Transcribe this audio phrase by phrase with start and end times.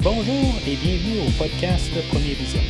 [0.00, 2.60] Bonjour et bienvenue au podcast Premier Vision.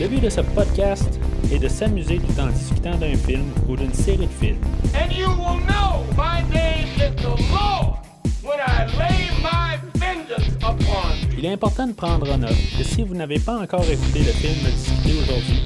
[0.00, 1.20] Le but de ce podcast
[1.52, 4.56] est de s'amuser tout en discutant d'un film ou d'une série de films.
[4.94, 7.98] And you will know my name is the Lord
[8.42, 11.38] when I lay my vengeance upon you.
[11.38, 14.32] Il est important de prendre en note que si vous n'avez pas encore écouté le
[14.32, 15.62] film discuté aujourd'hui,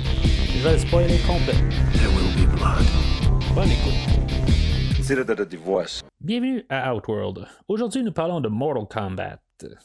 [0.59, 1.69] je vais le spoiler complètement.
[1.93, 2.85] There will be blood.
[3.55, 5.39] Bonne écoute.
[5.39, 6.03] A divorce.
[6.21, 7.47] Bienvenue à Outworld.
[7.69, 9.39] Aujourd'hui, nous parlons de Mortal Kombat,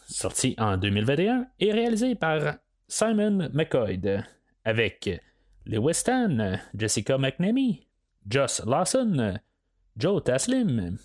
[0.07, 2.55] sorti en 2021 et réalisé par
[2.87, 4.01] Simon McCoy,
[4.65, 5.09] avec
[5.65, 7.87] les Weston, Jessica McNamee,
[8.27, 9.37] Joss Lawson,
[9.95, 10.97] Joe Taslim,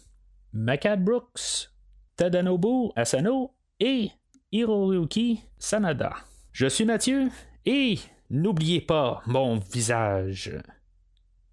[0.52, 1.70] Makad Brooks,
[2.16, 4.10] Tadanobu Asano et
[4.50, 6.14] Hiroyuki Sanada.
[6.52, 7.28] Je suis Mathieu
[7.66, 7.98] et
[8.30, 10.52] n'oubliez pas mon visage.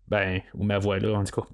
[0.08, 1.48] Ben, ou ma voix là, en tout cas.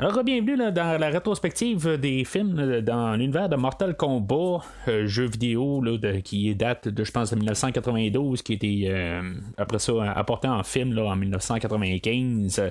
[0.00, 5.08] Alors, bienvenue là, dans la rétrospective des films euh, dans l'univers de Mortal Kombat, euh,
[5.08, 9.20] jeu vidéo là, qui date de, je pense, de 1992, qui été euh,
[9.56, 12.70] après ça apporté en film en 1995.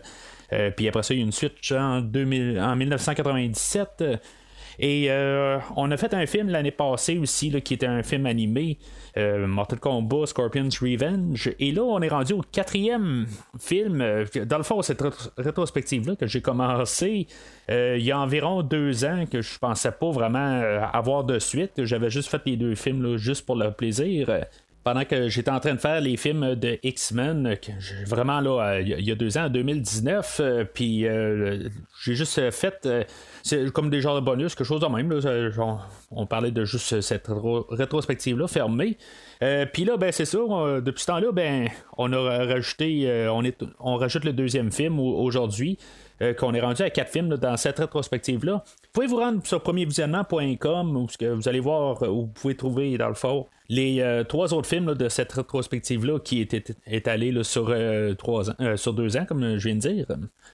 [0.53, 4.06] Euh, puis après ça, il y a une suite en, 2000, en 1997.
[4.80, 8.78] Et euh, on a fait un film l'année passée aussi, qui était un film animé,
[9.17, 11.52] euh, Mortal Kombat Scorpion's Revenge.
[11.59, 13.25] Et là, on est rendu au quatrième
[13.59, 14.02] film.
[14.02, 17.28] euh, Dans le fond, cette rétro- rétrospective-là que j'ai commencé
[17.69, 20.61] euh, il y a environ deux ans, que je pensais pas vraiment
[20.94, 21.84] avoir de suite.
[21.84, 24.30] J'avais juste fait les deux films juste pour le plaisir.
[24.88, 27.57] Pendant que j'étais en train de faire les films de X-Men,
[28.05, 31.67] vraiment là, euh, il y a- deux ans, en 2019, euh, puis euh,
[32.05, 32.88] j'ai juste fait
[33.44, 35.11] c'est comme des genres de bonus, quelque chose de même.
[35.11, 38.97] Là, genre, on parlait de juste cette rétro- rétrospective-là fermée.
[39.73, 43.61] Puis là, ben c'est ça, on- depuis ce temps-là, ben on a rajouté, on, est,
[43.81, 45.77] on rajoute le deuxième film au- aujourd'hui.
[46.21, 48.63] Euh, qu'on est rendu à quatre films dans cette rétrospective-là.
[48.65, 52.55] Vous pouvez vous rendre sur premiervisionnement.com où que vous allez voir, euh, où vous pouvez
[52.55, 56.47] trouver dans le fort les euh, trois autres films de cette rétrospective-là qui
[56.88, 57.75] étalée là, sur,
[58.77, 60.06] sur deux ans, comme je viens de dire.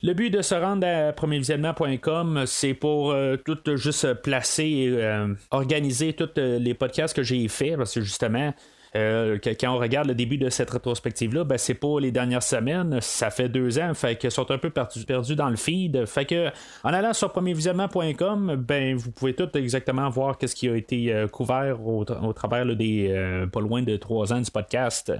[0.01, 3.15] Le but de se rendre à premiervisionnement.com, c'est pour
[3.45, 8.51] tout juste placer et organiser tous les podcasts que j'ai faits, parce que justement,
[8.95, 12.99] euh, quand on regarde le début de cette rétrospective-là, ben, c'est pas les dernières semaines,
[13.01, 16.05] ça fait deux ans, fait qu'ils sont un peu perdus, perdus dans le feed.
[16.05, 16.49] Fait que
[16.83, 21.27] en allant sur premiervisionnement.com, ben vous pouvez tout exactement voir qu'est-ce qui a été euh,
[21.27, 25.11] couvert au, tra- au travers des euh, pas loin de trois ans du podcast.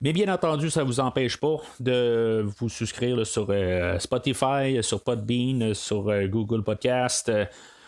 [0.00, 3.54] Mais bien entendu, ça vous empêche pas de vous souscrire sur
[3.98, 7.30] Spotify, sur Podbean, sur Google Podcast.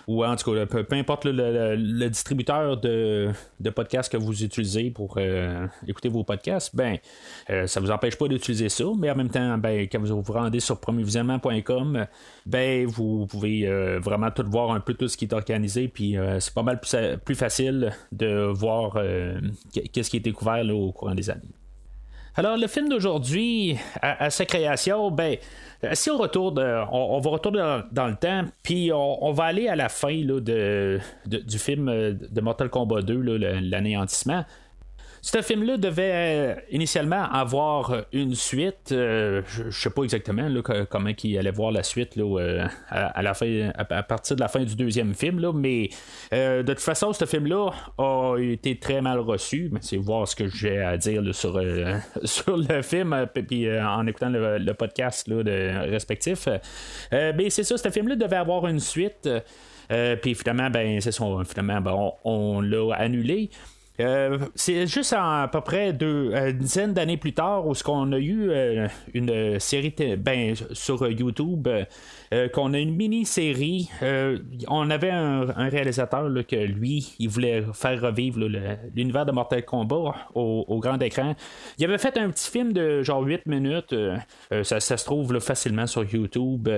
[0.07, 4.45] Ou en tout cas, peu, peu importe le, le- distributeur de, de podcasts que vous
[4.45, 6.99] utilisez pour euh, écouter vos podcasts, ben,
[7.51, 10.33] euh, ça vous empêche pas d'utiliser ça, mais en même temps, ben, quand vous vous
[10.33, 12.07] rendez sur premiervisionnement.com,
[12.47, 16.17] ben, vous pouvez euh, vraiment tout voir un peu tout ce qui est organisé, puis
[16.41, 18.99] c'est pas mal plus, plus facile de voir
[19.93, 21.43] qu'est-ce qui a été couvert au courant des années.
[22.37, 25.37] Alors, le film d'aujourd'hui, à, à sa création, ben,
[25.93, 29.77] si on retourne, euh, on, va retourner dans, le temps, puis on, va aller à
[29.77, 34.45] la fin de, du film euh, de Mortal Kombat 2, là, le- l'anéantissement.
[35.25, 38.93] Ce film-là devait euh, initialement avoir une suite.
[38.93, 40.51] euh, je, je sais pas exactement
[40.91, 45.51] comment il allait voir la suite euh, à, partir de la fin du deuxième film,
[45.55, 45.89] mais
[46.35, 49.73] euh, de toute façon, ce film-là a été très mal reçu.
[49.81, 51.97] C'est voir ce que j'ai à dire sur, euh,
[52.47, 56.49] le film, euh, puis euh, en écoutant le, podcast respectif.
[57.15, 59.27] Euh, mais c'est ça, ce film-là devait avoir une suite.
[59.93, 63.51] Euh, puis finalement, ben, c'est ça, finalement, ben, on l'a annulé.
[64.01, 67.85] Euh, c'est juste à peu près deux, euh, une dizaine d'années plus tard où ce
[67.85, 71.69] qu'on a eu euh, une série ben, sur YouTube
[72.53, 73.89] qu'on a une mini-série
[74.67, 78.41] on avait un, réalisateur que lui il voulait faire revivre
[78.95, 81.37] l'univers de Mortal Kombat au, grand écran.
[81.79, 83.95] Il avait fait un petit film de genre 8 minutes
[84.63, 86.69] ça, se trouve facilement sur YouTube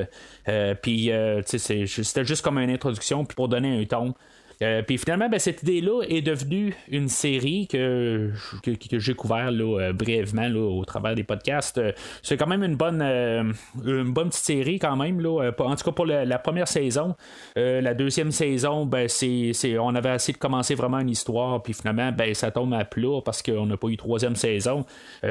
[0.82, 1.10] puis
[1.46, 4.14] c'était juste comme une introduction pour donner un ton
[4.62, 8.30] euh, puis finalement, ben, cette idée-là est devenue une série que,
[8.62, 11.76] que, j'ai couvert euh, brièvement au travers des podcasts.
[11.76, 11.92] Euh,
[12.22, 15.20] c'est quand même une bonne, bonne petite série quand même.
[15.20, 17.14] Là, en tout cas pour la, première saison.
[17.56, 21.62] La deuxième saison, ben, c'est, on avait essayé de commencer vraiment une histoire.
[21.62, 24.84] Puis finalement, ben, ça tombe à plat parce qu'on n'a pas eu troisième saison.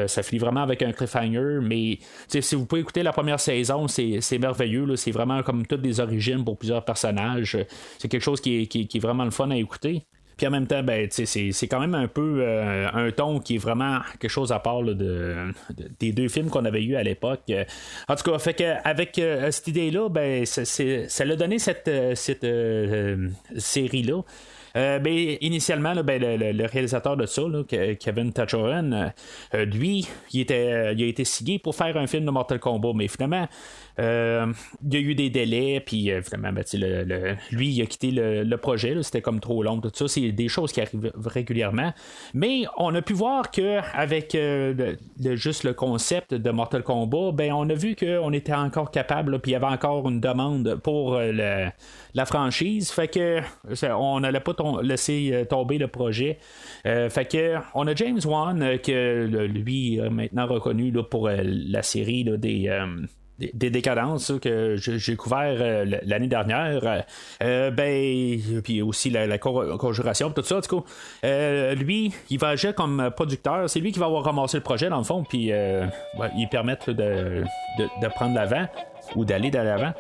[0.07, 1.60] Ça finit vraiment avec un cliffhanger.
[1.62, 4.95] Mais si vous pouvez écouter la première saison, c'est, merveilleux.
[4.95, 7.57] C'est vraiment comme toutes des origines pour plusieurs personnages.
[7.98, 10.06] C'est quelque chose qui est vraiment le fun à écouter.
[10.38, 13.57] Puis en même temps, ben, c'est, quand même un peu euh, un ton qui est
[13.57, 15.53] vraiment quelque chose à part de,
[16.00, 17.50] des deux films qu'on avait eu à l'époque.
[18.09, 19.21] En tout cas, fait que avec
[19.51, 22.45] cette idée-là, ben, ça l'a donné cette, cette
[23.56, 24.21] série-là.
[24.75, 27.44] Euh, ben, initialement, ben, le, réalisateur de ça,
[28.00, 29.11] Kevin Tachoran,
[29.53, 33.07] lui, il, était, il a été signé pour faire un film de Mortal Kombat, mais
[33.07, 33.47] finalement,
[34.00, 34.51] euh,
[34.83, 36.53] il y a eu des délais, puis euh, ben,
[37.51, 38.95] lui, il a quitté le, projet.
[39.03, 40.07] C'était comme trop long, tout ça.
[40.07, 41.94] C'est des choses qui arrivent régulièrement.
[42.33, 44.95] Mais on a pu voir qu'avec euh,
[45.36, 49.51] juste le concept de Mortal Kombat, ben, on a vu qu'on était encore capable, puis
[49.51, 52.92] il y avait encore une demande pour la franchise.
[52.92, 53.39] Fait que
[53.83, 56.39] on n'allait pas laisser tomber le projet.
[56.83, 62.69] fait que on a James Wan, que lui, maintenant reconnu pour la série des
[63.39, 67.03] des, décadences que j'ai couvert euh, l'année dernière.
[67.43, 70.61] Euh, ben, puis aussi la, conjuration, tout ça.
[70.61, 70.83] Du coup,
[71.23, 73.69] euh, lui, il va agir comme producteur.
[73.69, 77.43] C'est lui qui va avoir ramassé le projet dans le fond, puis il permettre de,
[77.79, 78.67] de, prendre l'avant
[79.15, 79.93] ou d'aller de l'avant.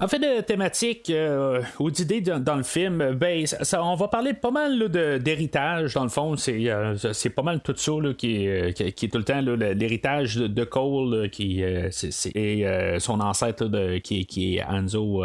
[0.00, 3.44] En fait, de thématiques euh, ou d'idées dans, le film, ben,
[3.80, 4.88] on va parler pas mal
[5.20, 6.36] d'héritage, dans le fond.
[6.36, 10.36] C'est, euh, c'est pas mal tout ça qui, est, qui, est tout le temps l'héritage
[10.36, 12.64] de, Cole, qui c'est, et
[13.00, 15.24] son ancêtre de, qui, qui est Anzo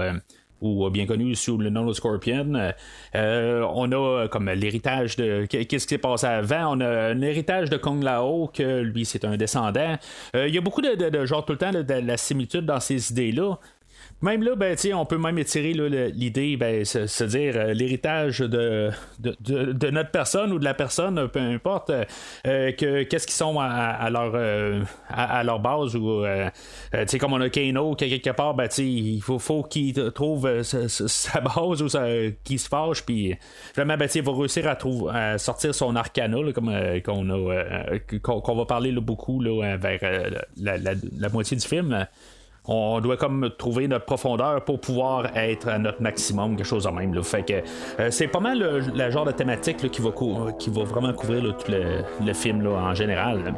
[0.63, 2.71] ou bien connu sous le nom de Scorpion.
[3.15, 6.77] Euh, on a comme l'héritage de qu'est-ce qui s'est passé avant?
[6.77, 9.97] On a un héritage de Kong Lao que lui c'est un descendant.
[10.33, 13.11] Il y a beaucoup de, de, genre tout le temps de la similitude dans ces
[13.11, 13.59] idées là.
[14.23, 18.89] Même là, ben, on peut même étirer l'idée, ben, se, dire euh, l'héritage de,
[19.19, 24.09] de, notre personne ou de la personne, peu importe, euh, que qu'est-ce qu'ils sont à,
[24.09, 24.33] leur
[25.09, 26.23] à, leur base ou
[27.19, 31.87] comme on a Kano quelque part, ben, il faut, faut qu'il trouve sa, base ou
[32.45, 33.35] qu'il se fâche, puis
[33.75, 36.71] vraiment, ben, il va réussir à, trouver, à sortir son arcana, comme
[37.03, 39.99] qu'on a qu'on va parler beaucoup là, vers
[40.55, 42.07] la, la, moitié du film
[42.67, 46.89] on doit comme trouver notre profondeur pour pouvoir être à notre maximum, quelque chose de
[46.89, 47.23] même.
[47.23, 47.53] Fait que
[47.99, 48.59] euh, c'est pas mal
[48.93, 50.11] le, genre de thématique qui, va
[50.57, 53.53] qui va vraiment couvrir tout le, film en général.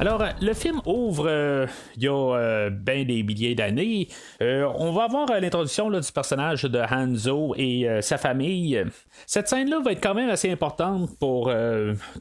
[0.00, 1.66] Alors, le film ouvre euh,
[1.96, 4.06] il y a euh, bien des milliers d'années.
[4.40, 8.80] Euh, on va avoir l'introduction du personnage de Hanzo et sa famille.
[9.26, 11.50] Cette scène-là va être quand même assez importante pour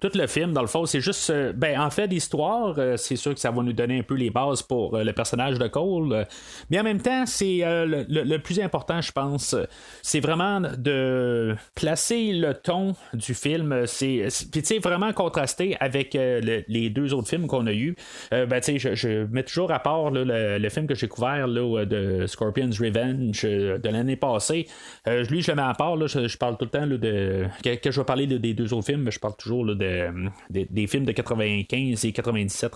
[0.01, 0.53] tout le film.
[0.53, 3.73] Dans le fond, c'est juste, ben, en fait, l'histoire, c'est sûr que ça va nous
[3.73, 6.25] donner un peu les bases pour le personnage de Cole.
[6.71, 9.55] mais en même temps, c'est le, plus important, je pense,
[10.01, 13.85] c'est vraiment de placer le ton du film.
[13.85, 17.95] C'est, puis tu sais, vraiment contrasté avec les deux autres films qu'on a eu.
[18.33, 22.25] Euh, ben, je, je, mets toujours à part le, film que j'ai couvert là, de
[22.27, 24.67] Scorpion's Revenge euh, de l'année passée.
[25.07, 25.95] Euh, lui, je le mets à part.
[26.07, 27.45] je, parle tout le temps de.
[27.63, 30.09] Que, je vais parler des deux autres films, je parle toujours de,
[30.49, 32.71] des films de 95 et 97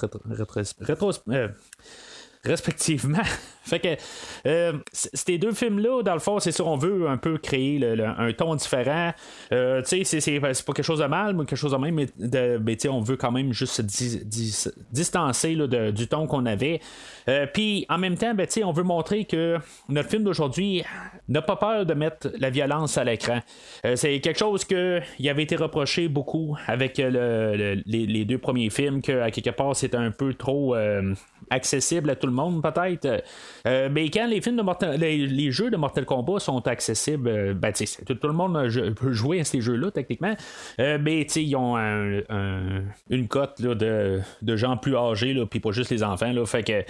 [0.82, 1.12] rétro,
[2.44, 3.22] respectivement.
[3.64, 3.88] fait que
[4.48, 8.34] euh, ces deux films-là, dans le fond, c'est sûr, on veut un peu créer un
[8.34, 9.12] ton différent.
[9.52, 12.88] Euh, tu sais, c'est, pas quelque chose de mal, mais quelque chose de même, mais,
[12.90, 16.82] on veut quand même juste se distancer du ton qu'on avait.
[17.30, 19.57] Euh, puis en même temps, ben, on veut montrer que
[19.88, 20.83] notre film d'aujourd'hui
[21.30, 23.40] n'a pas peur de mettre la violence à l'écran.
[23.95, 29.31] c'est quelque chose qui avait été reproché beaucoup avec les, deux premiers films, que à
[29.31, 30.76] quelque part c'était un peu trop
[31.50, 33.23] accessible à tout le monde, peut-être.
[33.68, 37.54] Euh, mais quand les films de Mortal, les, jeux de Mortal Kombat sont accessibles, euh,
[37.54, 40.35] ben, tout, tout, le monde peut jouer à ces jeux-là, techniquement.
[40.80, 46.04] Euh, mais ils ont une cote de, de, gens plus âgés, puis pas juste les
[46.04, 46.31] enfants.
[46.31, 46.83] Là, fait que,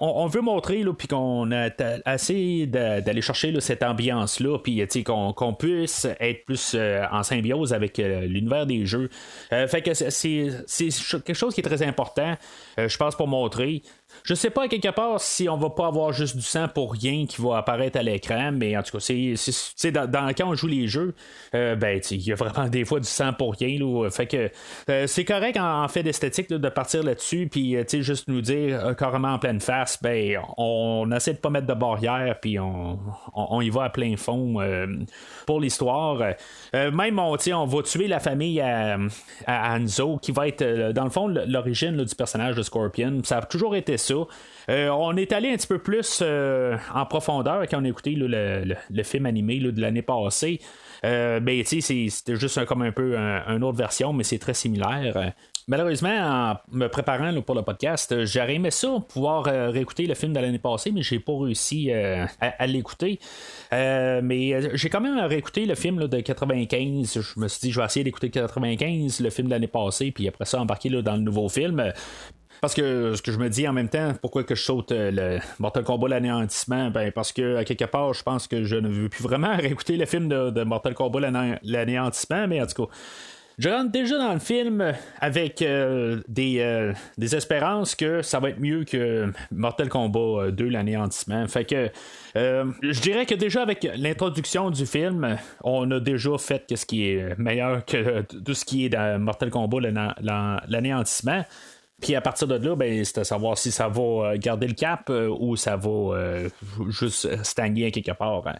[0.00, 1.68] on, on, veut montrer puis qu'on a
[2.04, 6.76] assez d'aller chercher cette ambiance-là, puis qu'on puisse être plus
[7.10, 9.10] en symbiose avec l'univers des jeux.
[9.50, 12.36] fait que c'est quelque chose qui est très important,
[12.78, 13.82] je pense, pour montrer.
[14.22, 17.26] Je sais pas quelque part si on va pas avoir juste du sang pour rien
[17.26, 20.88] qui va apparaître à l'écran, mais en tout cas, c'est, dans, quand on joue les
[20.88, 21.14] jeux,
[21.54, 23.78] euh, ben il y a vraiment des fois du sang pour rien.
[23.78, 24.50] Là, fait que
[24.88, 29.34] euh, c'est correct en, fait d'esthétique de partir là-dessus, puis euh, juste nous dire carrément
[29.34, 32.98] en pleine face, ben on, essaie de pas mettre de barrière, puis on,
[33.34, 34.56] on, y va à plein fond
[35.46, 36.34] pour l'histoire.
[36.72, 38.98] même on, on va tuer la famille à,
[39.46, 43.20] à, Anzo, qui va être dans le fond l'origine du personnage de Scorpion.
[43.24, 44.14] Ça a toujours été ça.
[44.68, 49.26] on est allé un petit peu plus en profondeur quand on a écouté le, film
[49.26, 50.60] animé de l'année passée.
[51.02, 55.32] ben, c'était juste comme un peu une autre version, mais c'est très similaire.
[55.70, 60.40] Malheureusement, en me préparant pour le podcast, j'aurais aimé ça, pouvoir réécouter le film de
[60.40, 63.20] l'année passée, mais j'ai pas réussi à, l'écouter.
[63.70, 67.20] mais j'ai quand même réécouté le film de 95.
[67.20, 70.26] Je me suis dit, je vais essayer d'écouter 95, le film de l'année passée, puis
[70.26, 71.92] après ça, embarquer dans le nouveau film.
[72.60, 75.10] Parce que ce que je me dis en même temps, pourquoi que je saute euh,
[75.10, 76.90] le Mortal Kombat l'anéantissement?
[76.90, 79.96] Ben parce que à quelque part, je pense que je ne veux plus vraiment réécouter
[79.96, 81.20] le film de, Mortal Kombat
[81.62, 82.92] l'anéantissement, mais en tout cas.
[83.58, 88.48] Je rentre déjà dans le film avec euh, des, euh, des, espérances que ça va
[88.48, 91.46] être mieux que Mortal Kombat 2, l'anéantissement.
[91.46, 91.90] Fait que
[92.34, 97.38] je dirais que déjà avec l'introduction du film, on a déjà fait ce qui est
[97.38, 99.80] meilleur que tout ce qui est dans Mortal Kombat
[100.66, 101.44] l'anéantissement.
[102.00, 104.74] Puis à partir de là, ben, c'est à savoir si ça va euh, garder le
[104.74, 106.48] cap euh, ou ça va euh,
[106.88, 108.46] juste stagner quelque part.
[108.46, 108.56] Hein.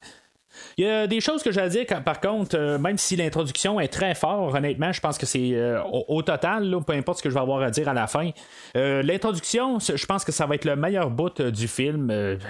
[0.77, 3.89] Il y a des choses que à dire, par contre, euh, même si l'introduction est
[3.89, 7.35] très forte, honnêtement, je pense que c'est euh, au, total, peu importe ce que je
[7.35, 8.31] vais avoir à dire à la fin.
[8.77, 12.07] Euh, l'introduction, je pense que ça va être le meilleur bout du film.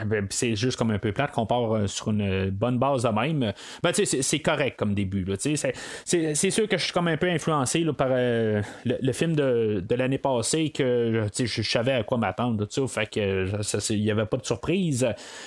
[0.06, 3.52] Ben, c'est juste comme un peu plate qu'on part sur une bonne base de même.
[3.82, 5.26] Ben, c'est correct comme début.
[5.38, 10.70] C'est sûr que je suis comme un peu influencé par le, film de, l'année passée
[10.70, 12.66] que je savais à quoi m'attendre.
[12.76, 15.06] Il n'y avait pas de surprise.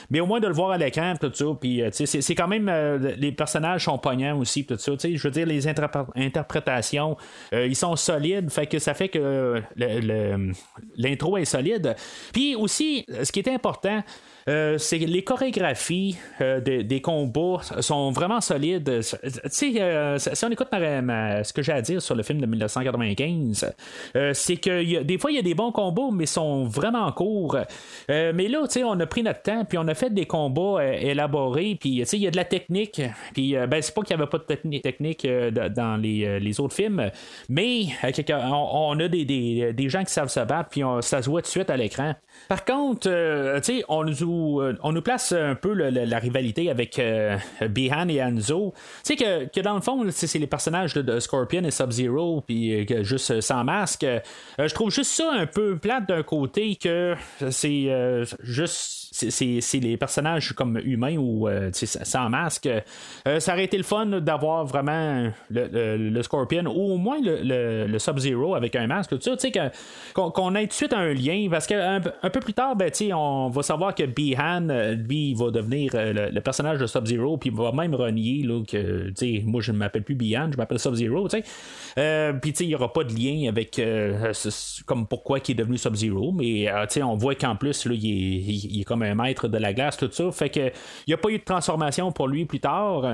[0.09, 3.15] Mais au moins de le voir à l'écran, tout ça, puis c'est quand même euh,
[3.17, 4.91] les personnages sont pognants aussi tout ça.
[5.01, 7.17] Je veux dire les interprétations
[7.53, 8.49] euh, ils sont solides.
[8.49, 9.61] Fait que ça fait que
[10.97, 11.95] l'intro est solide.
[12.31, 14.03] Puis aussi ce qui est important
[14.49, 18.89] euh, c'est les chorégraphies euh, des combats sont vraiment solides.
[18.89, 19.01] Euh,
[19.47, 23.73] si on écoute ce que j'ai à dire sur le film de 1995,
[24.33, 27.57] c'est que des fois il y a des bons combats, mais sont vraiment courts.
[28.09, 32.03] mais là, on a pris notre temps, puis on a fait des combats élaborés, puis
[32.11, 33.01] il y a de la technique.
[33.33, 37.11] Puis ben, c'est pas qu'il n'y avait pas de technique dans les, autres films,
[37.49, 41.51] mais on, a des, gens qui savent se battre, puis ça se voit tout de
[41.51, 42.15] suite à l'écran.
[42.47, 43.09] Par contre,
[43.63, 48.21] sais, on nous euh, on nous place un peu la rivalité avec euh, Bihan et
[48.21, 48.73] Anzo.
[49.03, 53.03] Tu sais que, dans le fond, c'est les personnages de, Scorpion et Sub-Zero, puis euh,
[53.03, 54.05] juste sans masque.
[54.57, 57.15] je trouve juste ça un peu plate d'un côté que
[57.49, 57.89] c'est
[58.41, 62.69] juste c'est les personnages comme humains ou sans masque.
[63.39, 68.75] ça aurait été le fun d'avoir vraiment le, Scorpion ou au moins le, Sub-Zero avec
[68.75, 69.17] un masque.
[69.19, 69.51] Tu sais,
[70.13, 73.49] qu'on ait tout de suite un lien parce qu'un un peu plus tard, ben, on
[73.49, 77.49] va savoir que Bihan euh, lui, il va devenir euh, le, personnage de Sub-Zero, puis
[77.49, 79.11] il va même renier là, que,
[79.45, 81.27] moi, je ne m'appelle plus Bihan, je m'appelle Sub-Zero.
[81.97, 83.81] Euh, puis, il n'y aura pas de lien avec
[84.85, 86.67] comme pourquoi il est devenu Sub-Zero, mais
[87.03, 90.31] on voit qu'en plus, là, il est, comme maître de la glace, tout ça.
[90.31, 93.05] Fait que il n'y a pas eu de transformation pour lui plus tard.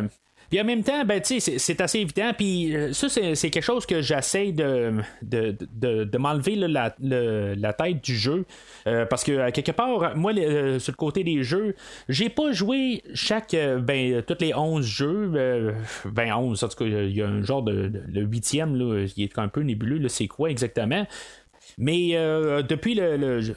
[0.49, 2.31] Puis en même temps, ben, c'est assez évident.
[2.35, 8.03] Puis euh, ça, c'est quelque chose que j'essaie de, de, de, m'enlever la, la, tête
[8.03, 8.45] du jeu.
[8.87, 11.75] Euh, parce que, quelque part, moi, euh, sur le côté des jeux,
[12.07, 13.55] j'ai pas joué chaque.
[13.81, 15.73] ben, tous les 11 jeux.
[16.05, 17.91] ben, 11, en tout cas, il y a un genre de.
[18.11, 20.07] Le huitième, là, qui est un peu nébuleux.
[20.09, 21.05] C'est quoi exactement?
[21.77, 22.13] Mais
[22.67, 23.53] depuis le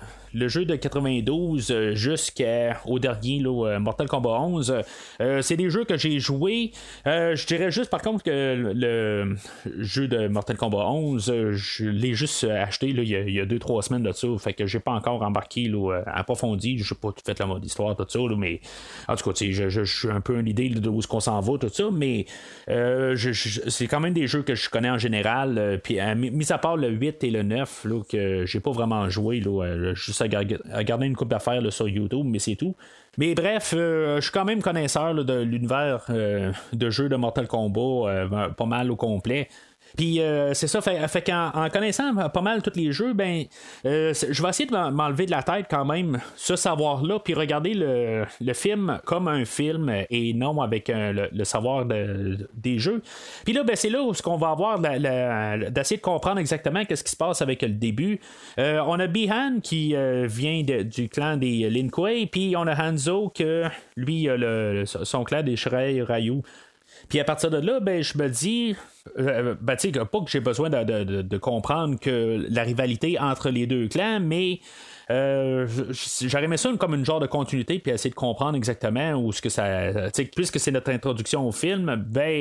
[0.49, 4.83] jeu de 92 euh, jusqu'au dernier euh, Mortal Kombat 11.
[5.21, 6.73] Euh, c'est des jeux que j'ai joués.
[7.05, 9.37] je dirais juste par contre que le
[9.79, 14.13] jeu de Mortal Kombat 11, je l'ai juste acheté il y a 2-3 semaines de
[14.13, 14.29] ça.
[14.39, 16.79] Fait que j'ai pas encore embarqué là, approfondi.
[16.79, 18.61] Je sais pas tout fait la mode histoire, tout ça, mais
[19.09, 21.59] en tout cas, je, suis un peu une idée de où est-ce qu'on s'en va,
[21.59, 22.27] tout ça, mais
[22.67, 25.81] c'est quand même des jeux que je connais en général.
[25.83, 29.41] Puis mis à part le 8 et le 9, là, que j'ai pas vraiment joué,
[29.41, 32.75] là, juste à, garder une coupe d'affaires sur YouTube, mais c'est tout.
[33.19, 37.47] Mais bref, euh, je suis quand même connaisseur de l'univers euh, de jeux de Mortal
[37.47, 39.49] Kombat, euh, pas mal au complet.
[39.97, 43.45] Puis euh, c'est ça, fait, qu'en en connaissant pas mal tous les jeux, ben
[43.85, 47.75] euh, je vais essayer de m'enlever de la tête quand même ce savoir-là, puis regarder
[47.75, 53.03] le, film comme un film et non avec le, savoir des jeux.
[53.45, 57.03] Puis là, ben, c'est là où ce qu'on va avoir d'essayer de comprendre exactement qu'est-ce
[57.03, 58.21] qui se passe avec le début.
[58.59, 59.95] Euh, on a Bihan qui
[60.25, 63.65] vient du clan des Lin Kuei, puis on a Hanzo que
[63.97, 66.43] lui, a son clan des Shrei Ryu.
[67.09, 68.77] Puis à partir de là, ben, je me dis,
[69.19, 73.19] euh, ben, tu sais, pas que j'ai besoin de, de- de comprendre que la rivalité
[73.19, 74.61] entre les deux clans, mais
[75.13, 75.67] euh,
[76.23, 79.43] j'aurais aimé ça comme une genre de continuité puis essayer de comprendre exactement où ce
[79.43, 82.41] que ça sais, puisque c'est notre introduction au film ben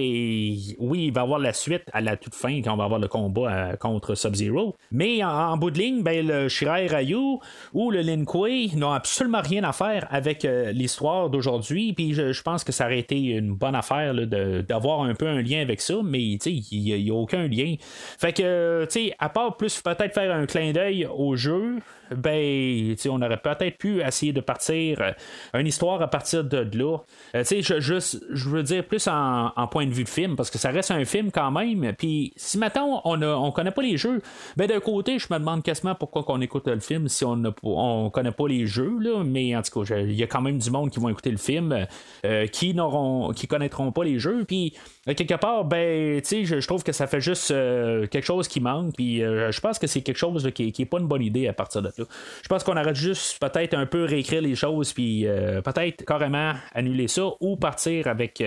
[0.79, 2.99] oui il va y avoir la suite à la toute fin quand on va avoir
[2.99, 4.75] le combat euh, contre Sub-Zero.
[4.91, 7.39] Mais en, bout de ligne ben le Shirai Ryu
[7.73, 12.41] ou le Lin Kuei n'ont absolument rien à faire avec euh, l'histoire d'aujourd'hui puis je,
[12.41, 15.95] pense que ça aurait été une bonne affaire d'avoir un peu un lien avec ça
[16.03, 17.75] mais il n'y a, aucun lien.
[18.17, 21.79] Fait que tu sais à part plus peut-être faire un clin d'œil au jeu
[22.15, 25.11] ben, on aurait peut-être pu essayer de partir euh,
[25.59, 26.97] une histoire à partir de là.
[27.35, 30.49] Euh, je, juste- je veux dire plus en, en point de vue de film, parce
[30.49, 31.93] que ça reste un film quand même.
[31.97, 34.21] Puis, si maintenant on on connaît pas les jeux,
[34.57, 37.49] ben d'un côté, je me demande quasiment pourquoi qu'on écoute le film si on ne
[37.63, 39.23] on connaît pas les jeux, là.
[39.23, 41.37] Mais en tout cas, il y a quand même du monde qui vont écouter le
[41.37, 41.85] film,
[42.25, 44.43] euh, qui n'auront, qui connaîtront pas les jeux.
[44.45, 44.73] Puis,
[45.07, 48.59] euh, quelque part, ben, je, je trouve que ça fait juste euh, quelque chose qui
[48.59, 48.93] manque.
[48.95, 51.47] Puis, euh, je pense que c'est quelque chose qui, qui est pas une bonne idée
[51.47, 52.05] à partir de là.
[52.43, 55.25] Je pense qu'on aurait juste peut-être un peu réécrire les choses, puis
[55.63, 58.43] peut-être carrément annuler ça ou partir avec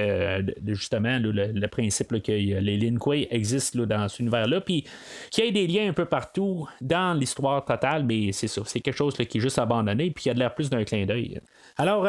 [0.67, 4.85] justement le, principe que les Lin Kuei existent dans cet univers-là, puis
[5.31, 8.81] qu'il y ait des liens un peu partout dans l'histoire totale, mais c'est ça, c'est
[8.81, 11.07] quelque chose qui est juste abandonné, puis il y a de l'air plus d'un clin
[11.07, 11.41] d'œil.
[11.77, 12.07] Alors,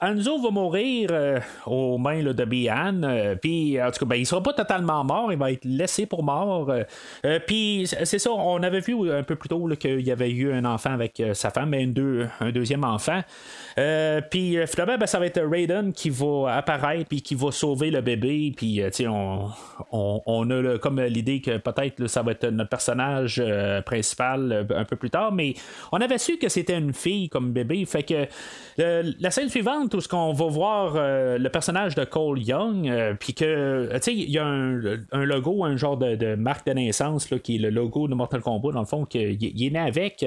[0.00, 1.10] Hanzo va mourir
[1.66, 5.38] aux mains de Bian, puis en tout cas, ben, il sera pas totalement mort, il
[5.38, 6.70] va être laissé pour mort.
[6.70, 6.82] euh,
[7.24, 10.52] euh, puis c'est ça, on avait vu un peu plus tôt qu'il y avait eu
[10.52, 13.20] un enfant avec euh, sa femme, mais une deux- un deuxième enfant.
[14.30, 18.00] Puis finalement, ben, ça va être Raiden qui va apparaître puis qui va sauver le
[18.00, 18.52] bébé.
[18.56, 19.48] Puis on,
[19.92, 23.42] on, on a comme l'idée que peut-être ça va être notre personnage
[23.84, 25.54] principal un peu plus tard, mais
[25.92, 27.84] on avait su que c'était une fille comme bébé.
[27.84, 28.26] Fait que
[28.78, 32.90] la scène suivante où ce qu'on va voir le personnage de Cole Young,
[33.20, 37.56] puis que euh, il y a un, logo, un genre de, marque de naissance qui
[37.56, 40.24] est le logo de Mortal Kombat dans le fond, qu'il il est né avec.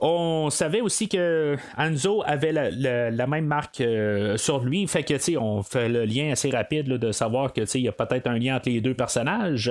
[0.00, 2.70] On savait aussi que Hanzo avait la,
[3.10, 6.86] la- même marque euh, sur lui, fait que tu on fait le lien assez rapide
[6.88, 9.70] de savoir que tu il y a peut-être un lien entre les deux personnages.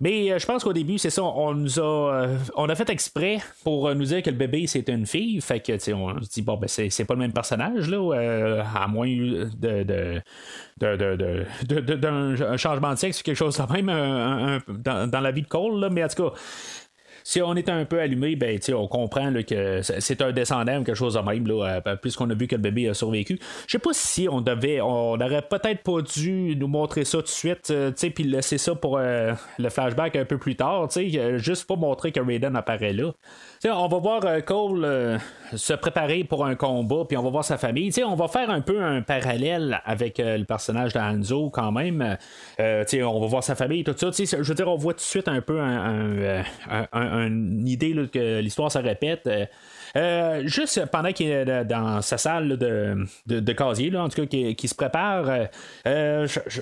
[0.00, 1.82] Mais euh, je pense qu'au début, c'est ça, on nous a
[2.14, 5.60] euh, on a fait exprès pour nous dire que le bébé c'est une fille, fait
[5.60, 9.06] que tu on se dit bon ben c'est, pas le même personnage là, à moins
[9.08, 10.22] de de,
[10.78, 10.96] de,
[11.66, 15.46] de, de- d'un changement de sexe quelque chose de même dans, dans la vie de
[15.48, 16.34] Cole, là, mais en tout cas
[17.26, 20.94] si on est un peu allumé, ben, on comprend que c'est un descendant ou quelque
[20.94, 23.38] chose de même, là, euh, puisqu'on a vu que le bébé a survécu.
[23.66, 27.24] Je sais pas si on devait, on aurait peut-être pas dû nous montrer ça tout
[27.24, 30.88] de suite, euh, puis laisser ça pour euh, le flashback un peu plus tard,
[31.36, 33.12] juste pour montrer que Raiden apparaît là.
[33.64, 35.18] On va voir Cole
[35.54, 37.90] se préparer pour un combat, puis on va voir sa famille.
[38.04, 42.18] On va faire un peu un parallèle avec le personnage de Hanzo quand même.
[42.58, 44.10] On va voir sa famille, tout ça.
[44.12, 46.44] Je veux dire, on voit tout de suite un peu un-
[47.18, 49.26] une idée que l'histoire se répète.
[49.26, 49.46] Euh,
[49.96, 54.22] euh, juste pendant qu'il est euh, dans sa salle de, de, casier, là, en tout
[54.22, 55.46] cas, qui, qui se prépare,
[55.84, 56.60] je, je,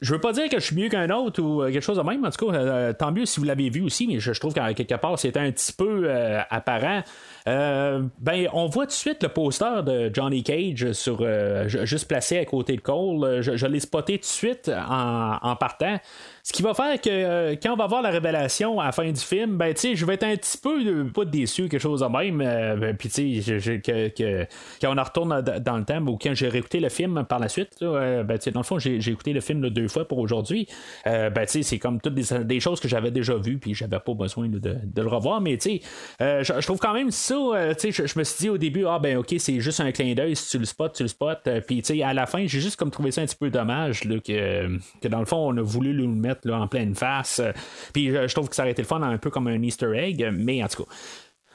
[0.00, 2.24] je- veux pas dire que je suis mieux qu'un autre ou quelque chose de même,
[2.24, 4.94] en tout cas, tant mieux si vous l'avez vu aussi, mais je, trouve qu'à quelque
[4.94, 6.08] part, c'était un petit peu
[6.50, 7.02] apparent.
[7.48, 11.86] Euh, ben, on voit tout de suite le poster de Johnny Cage sur euh, ju-
[11.86, 13.24] juste placé à côté de Cole.
[13.24, 15.98] Euh, Je, l'ai spoté tout de suite en, en partant.
[16.44, 19.20] Ce qui va faire que quand on va voir la révélation à la fin du
[19.20, 22.38] film, ben tu je vais être un petit peu pas déçu, quelque chose de même.
[22.38, 24.46] ben, Puis tu sais, que,
[24.80, 27.48] quand on en retourne dans, le temps, ou quand j'ai réécouté le film par la
[27.48, 30.66] suite, ben dans le fond, j'ai écouté le film deux fois pour aujourd'hui.
[31.04, 34.48] Ben tu c'est comme toutes des, choses que j'avais déjà vues, puis j'avais pas besoin
[34.48, 35.40] de, de le revoir.
[35.40, 38.98] Mais tu sais, je, trouve quand même euh, je, me suis dit au début, ah
[38.98, 41.26] ben ok, c'est juste un clin d'œil, si tu le spots, tu le spots.
[41.46, 43.50] Euh, puis tu sais, à la fin, j'ai juste comme trouvé ça un petit peu
[43.50, 46.94] dommage là, que, que dans le fond, on a voulu le mettre là, en pleine
[46.94, 47.40] face.
[47.40, 47.52] Euh,
[47.92, 50.28] Puis je trouve que ça aurait été le fun un peu comme un Easter egg,
[50.32, 50.90] mais en tout cas.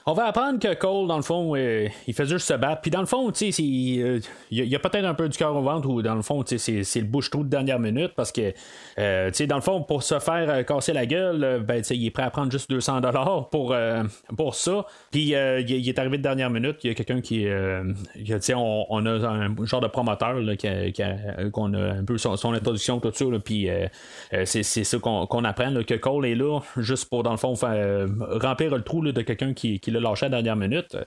[0.10, 2.80] On va apprendre que Cole, dans le fond, euh, il fait juste se battre.
[2.82, 5.54] Puis dans le fond, tu sais, euh, il y a- peut-être un peu du cœur
[5.54, 6.56] au ventre ou dans le fond, c'est,
[6.96, 8.54] le bouche-trou de dernière minute parce que,
[9.00, 12.06] euh, tu sais, dans le fond, pour se faire euh, casser la gueule, ben, il
[12.06, 13.76] est prêt à prendre juste 200 dollars pour,
[14.38, 14.86] pour ça.
[15.12, 15.34] Puis il,
[15.90, 16.78] est arrivé de dernière minute.
[16.86, 17.46] Il y a quelqu'un qui,
[18.16, 20.68] tu sais, on, a un genre de promoteur qui
[21.04, 23.26] a- qu'on a un peu son, son introduction, tout ça.
[23.26, 23.68] là, puis
[24.46, 28.08] c'est, c'est ça qu'on, apprend, que Cole est là juste pour, dans le fond, faire,
[28.42, 30.98] remplir le trou de quelqu'un qui, qui l'a à la dernière minute.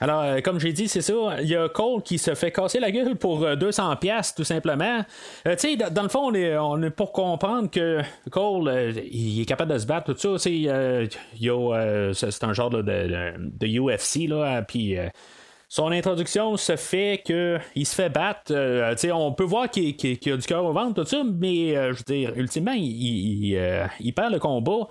[0.00, 1.14] Alors, euh, comme j'ai dit, c'est ça.
[1.40, 4.44] Il y a Cole qui se fait casser la gueule pour euh, 200 pièces tout
[4.44, 5.04] simplement.
[5.46, 9.46] Euh, tu sais, dans, le fond, on est, pour comprendre que Cole, euh, il est
[9.46, 10.48] capable de se battre, tout ça.
[10.48, 11.06] Euh,
[11.42, 14.96] euh, c'est un genre de, de, de UFC, là, puis...
[15.68, 18.52] son introduction se fait qu'il se fait battre.
[18.52, 21.98] Euh, on peut voir qu'il, a du cœur au ventre, tout ça, mais euh, je
[21.98, 24.86] veux dire, ultimement, il, euh, perd le combat.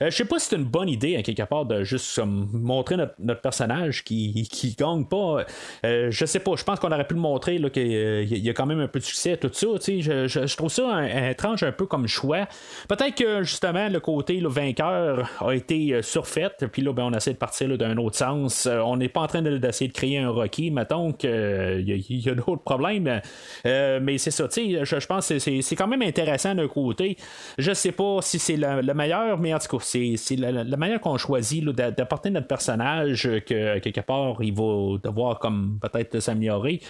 [0.00, 3.40] je sais pas si c'est une bonne idée, à quelque part, de juste montrer notre,
[3.40, 5.44] personnage qui, qui gagne pas.
[5.82, 8.80] je sais pas, je pense qu'on aurait pu le montrer qu'il y a quand même
[8.80, 9.66] un peu de succès, tout ça.
[9.86, 12.46] Je, je, trouve ça étrange un peu comme choix.
[12.88, 17.32] Peut-être que justement, le côté le vainqueur a été surfait, puis là, ben, on essaie
[17.32, 18.66] de partir d'un autre sens.
[18.66, 22.34] on n'est pas en train d'essayer de créer un Rocky, mettons qu'il euh, y a,
[22.34, 23.20] d'autres problèmes.
[23.66, 27.16] Euh, mais c'est ça, tu sais, je, pense que c'est quand même intéressant d'un côté.
[27.58, 31.18] Je sais pas si c'est le, meilleur, mais en tout cas, c'est la, manière qu'on
[31.18, 36.80] choisit d'apporter notre personnage que quelque part il va devoir comme peut-être s'améliorer.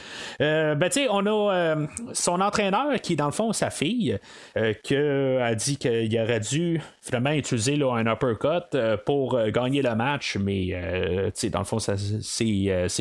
[0.40, 1.76] Euh, ben tu sais, on a
[2.12, 4.18] son entraîneur qui est dans le fond sa fille,
[4.82, 10.36] qui a dit qu'il aurait dû finalement utiliser là, un uppercut pour gagner le match,
[10.36, 10.76] mais
[11.26, 11.94] tu sais, dans le fond, c'est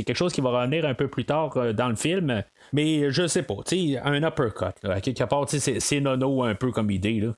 [0.04, 2.44] quelque chose qui va revenir un peu plus tard euh, dans le film.
[2.74, 6.72] Mais je sais pas, tu sais, un uppercut, à quelque part, c'est nono un peu
[6.72, 7.20] comme idée.
[7.20, 7.34] Là.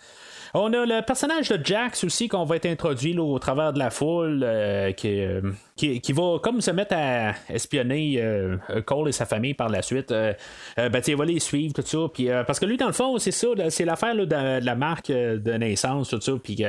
[0.54, 3.90] On a le personnage de Jax aussi qu'on va être introduit au travers de la
[3.90, 9.54] foule euh, euh, qui, va comme se mettre à espionner euh, Cole et sa famille
[9.54, 10.10] par la suite.
[10.10, 12.00] ben, il va les suivre, tout ça.
[12.14, 15.54] Puis, parce que lui, dans le fond, c'est ça, c'est l'affaire de, la marque de
[15.54, 16.34] naissance, tout ça.
[16.44, 16.64] Puis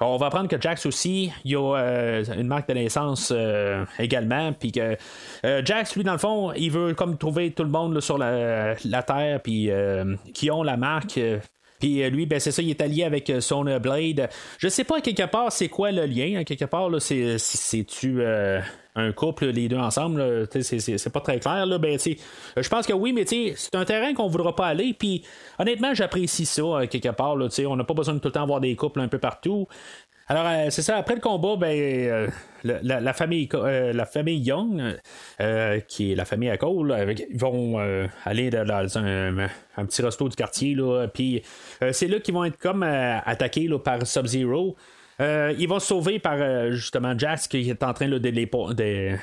[0.00, 3.32] on va apprendre que Jax aussi, il a une marque de naissance
[3.98, 4.52] également.
[4.52, 4.96] Puis que
[5.64, 8.74] Jax, lui, dans le fond, il veut comme trouver tout le monde sur la,
[9.06, 11.20] Terre, qui ont la marque.
[11.80, 14.28] Puis euh, lui, ben, c'est ça, il est allié avec euh, son Blade.
[14.58, 16.44] Je sais pas, quelque part, c'est quoi le lien.
[16.44, 18.60] Quelque part, c'est, c'est-tu euh,
[18.94, 20.46] un couple, les deux ensemble.
[20.50, 21.66] c'est, pas très clair.
[21.66, 21.78] Là.
[21.78, 24.94] Ben, je pense que oui, mais c'est un terrain qu'on voudra pas aller.
[24.96, 25.24] Puis
[25.58, 27.36] honnêtement, j'apprécie ça, quelque part.
[27.36, 29.66] Là, on n'a pas besoin de tout le temps avoir des couples un peu partout.
[30.30, 30.96] Alors, euh, c'est ça.
[30.96, 32.28] Après le combat, ben, euh,
[32.62, 34.96] la, famille, euh, la famille Young,
[35.88, 37.78] qui est la famille à Cole, ils vont
[38.24, 39.48] aller dans un,
[39.86, 40.76] petit resto du quartier.
[41.12, 41.42] Puis
[41.90, 44.76] c'est là qu'ils vont être comme attaqués là, par Sub-Zero.
[45.18, 49.16] ils vont sauver par justement Jax qui est en train de de,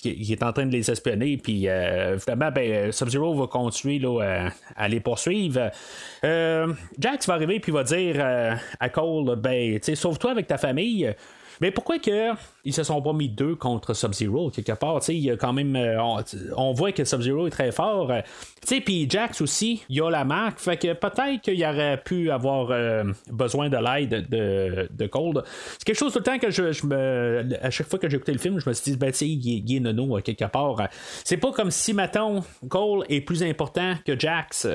[0.00, 1.36] qui, est en train de les espionner.
[1.36, 5.70] Puis euh, ben, Sub-Zero va continuer là, à, les poursuivre.
[6.24, 11.14] Euh, Jax va arriver puis va dire euh, à Cole ben, sauve-toi avec ta famille.
[11.60, 12.32] Mais pourquoi que
[12.64, 15.00] ils se sont pas mis deux contre Sub-Zero quelque part.
[15.08, 15.76] Il y a quand même.
[15.76, 15.96] Euh,
[16.56, 18.10] on, voit que Sub-Zero est très fort.
[18.10, 18.20] Euh,
[18.84, 20.58] puis Jax aussi, il a la marque.
[20.58, 25.10] Fait que peut-être qu'il aurait pu avoir euh, besoin de l'aide de, de.
[25.78, 27.48] C'est quelque chose tout le temps que je, me.
[27.62, 29.80] À chaque fois que j'écoutais le film, je me suis dit, ben, tu il, est
[29.80, 30.88] nono quelque part.
[31.24, 34.68] C'est pas comme si, mettons, Cole est plus important que Jax.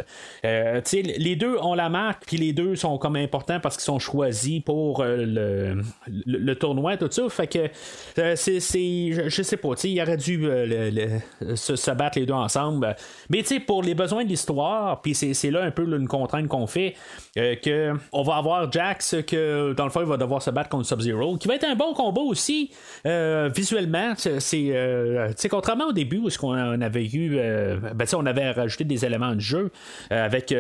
[0.43, 4.61] les deux ont la marque, puis les deux sont comme importants parce qu'ils sont choisis
[4.61, 7.29] pour le, le, tournoi, tout ça.
[7.29, 7.69] Fait que
[8.17, 11.19] euh, c'est, je, sais pas, il aurait dû euh,
[11.55, 12.95] se, battre les deux ensemble.
[13.29, 16.95] Mais pour les besoins de l'histoire, puis c'est, là un peu une contrainte qu'on fait,
[17.37, 20.69] euh, que on va avoir Jax que dans le fond il va devoir se battre
[20.69, 22.71] contre Sub-Zero, qui va être un bon combat aussi
[23.03, 24.13] visuellement.
[24.15, 29.35] C'est, contrairement au début où ce qu'on avait eu, ben, on avait rajouté des éléments
[29.35, 29.71] de jeu
[30.09, 30.53] avec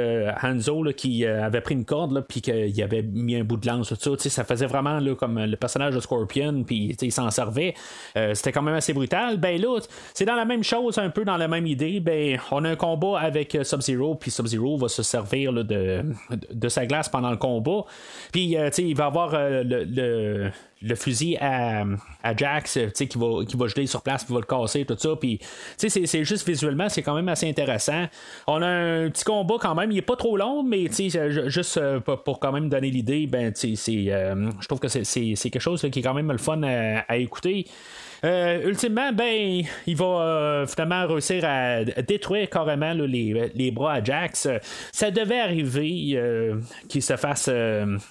[0.43, 4.17] Hanzo qui avait pris une corde puis qu'il avait mis un bout de lance, tout
[4.17, 7.73] ça, ça faisait vraiment comme le personnage de Scorpion, puis il s'en servait.
[8.17, 9.37] Euh, c'était quand même assez brutal.
[9.37, 9.79] Ben là,
[10.13, 11.99] c'est dans la même chose, un peu dans la même idée.
[11.99, 16.03] Ben, on a un combat avec euh, Sub-Zero, puis Sub-Zero va se servir de,
[16.51, 17.85] de, sa glace pendant le combat.
[18.31, 20.51] Puis, euh, il va avoir le, le
[20.95, 21.83] fusil à,
[22.23, 25.15] à Jax qui va, qui va geler sur place, qui va le casser, tout ça.
[25.19, 25.39] Puis,
[25.77, 28.05] c'est, juste visuellement, c'est quand même assez intéressant.
[28.47, 30.87] On a un petit combat quand même, il est pas trop long, mais
[31.47, 31.79] juste
[32.25, 35.03] pour quand même donner l'idée, ben, c'est, je trouve que c'est,
[35.35, 37.65] quelque chose qui est quand même le fun à écouter.
[38.23, 44.47] Euh, ultimement, ben, il va euh, finalement réussir à détruire carrément les, bras à Jax.
[44.91, 47.49] Ça devait arriver euh, qu'il se fasse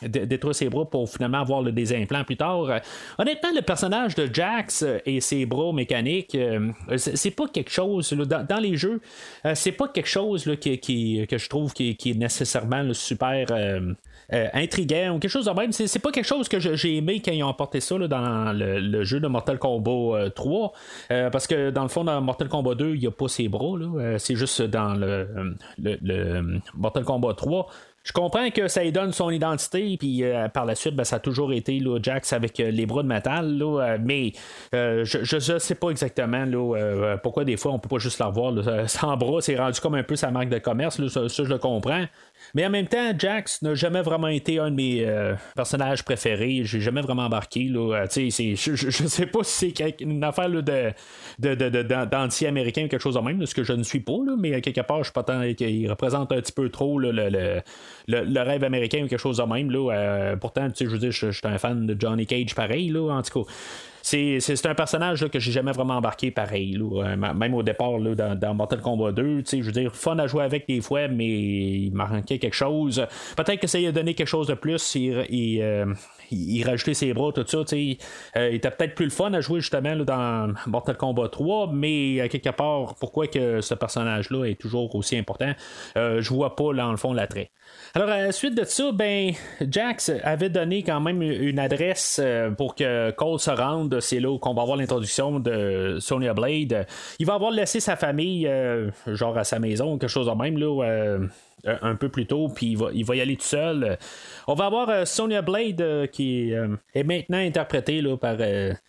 [0.03, 2.81] détruire ses bras pour finalement avoir des implants plus tard.
[3.19, 6.37] honnêtement, le personnage de Jax et ses bras mécaniques,
[6.97, 9.01] c'est pas quelque chose dans, les jeux,
[9.55, 13.47] c'est pas quelque chose qui, que je trouve qui, est nécessairement super
[14.33, 15.73] euh, intriguant ou quelque chose de même.
[15.73, 19.21] C'est, pas quelque chose que j'ai aimé quand ils ont apporté ça dans le, jeu
[19.21, 20.73] de Mortal Kombat 3.
[21.11, 23.29] Euh, euh, parce que dans le fond, dans Mortal Kombat 2, il n'y a pas
[23.29, 23.77] ses bras.
[24.19, 27.69] c'est juste dans le, le, Mortal Kombat 3
[28.05, 31.17] je comprends que ça lui donne son identité, puis euh, par la suite, ben, ça
[31.17, 34.33] a toujours été là, Jax avec euh, les bras de métal, là, euh, mais
[34.73, 38.53] je ne sais pas exactement là, pourquoi des fois on peut pas juste la revoir.
[38.89, 41.59] sans bras, c'est rendu comme un peu sa marque de commerce, ça, ça, je le
[41.59, 42.05] comprends.
[42.55, 46.61] Mais en même temps, Jax n'a jamais vraiment été un de mes personnages préférés.
[46.65, 47.65] J'ai jamais vraiment embarqué.
[47.65, 48.05] Là.
[48.11, 53.21] je, je, sais pas si c'est une affaire là, de, d'anti-américain ou quelque chose de
[53.21, 55.41] même, ce que je ne suis pas, là, mais quelque part, je suis pas tant
[55.55, 57.63] qu'il représente un petit peu trop le,
[58.09, 59.71] le, rêve américain ou quelque chose de même.
[59.71, 63.11] Là, euh, pourtant, je veux dire, je, suis un fan de Johnny Cage pareil, là,
[63.11, 63.51] en tout cas.
[64.05, 66.79] C'est, un personnage que j'ai jamais vraiment embarqué pareil.
[66.79, 70.45] Euh, même au départ là, dans, Mortal Kombat 2, je veux dire, fun à jouer
[70.45, 73.07] avec des fois, mais il m'a manquait quelque chose.
[73.35, 74.95] Peut-être que ça lui a donné quelque chose de plus.
[74.95, 75.87] Il, euh,
[76.31, 77.59] il, rajoutait ses bras, tout ça.
[77.59, 77.99] Euh, il
[78.55, 82.51] était peut-être plus le fun à jouer justement dans Mortal Kombat 3, mais à quelque
[82.51, 85.53] part, pourquoi que ce personnage-là est toujours aussi important,
[85.97, 87.51] euh, je vois pas dans le fond l'attrait.
[87.95, 92.51] Alors, à la suite de ça, ben, Jax avait donné quand même une adresse euh,
[92.51, 94.01] pour que Cole se rende.
[94.01, 96.87] C'est là qu'on va avoir l'introduction de Sonya Blade.
[97.19, 98.51] Il va avoir laissé sa famille,
[99.07, 101.19] genre à sa maison, quelque chose de même, là,
[101.67, 103.99] un peu plus tôt, puis il va, il va y aller tout seul.
[104.47, 108.37] On va avoir euh, Sonia Blade euh, qui euh, est maintenant interprétée là, par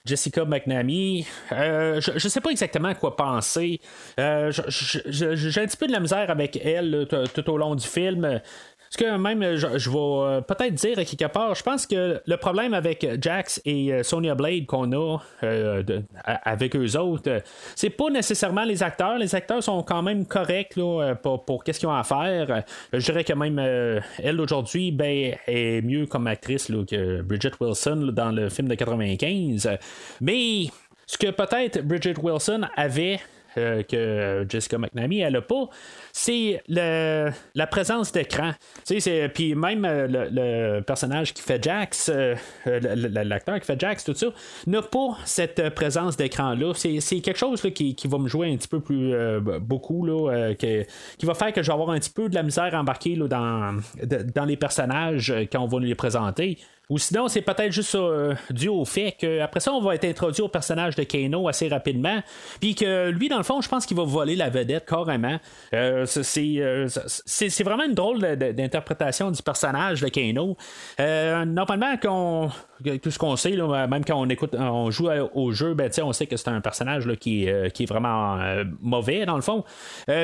[0.06, 1.26] Jessica McNamee.
[1.52, 3.80] je ne sais pas exactement à quoi penser.
[4.18, 8.42] j'ai un petit peu de la misère avec elle tout au long du film.
[8.96, 12.74] Ce que même, je, vais euh, peut-être dire quelque part, je pense que le problème
[12.74, 15.84] avec Jax et euh, Sonia Blade qu'on a euh,
[16.24, 17.42] avec eux autres,
[17.76, 19.18] c'est pas nécessairement les acteurs.
[19.18, 20.80] Les acteurs sont quand même corrects
[21.22, 22.64] pour, qu'est-ce qu'ils ont à faire.
[22.94, 28.32] Je dirais que même elle aujourd'hui ben, est mieux comme actrice que Bridget Wilson dans
[28.32, 29.72] le film de 95.
[30.22, 30.68] Mais
[31.06, 33.20] ce que peut-être Bridget Wilson avait
[33.58, 35.70] euh, que Jessica McNamee, elle a pas,
[36.12, 38.52] c'est la présence d'écran.
[39.34, 44.28] Puis même euh, le, personnage qui fait Jax, euh, l'acteur qui fait Jax, tout ça,
[44.68, 46.74] n'a pas cette présence d'écran-là.
[46.76, 49.14] C'est quelque chose qui, va me jouer un petit peu plus
[49.62, 52.74] beaucoup, là, qui va faire que je vais avoir un petit peu de la misère
[52.74, 56.58] embarquée là, dans les personnages quand on va nous les présenter.
[56.90, 60.42] Ou sinon, c'est peut-être juste euh, dû au fait qu'après ça, on va être introduit
[60.42, 62.22] au personnage de Kano assez rapidement.
[62.60, 65.40] Puis que lui, dans le fond, je pense qu'il va voler la vedette carrément.
[65.74, 66.88] Euh, euh,
[67.26, 70.56] c'est, vraiment une drôle d'interprétation du personnage de Kano.
[71.00, 71.96] normalement,
[73.02, 76.28] tout ce qu'on sait, même quand on écoute, on joue au jeu, ben, on sait
[76.28, 78.38] que c'est un personnage qui, qui, est vraiment
[78.82, 79.64] mauvais, dans le fond.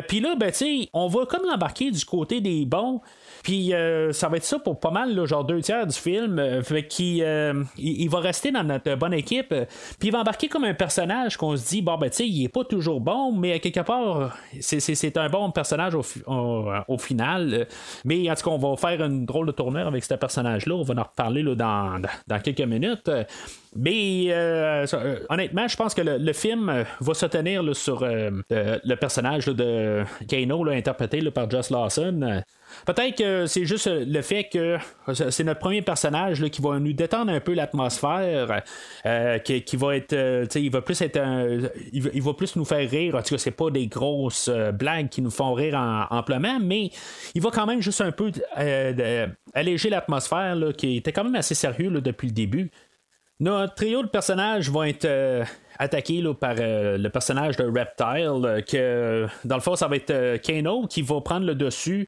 [0.07, 0.51] Puis là, ben,
[0.93, 3.01] on va comme l'embarquer du côté des bons.
[3.43, 6.39] Puis euh, ça va être ça pour pas mal, genre deux tiers du film.
[6.51, 9.49] Euh, fait qu'il euh, il, va rester dans notre bonne équipe.
[9.99, 12.43] puis il va embarquer comme un personnage qu'on se dit, bon, ben, tu sais, il
[12.43, 16.03] est pas toujours bon, mais quelque part, c'est un bon personnage au,
[16.87, 17.67] au, final.
[18.05, 20.75] Mais en tout cas, on va faire une drôle de tournure avec ce personnage-là.
[20.75, 23.09] On va en reparler dans, dans quelques minutes.
[23.75, 24.33] Mais
[25.29, 31.21] honnêtement, je pense que le, film va se tenir sur le personnage de Kano, interprété
[31.31, 32.43] par Joss Lawson.
[32.85, 34.77] Peut-être que c'est juste le fait que
[35.29, 38.63] c'est notre premier personnage qui va nous détendre un peu l'atmosphère,
[39.05, 41.19] euh, qui, va être, euh, il va plus être,
[41.91, 43.15] il, va, plus nous faire rire.
[43.15, 45.75] En tout cas, c'est pas des grosses euh, blagues qui nous font rire
[46.09, 46.91] amplement, mais
[47.35, 48.31] il va quand même juste un peu
[49.53, 52.71] alléger l'atmosphère qui était quand même assez sérieux depuis le début.
[53.39, 55.07] Notre trio de personnages vont être
[55.81, 60.11] attaqué par euh, le personnage de Reptile, euh, que dans le fond, ça va être
[60.11, 62.07] euh, Kano qui va prendre le dessus,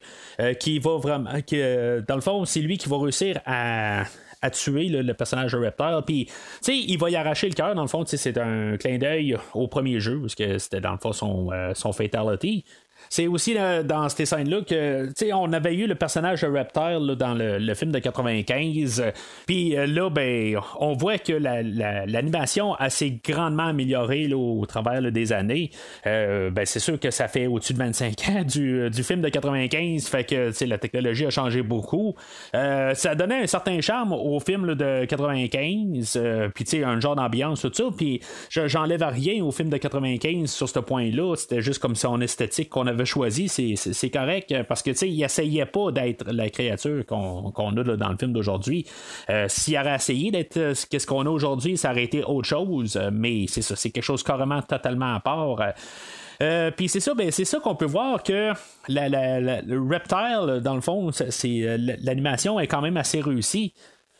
[0.60, 1.30] qui va vraiment.
[1.32, 4.04] dans le fond, c'est lui qui va réussir à,
[4.52, 6.00] tuer le personnage de Reptile.
[6.06, 7.74] Puis, tu sais, il va y arracher le cœur.
[7.74, 10.98] Dans le fond, c'est un clin d'œil au premier jeu, parce que c'était dans le
[10.98, 12.64] fond son fatality.
[13.14, 17.14] C'est aussi dans ces scènes-là que, tu sais, on avait eu le personnage de Reptile
[17.16, 19.04] dans le, film de 95.
[19.46, 25.32] Puis euh, là, ben, on voit que l'animation a s'est grandement améliorée au travers des
[25.32, 25.70] années.
[26.08, 30.08] Euh, ben, c'est sûr que ça fait au-dessus de 25 ans du, film de 95.
[30.08, 32.16] Fait que, la technologie a changé beaucoup.
[32.56, 36.20] Euh, ça donnait un certain charme au film de 95.
[36.52, 37.84] puis, tu sais, un genre d'ambiance, tout ça.
[37.96, 41.36] Puis, j'enlève rien au film de 95 sur ce point-là.
[41.36, 45.66] C'était juste comme son esthétique qu'on avait choisi, c'est correct euh, parce que il essayait
[45.66, 48.86] pas d'être la créature qu'on a dans le film d'aujourd'hui.
[49.30, 53.00] Euh, s'il aurait essayé d'être euh, ce qu'on a aujourd'hui, ça aurait été autre chose,
[53.12, 55.60] mais c'est ça, c'est quelque chose carrément totalement à part.
[56.76, 58.52] puis c'est ça, ben, c'est ça qu'on peut voir que
[58.88, 61.10] le reptile, dans le fond,
[62.02, 63.72] l'animation est quand même assez réussie.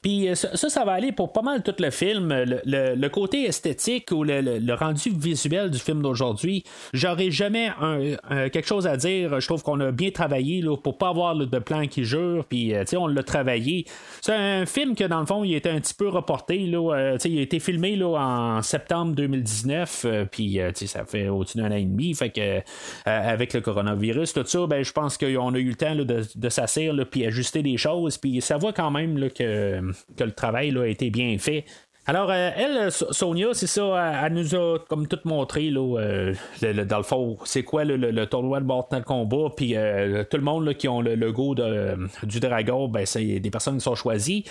[0.04, 2.28] Puis euh, ça, ça va aller pour pas mal tout le film.
[2.30, 6.62] Le, côté esthétique ou le, rendu visuel du film d'aujourd'hui,
[6.92, 9.40] j'aurais jamais un, quelque chose à dire.
[9.40, 12.44] Je trouve qu'on a bien travaillé là, pour pas avoir de plan qui jure.
[12.46, 13.86] Puis euh, on l'a travaillé.
[14.20, 16.58] C'est un film que dans le fond, il était un petit peu reporté.
[16.66, 20.06] Là, euh, il a été filmé là, en septembre 2019.
[20.30, 22.12] puis ça fait au-dessus d'un an et demi.
[22.12, 22.60] Fait que
[23.06, 26.48] avec le coronavirus, tout ça, ben, je pense qu'on a eu le temps de, de
[26.50, 26.74] s'asseoir
[27.10, 28.18] puis ajuster des choses.
[28.18, 31.64] Puis ça voit quand même là, que que le travail là, a été bien fait.
[32.06, 36.84] Alors, euh, elle, Sonia, c'est ça, elle, nous a comme tout montré, là, euh, le,
[36.84, 40.66] dans le fond, c'est quoi le, tournoi de Mortal Kombat, puis euh, tout le monde
[40.66, 44.44] là, qui ont le logo de, du dragon, ben, c'est des personnes qui sont choisies.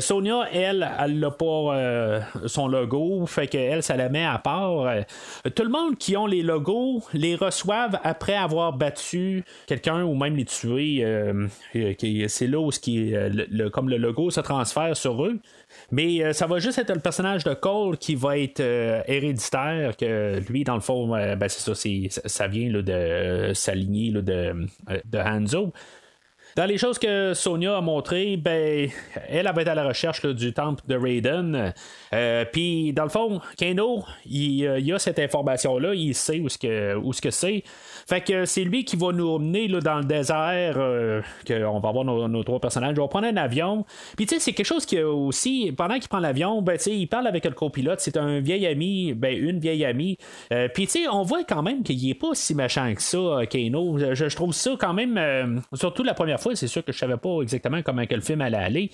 [0.00, 4.86] Sonia, elle, elle n'a pas son logo, fait qu'elle, ça la met à part.
[5.54, 10.36] tout le monde qui ont les logos les reçoivent après avoir battu quelqu'un ou même
[10.36, 11.04] les tuer.
[12.28, 15.38] c'est là où qui, le, comme le logo se transfère sur eux.
[15.90, 19.96] Mais euh, ça va juste être le personnage de Cole qui va être euh, héréditaire,
[19.96, 25.18] que lui, dans le fond, euh, ben, c'est ça, ça vient de sa lignée de,
[25.18, 25.72] Hanzo.
[26.56, 28.88] Dans les choses que Sonia a montrées, ben,
[29.28, 31.72] elle avait été à la recherche du temple de Raiden.
[32.52, 37.30] Puis, dans le fond, Kano, il, a cette information-là, il sait où où ce que
[37.30, 37.62] c'est.
[38.08, 41.88] Fait que c'est lui qui va nous emmener là, dans le désert, euh, qu'on va
[41.88, 42.98] avoir nos, trois personnages.
[42.98, 43.84] On va prendre un avion.
[44.16, 47.26] Puis, tu sais, c'est quelque chose qui aussi, pendant qu'il prend l'avion, ben, il parle
[47.26, 48.00] avec le copilote.
[48.00, 50.16] C'est un vieil ami, ben, une vieille amie.
[50.52, 53.40] Euh, puis, tu sais, on voit quand même qu'il est pas si méchant que ça,
[53.48, 53.98] Kano.
[53.98, 57.16] Je, je trouve ça quand même, surtout la première fois c'est sûr que je savais
[57.16, 58.90] pas exactement comment que le film allait aller.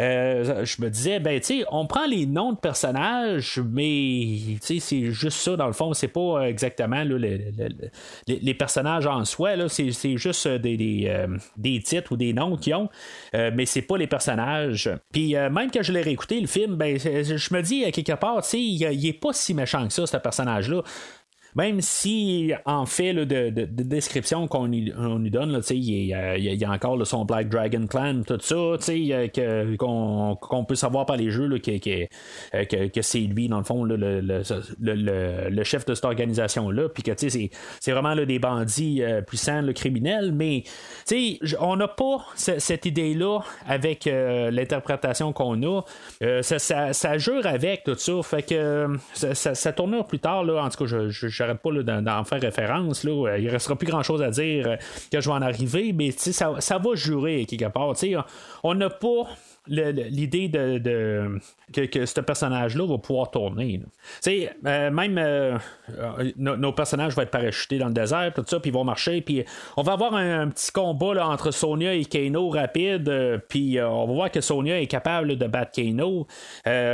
[0.00, 5.38] Euh, je me disais, ben, tu on prend les noms de personnages, mais c'est juste
[5.38, 11.36] ça, dans le fond, c'est pas exactement les, personnages en soi, c'est juste des, euh,
[11.56, 12.88] des, titres ou des noms qu'ils ont,
[13.34, 14.90] euh, mais c'est pas les personnages.
[15.12, 18.42] Puis même que je l'ai réécouté, le film, ben, je me dis, à quelque part,
[18.42, 20.82] tu sais, il est pas si méchant que ça, ce personnage-là
[21.54, 24.92] même si en fait de, description qu'on lui,
[25.30, 28.76] donne, il, y a, encore son Black Dragon Clan, tout ça,
[29.78, 35.86] qu'on, peut savoir par les jeux euh, que, c'est lui, dans le fond, le, chef
[35.86, 37.50] de cette organisation-là, puis que c'est,
[37.92, 40.64] vraiment des bandits euh, puissants, le criminel, mais
[41.60, 45.82] on n'a pas cette idée-là avec euh, l'interprétation qu'on a.
[46.42, 49.72] ça, jure avec tout ça, fait que ça, ça,
[50.08, 53.04] plus tard, là, en tout cas, je, je j'arrête pas d'en faire référence.
[53.04, 54.76] Là, il restera plus grand chose à dire euh,
[55.12, 57.92] que je vais en arriver, mais ça, ça va jurer quelque part.
[58.62, 59.28] On n'a pas
[59.66, 61.38] l'idée de,
[61.72, 63.80] que, ce personnage-là va pouvoir tourner.
[64.26, 65.56] Euh, même euh,
[65.98, 69.20] euh, nos personnages vont être parachutés dans le désert, tout ça, puis ils vont marcher,
[69.22, 69.44] puis
[69.76, 74.30] on va avoir un, petit combat entre Sonia et Kano rapide, puis on va voir
[74.30, 76.26] que Sonia est capable de battre Kano.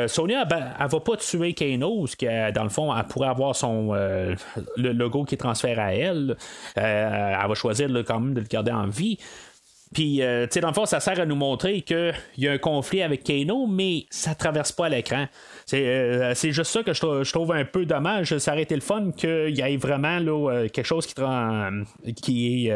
[0.06, 3.56] Sonia, ben, elle va pas tuer Kano, parce que dans le fond, elle pourrait avoir
[3.56, 6.36] son le logo qui transfère à elle.
[6.76, 9.18] elle va choisir quand même de le garder en vie.
[9.92, 12.52] Puis, euh, tu sais, dans le fond, ça sert à nous montrer qu'il y a
[12.52, 15.26] un conflit avec Kano, mais ça traverse pas l'écran.
[15.74, 18.38] Euh, c'est juste ça que je, trouve un peu dommage.
[18.38, 22.72] Ça aurait été le fun qu'il y ait vraiment là, euh, quelque chose qui, est,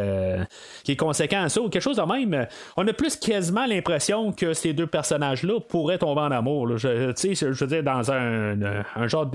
[0.83, 2.49] qui est conséquent à ça, ou quelque chose de même.
[2.77, 6.77] On a plus quasiment l'impression que ces deux personnages-là pourraient tomber en amour.
[6.79, 9.31] Je, je veux dire, dans un, un genre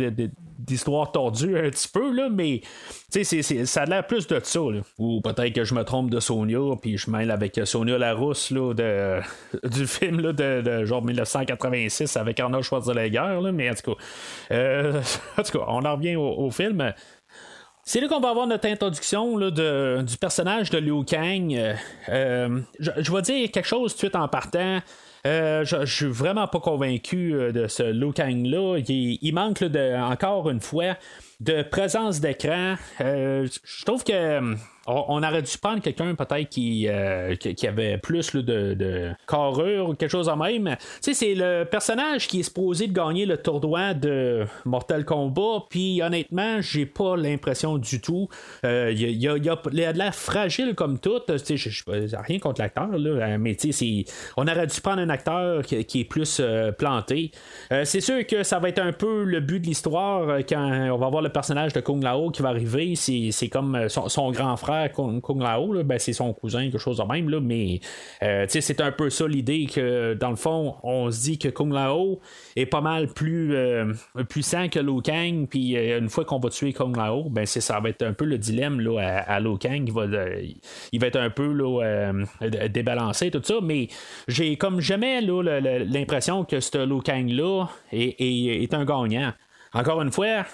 [0.60, 2.62] d'histoire tordue un petit peu, là, mais
[3.10, 4.60] ça a l'air plus de ça.
[4.98, 8.74] Ou peut-être que je me trompe de Sonia, puis je mêle avec Sonia Larousse là,
[8.74, 9.22] de,
[9.70, 14.02] du film là, de, de, genre 1986 avec Arnold Schwarzenegger mais en tout cas,
[14.52, 15.02] euh,
[15.38, 16.94] en tout cas on en revient au, film.
[17.84, 21.76] C'est là qu'on va avoir notre introduction de, du personnage de Liu Kang.
[22.10, 24.80] Euh, je, vais dire quelque chose tout de suite en partant.
[25.26, 28.80] Je, ne suis vraiment pas convaincu de ce Liu Kang-là.
[28.88, 30.96] Il, manque de, encore une fois
[31.40, 32.76] de présence d'écran.
[33.00, 34.56] je trouve que
[34.90, 40.10] on, aurait dû prendre quelqu'un peut-être qui, euh, qui, avait plus de, carrure ou quelque
[40.10, 40.76] chose en même.
[41.04, 46.62] Tu c'est le personnage qui est supposé gagner le tournoi de Mortal Kombat, puis honnêtement,
[46.62, 48.28] j'ai pas l'impression du tout.
[48.64, 51.20] Il euh, y, a, de l'air fragile comme tout.
[51.28, 51.72] Tu sais,
[52.28, 53.58] rien contre l'acteur, là, mais
[54.38, 57.32] on aurait dû prendre un acteur qui, est plus euh, planté.
[57.84, 61.08] c'est sûr que ça va être un peu le but de l'histoire quand on va
[61.08, 65.42] avoir le personnage de Kung Lao qui va arriver, c'est comme son, grand frère Kung,
[65.42, 67.80] Lao, ben, c'est son cousin, quelque chose de même, mais
[68.48, 72.20] c'est un peu ça l'idée que dans le fond, on se dit que Kung Lao
[72.56, 73.56] est pas mal plus
[74.30, 77.90] puissant que Liu Kang, puis une fois qu'on va tuer Kung Lao, ben ça va
[77.90, 81.54] être un peu le dilemme là, à, à Kang, il va, être un peu
[82.70, 83.88] débalancé, tout ça, mais
[84.28, 89.34] j'ai comme jamais l'impression que ce Liu Kang-là est, un gagnant.
[89.74, 90.46] Encore une fois,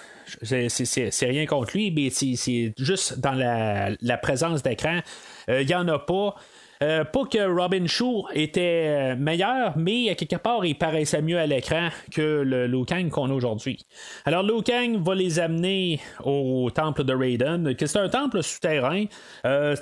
[0.42, 5.00] c'est rien contre lui, mais c'est juste dans la, présence d'écran.
[5.48, 6.34] Euh, il n'y en a pas.
[6.82, 11.46] Euh, pas que Robin Shaw était euh, meilleur, mais quelque part, il paraissait mieux à
[11.46, 13.86] l'écran que le Liu Kang qu'on a aujourd'hui.
[14.24, 19.04] Alors, Liu Kang va les amener au temple de Raiden, que c'est un temple souterrain.
[19.46, 19.74] Euh,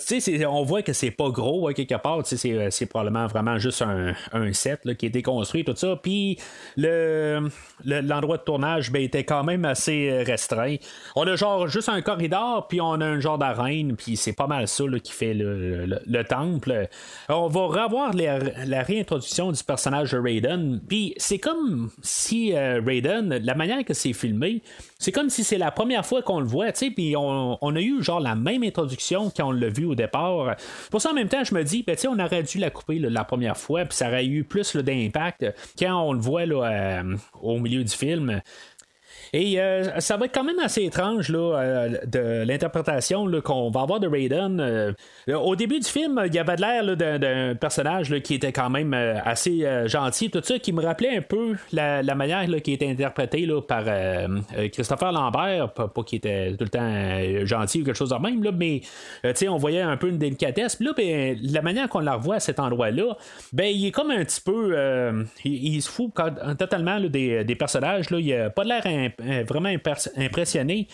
[0.49, 2.21] on voit que c'est pas gros, quelque part.
[2.25, 4.15] C'est, probablement vraiment juste un,
[4.53, 5.99] set qui a été construit, tout ça.
[6.01, 6.39] Puis,
[6.77, 7.49] le,
[7.85, 10.77] l'endroit de tournage ben, était quand même assez restreint.
[11.17, 14.47] On a genre juste un corridor, puis on a un genre d'arène, puis c'est pas
[14.47, 16.84] mal ça qui fait le temple.
[17.31, 20.81] Euh, on va revoir la, réintroduction du personnage de Raiden.
[20.89, 24.63] Puis c'est comme si euh, Raiden, la manière que c'est filmé,
[24.99, 28.21] c'est comme si c'est la première fois qu'on le voit, puis on, a eu genre
[28.21, 30.57] la même introduction qu'on l'a vu au départ.
[30.91, 33.25] Pour ça, en même temps, je me dis, ben, on aurait dû la couper la
[33.25, 35.45] première fois, puis ça aurait eu plus d'impact
[35.79, 38.41] quand on le voit euh, au milieu du film.
[39.37, 43.81] Et euh, ça va être quand même assez étrange là, euh, de l'interprétation qu'on va
[43.81, 44.61] avoir de Raiden.
[44.61, 44.93] Euh,
[45.27, 48.95] au début du film, il y avait de l'air d'un personnage qui était quand même
[48.95, 53.85] assez gentil, tout ça, qui me rappelait un peu la, manière qui était interprétée par
[54.73, 58.53] Christopher Lambert, pas, qu'il était tout le temps gentil ou quelque chose de même, là,
[58.53, 58.83] mais
[59.49, 60.79] on voyait un peu une délicatesse.
[60.79, 63.17] Là, ben, la manière qu'on la revoit à cet endroit-là,
[63.53, 64.77] ben, il est comme un petit peu.
[65.45, 66.13] Il, se fout
[66.59, 68.11] totalement des, des, personnages.
[68.11, 68.19] Là.
[68.21, 68.83] Il a pas l'air
[69.24, 69.71] euh, vraiment
[70.17, 70.89] impressionné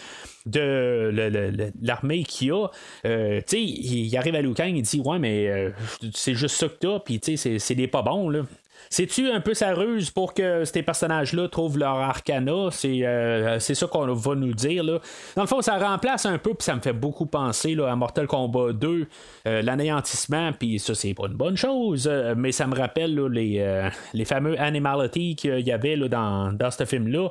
[0.47, 2.69] de l'armée qu'il a.
[3.05, 5.71] Euh, il arrive à Liu Kang, il dit Ouais, mais euh,
[6.15, 8.43] c'est juste ça que t'as, puis c'est des pas bons, là.
[8.89, 12.69] C'est-tu un peu sa ruse pour que ces personnages-là trouvent leur arcana?
[12.71, 14.83] C'est, euh, ça qu'on va nous dire.
[14.83, 14.99] Là.
[15.37, 17.97] Dans le fond, ça remplace un peu, puis ça me fait beaucoup penser là, à
[17.97, 19.07] Mortal Kombat 2,
[19.47, 23.91] euh, l'anéantissement, puis ça, c'est pas une bonne chose, euh, mais ça me rappelle les,
[24.15, 27.29] les fameux animality qu'il y avait là, dans, dans ce film-là,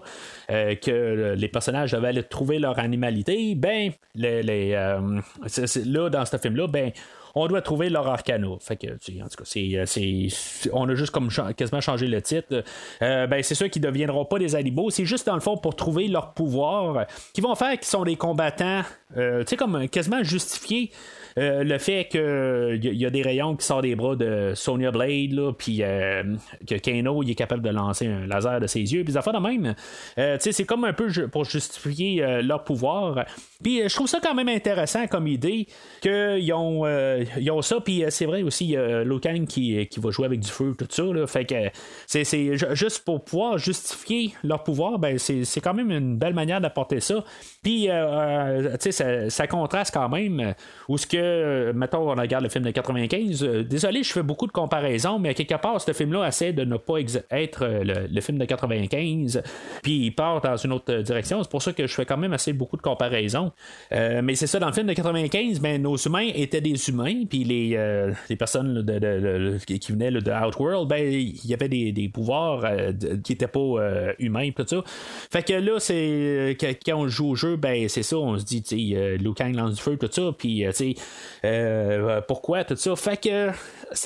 [0.47, 3.55] que les personnages devaient aller trouver leur animalité.
[3.55, 4.71] Ben, les, les
[5.85, 6.91] là, dans ce film-là, ben,
[7.35, 8.47] on doit trouver leur arcana.
[8.59, 10.29] Fait que, en tout cas, c'est, euh,
[10.73, 12.63] on a juste comme quasiment changé le titre.
[13.01, 14.89] Euh, ben, c'est ceux qui ne deviendront pas des animaux.
[14.89, 18.15] C'est juste dans le fond pour trouver leur pouvoir, qui vont faire qu'ils sont des
[18.15, 18.81] combattants,
[19.17, 20.91] euh, tu sais, comme quasiment justifiés.
[21.37, 25.53] le fait qu'il y, y, a des rayons qui sortent des bras de Sonya Blade,
[25.57, 29.21] puis que Kano il est capable de lancer un laser de ses yeux, puis ça
[29.21, 29.75] fait de même.
[30.39, 33.25] c'est comme un peu pour justifier leur pouvoir.
[33.61, 35.67] Puis je trouve ça quand même intéressant comme idée
[36.01, 36.85] qu'ils ont,
[37.37, 40.11] ils ont ça, puis euh, c'est vrai aussi, il y a Locan qui, qui va
[40.11, 41.03] jouer avec du feu, tout ça.
[41.03, 41.55] Là, fait que
[42.07, 46.99] c'est, juste pour pouvoir justifier leur pouvoir, ben c'est, quand même une belle manière d'apporter
[46.99, 47.23] ça.
[47.63, 50.53] Puis, euh, euh, tu sais, ça, contraste quand même.
[50.87, 53.43] Ou ce que, mettons, on regarde le film de 95.
[53.67, 56.99] désolé, je fais beaucoup de comparaisons, mais quelque part, ce film-là essaie de ne pas
[57.31, 59.41] être le, film de 95.
[59.83, 61.41] Puis, il part dans une autre direction.
[61.43, 63.48] C'est pour ça que je fais quand même assez beaucoup de comparaisons.
[63.91, 67.43] Mais c'est ça, dans le film de 95, ben, nos humains étaient des humains puis
[67.43, 68.85] les, euh, les personnes
[69.65, 72.91] qui venaient de Outworld, ben il y avait des, pouvoirs euh,
[73.23, 74.83] qui n'étaient pas euh, humains, tout ça.
[75.31, 78.61] Fait que là, c'est quand on joue au jeu, ben c'est ça, on se dit,
[78.61, 80.65] tu sais, Kang lance du feu, tout ça, puis
[82.27, 82.95] pourquoi, tout ça.
[82.95, 83.49] Fait que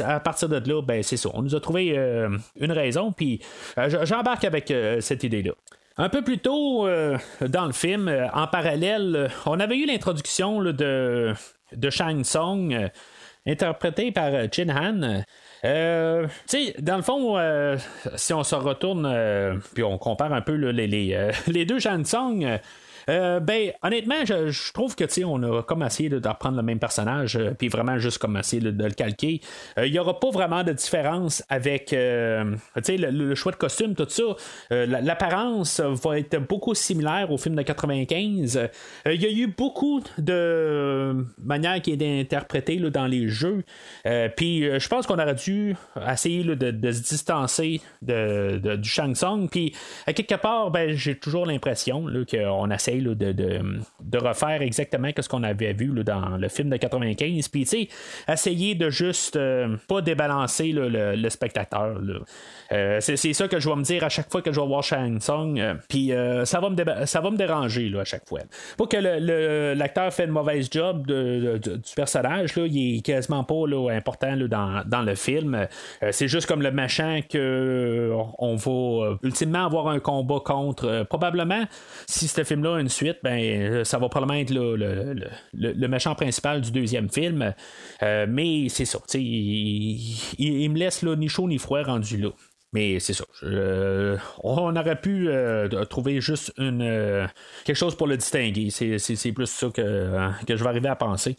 [0.03, 1.95] à partir de là, ben c'est ça, on nous a trouvé
[2.59, 3.39] une raison, puis
[4.03, 5.53] j'embarque avec cette idée-là.
[5.97, 6.87] Un peu plus tôt
[7.41, 11.35] dans le film, en parallèle, on avait eu l'introduction de,
[11.89, 12.23] Shang
[12.73, 12.89] euh,
[13.45, 15.23] interprété par euh, Chin Han.
[15.65, 16.27] Euh,
[16.79, 17.37] dans le fond,
[18.15, 21.79] si on se retourne, puis on compare un peu les, les, les, deux
[23.09, 27.51] euh, ben, honnêtement, je, trouve que on a comme essayé d'apprendre le même personnage, euh,
[27.57, 29.41] puis vraiment juste comme essayer de, le calquer.
[29.77, 34.07] Euh, il n'y aura pas vraiment de différence avec le, le, choix de costume, tout
[34.09, 34.23] ça.
[34.69, 38.69] L'apparence va être beaucoup similaire au film de 95.
[39.05, 43.63] Il y a eu beaucoup de manières qui été interprétées là, dans les jeux.
[44.35, 45.75] puis je pense qu'on aurait dû
[46.09, 49.49] essayer de, se distancer de, du Shang Tsung.
[49.49, 49.73] Puis
[50.07, 55.73] à quelque part, ben, j'ai toujours l'impression qu'on essaie de, refaire exactement ce qu'on avait
[55.73, 57.47] vu dans le film de 95.
[57.49, 57.87] Puis, tu sais,
[58.27, 59.39] essayer de juste
[59.87, 61.99] pas débalancer le, spectateur.
[62.69, 65.19] c'est, ça que je vais me dire à chaque fois que je vais voir Shang
[65.19, 65.61] Tsung.
[65.89, 66.11] Puis,
[66.45, 68.41] ça, va me déranger à chaque fois.
[68.77, 74.83] Pas que l'acteur fait une mauvaise job du personnage, il est quasiment pas important dans,
[74.85, 75.67] dans, le film.
[76.11, 81.03] c'est juste comme le machin que on va ultimement avoir un combat contre.
[81.03, 81.63] probablement,
[82.07, 87.53] si ce film-là suite, ben, ça va probablement être le, méchant principal du deuxième film.
[88.01, 88.99] mais c'est ça.
[89.13, 92.29] Il, me laisse ni chaud ni froid rendu là.
[92.73, 93.23] Mais c'est ça.
[94.43, 97.27] on aurait pu euh, trouver juste une euh,
[97.65, 98.69] quelque chose pour le distinguer.
[98.71, 101.37] C'est, plus ça que, que je vais arriver à penser.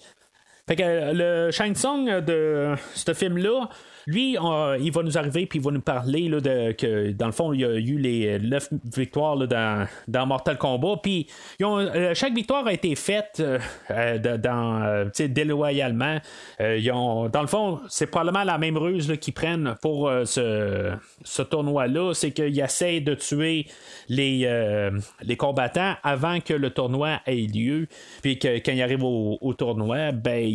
[0.66, 3.68] Fait que le Shang Tsung de ce film-là,
[4.06, 4.36] lui,
[4.80, 7.52] il va nous arriver puis il va nous parler là, de que dans le fond,
[7.52, 11.00] il y a eu les 9 victoires dans, dans, Mortal Kombat.
[11.02, 11.26] Puis
[11.62, 13.58] euh, chaque victoire a été faite euh,
[13.90, 16.18] euh, dans, déloyalement.
[16.60, 20.92] ils ont, dans le fond, c'est probablement la même ruse qu'ils prennent pour ce,
[21.22, 22.12] ce tournoi-là.
[22.14, 23.66] C'est qu'ils essayent de tuer
[24.08, 24.90] les,
[25.22, 27.86] les combattants avant que le tournoi ait lieu.
[28.22, 30.50] Puis que quand ils arrivent au, tournoi, ben,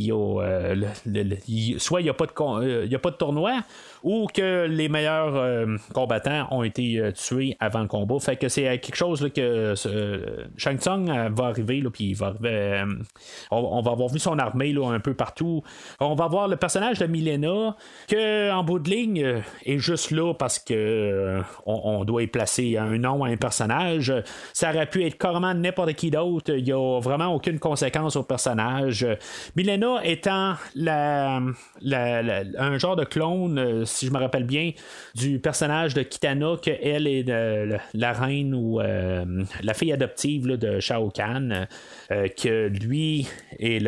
[1.78, 3.64] soit il n'y a, pas de, il a pas de tournoi the.
[4.04, 8.20] Ou que les meilleurs euh, combattants ont été euh, tués avant le combat.
[8.20, 9.74] Fait que c'est quelque chose que
[10.58, 12.34] Shang Tsung euh, va arriver, puis va
[13.52, 15.64] on, va avoir vu son armée un peu partout.
[16.00, 17.76] On va voir le personnage de Milena,
[18.08, 22.97] que en bout de ligne est juste là parce que on, doit y placer un
[22.97, 24.14] nom à un personnage.
[24.54, 26.54] Ça aurait pu être carrément n'importe qui d'autre.
[26.54, 29.06] Il n'y a vraiment aucune conséquence au personnage.
[29.56, 31.54] Milena étant un
[32.78, 34.72] genre de clone euh, si je me rappelle bien,
[35.16, 37.26] du personnage de Kitana, qu'elle est
[37.94, 39.26] la reine ou euh,
[39.62, 41.68] la fille adoptive de Shao Kahn,
[42.12, 43.28] euh, que lui
[43.58, 43.80] est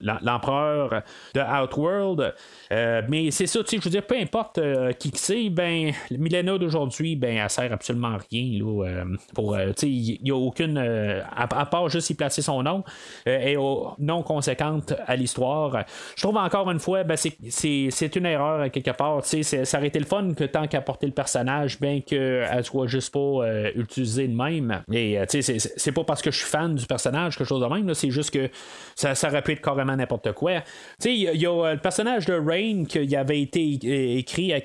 [0.00, 1.02] l'empereur
[1.34, 2.34] de Outworld.
[2.70, 4.60] mais c'est ça, je veux dire, peu importe
[4.98, 8.58] qui c'est, ben, Milena d'aujourd'hui, ben, elle sert absolument à rien.
[8.58, 9.04] Là,
[9.34, 12.84] pour, il n'y a aucune, à, part juste y placer son nom,
[13.26, 13.56] et
[13.98, 15.84] non conséquente à l'histoire.
[16.16, 19.07] Je trouve encore une fois, ben, c'est une erreur quelque part.
[19.22, 23.12] Ça aurait été le fun que tant qu'à porter le personnage, bien qu'elle soit juste
[23.12, 24.82] pas euh, utilisée de même.
[24.92, 27.92] Et euh, c'est pas parce que je suis fan du personnage, quelque chose de même.
[27.94, 28.48] C'est juste que
[28.94, 30.62] ça, ça aurait pu être carrément n'importe quoi.
[31.04, 34.60] Il y, a euh, le personnage de Rain qui avait été écrit à,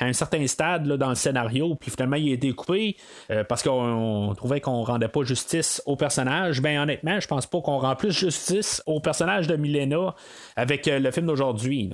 [0.00, 2.96] un certain stade dans le scénario, puis finalement il a été coupé
[3.48, 6.60] parce qu'on trouvait qu'on rendait pas justice au personnage.
[6.60, 10.14] Ben honnêtement, je pense pas qu'on rend plus justice au personnage de Milena
[10.56, 11.92] avec le film d'aujourd'hui.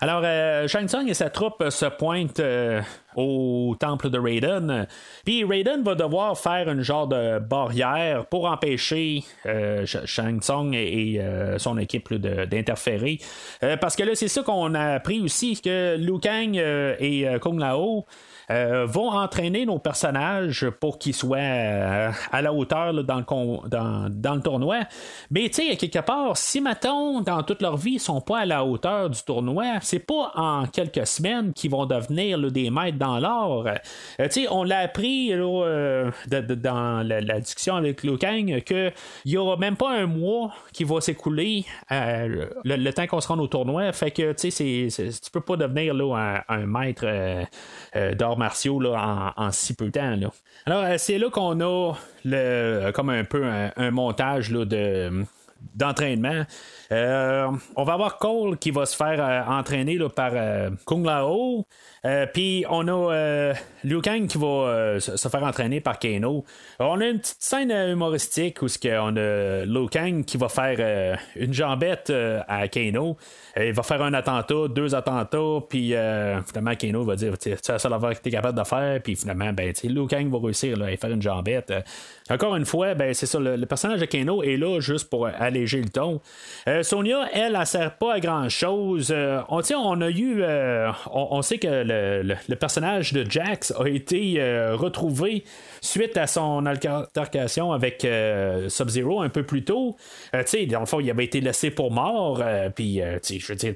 [0.00, 2.80] Alors, euh, Shang Tsung et sa troupe se pointent euh,
[3.16, 4.86] au temple de Raiden.
[5.24, 11.20] Puis Raiden va devoir faire une genre de barrière pour empêcher euh, Shang Tsung et,
[11.58, 13.18] son équipe d'interférer.
[13.80, 18.06] parce que là, c'est ça qu'on a appris aussi, que Liu Kang et Kung Lao
[18.50, 24.80] euh, vont entraîner nos personnages pour qu'ils soient euh, à la hauteur dans, le tournoi.
[25.30, 28.46] Mais tu sais, quelque part, si Maton, dans toute leur vie, ils sont pas à
[28.46, 33.18] la hauteur du tournoi, c'est pas en quelques semaines qu'ils vont devenir des maîtres dans
[33.18, 33.66] l'or.
[33.66, 33.74] Euh,
[34.28, 38.92] tu sais, on l'a appris dans la, discussion avec Liu Kang qu'il
[39.26, 43.46] y aura même pas un mois qui va s'écouler le, temps qu'on se rende au
[43.46, 43.92] tournoi.
[43.92, 45.94] Fait que tu sais, tu peux pas devenir
[46.48, 47.06] un, maître
[48.14, 50.16] d'or martiaux là, en, si peu de temps.
[50.66, 51.94] Alors, euh, c'est là qu'on a
[52.24, 55.24] le, comme un peu un, montage de
[55.74, 56.44] d'entraînement.
[56.90, 60.32] Euh, on va avoir Cole qui va se faire euh, entraîner par
[60.84, 61.66] Kung Lao.
[62.32, 63.52] Puis on a
[63.84, 66.44] Liu Kang qui va se faire entraîner par Kano.
[66.78, 71.52] On a une petite scène humoristique où on a Liu Kang qui va faire une
[71.52, 72.12] jambette
[72.46, 73.16] à Kano.
[73.58, 77.68] Euh, il va faire un attentat, deux attentats, puis euh, finalement, Kano va dire C'est
[77.68, 80.38] la seule affaire que tu es capable de faire, puis finalement, ben, Liu Kang va
[80.38, 81.70] réussir là, à faire une jambette.
[81.70, 81.80] Euh,
[82.30, 85.80] encore une fois, ben, c'est ça, le, personnage de Kano est là juste pour alléger
[85.80, 86.20] le ton.
[86.82, 89.14] Sonia, elle, elle, sert pas à grand chose.
[89.48, 90.42] on, on a eu.
[91.12, 94.40] On, sait que le, personnage de Jax a été
[94.72, 95.44] retrouvé
[95.80, 98.06] suite à son altercation avec
[98.68, 99.96] Sub-Zero un peu plus tôt.
[100.32, 102.42] dans le fond, il avait été laissé pour mort,
[102.74, 103.74] puis, je veux dire,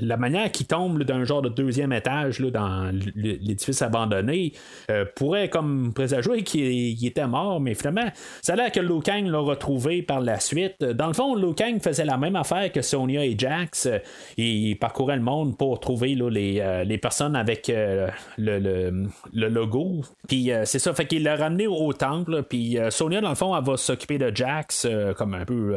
[0.00, 4.52] la, manière qu'il tombe d'un genre de deuxième étage là, dans l'édifice abandonné
[4.90, 8.08] euh, pourrait comme présager qu'il était mort, mais finalement,
[8.40, 10.82] ça a l'air que Liu Kang l'a retrouvé par la suite.
[10.82, 13.88] Dans le fond, Liu Kang faisait la même affaire que Sonia et Jax.
[14.36, 20.02] il parcourait le monde pour trouver les, les, personnes avec le, le, logo.
[20.28, 22.42] Puis c'est ça, fait qu'il l'a ramené au, temple.
[22.42, 24.86] Puis Sonia, dans le fond, elle va s'occuper de Jax
[25.16, 25.76] comme un peu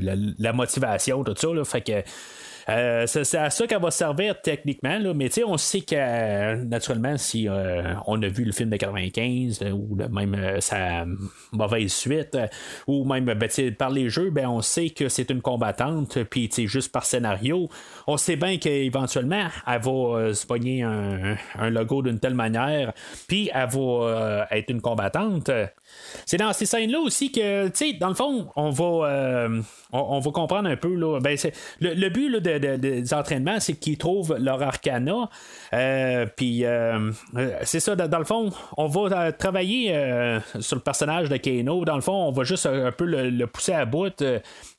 [0.00, 1.48] la, la, motivation, tout ça.
[1.48, 2.02] Là, fait que
[2.68, 7.48] euh, c'est à ça qu'elle va servir techniquement, là, mais on sait que naturellement, si
[7.48, 11.06] euh, on a vu le film de 95 euh, ou même sa
[11.52, 12.36] mauvaise suite,
[12.86, 13.48] ou même ben,
[13.78, 17.68] par les jeux, ben, on sait que c'est une combattante, puis juste par scénario,
[18.06, 22.92] on sait bien qu'éventuellement, elle va se pogner un, un logo d'une telle manière,
[23.28, 25.50] puis elle va être une combattante.
[26.26, 30.20] C'est dans ces scènes-là aussi que, tu sais, dans le fond, on va, euh, on,
[30.20, 30.94] va comprendre un peu.
[30.94, 31.36] Là, ben,
[31.80, 35.28] le, but des entraînements, c'est qu'ils trouvent leur arcana.
[35.72, 37.12] Euh, puis, euh,
[37.62, 41.84] c'est ça, dans, le fond, on va travailler sur le personnage de Kano.
[41.84, 44.22] Dans le fond, on va juste un, peu le, pousser à bout.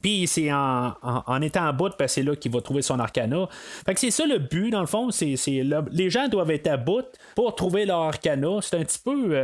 [0.02, 3.48] puis, c'est en, en, étant à bout, ben, c'est là qu'il va trouver son arcana.
[3.86, 5.12] Fait que c'est ça le but, dans le fond.
[5.12, 5.36] c'est,
[5.92, 7.06] les gens doivent être à bout
[7.36, 8.60] pour trouver leur arcana.
[8.62, 9.36] C'est un petit peu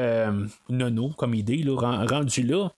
[0.70, 2.72] nono comme idée rendu là.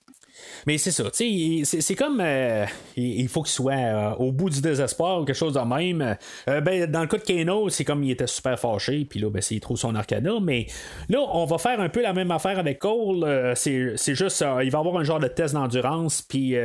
[0.66, 4.50] Mais c'est ça, tu sais, c'est comme euh, il faut qu'il soit euh, au bout
[4.50, 6.18] du désespoir ou quelque chose de même.
[6.50, 9.30] Euh, ben, dans le cas de Kano, c'est comme il était super fâché, puis là,
[9.30, 10.34] ben, il trouve son arcana.
[10.42, 10.68] Mais
[11.10, 13.54] là, on va faire un peu la même affaire avec Cole.
[13.56, 16.56] c'est juste, il va avoir un genre de test d'endurance, puis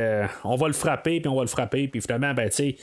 [0.43, 2.75] on va le frapper, puis on va le frapper, puis finalement, ben, tu sais,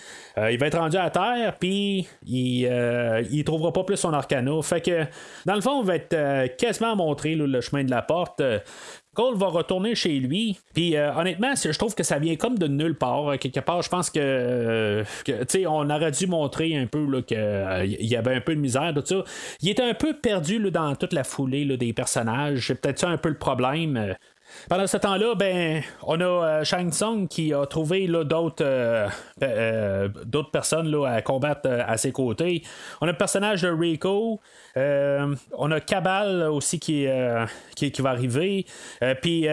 [0.50, 4.62] il va être rendu à terre, puis il, il trouvera pas plus son arcana.
[4.62, 5.04] Fait que,
[5.46, 8.42] dans le fond, on va être quasiment montré le chemin de la porte.
[9.14, 10.58] Cole va retourner chez lui.
[10.72, 13.38] Puis euh, honnêtement, je trouve que ça vient comme de nulle part.
[13.38, 17.36] Quelque part, je pense que, euh, tu sais, on aurait dû montrer un peu qu'il
[17.36, 19.24] euh, y avait un peu de misère, tout ça.
[19.62, 22.68] Il était un peu perdu dans toute la foulée des personnages.
[22.68, 24.14] C'est peut-être ça un peu le problème.
[24.68, 29.08] Pendant ce temps-là, ben, on a Shang Tsung qui a trouvé d'autres
[30.24, 32.62] d'autres personnes là, à combattre à ses côtés.
[33.00, 34.40] On a le personnage de Rico.
[34.76, 37.46] Euh, on a Cabal aussi qui, euh,
[37.76, 38.66] qui, qui va arriver.
[39.02, 39.46] Euh, puis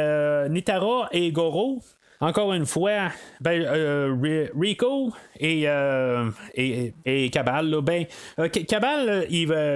[0.50, 1.82] Nitara et Goro
[2.20, 3.12] encore une fois,
[3.42, 8.06] ben, euh, Rico et, euh, et, et, Cabal, ben,
[8.40, 9.28] euh, Cabal,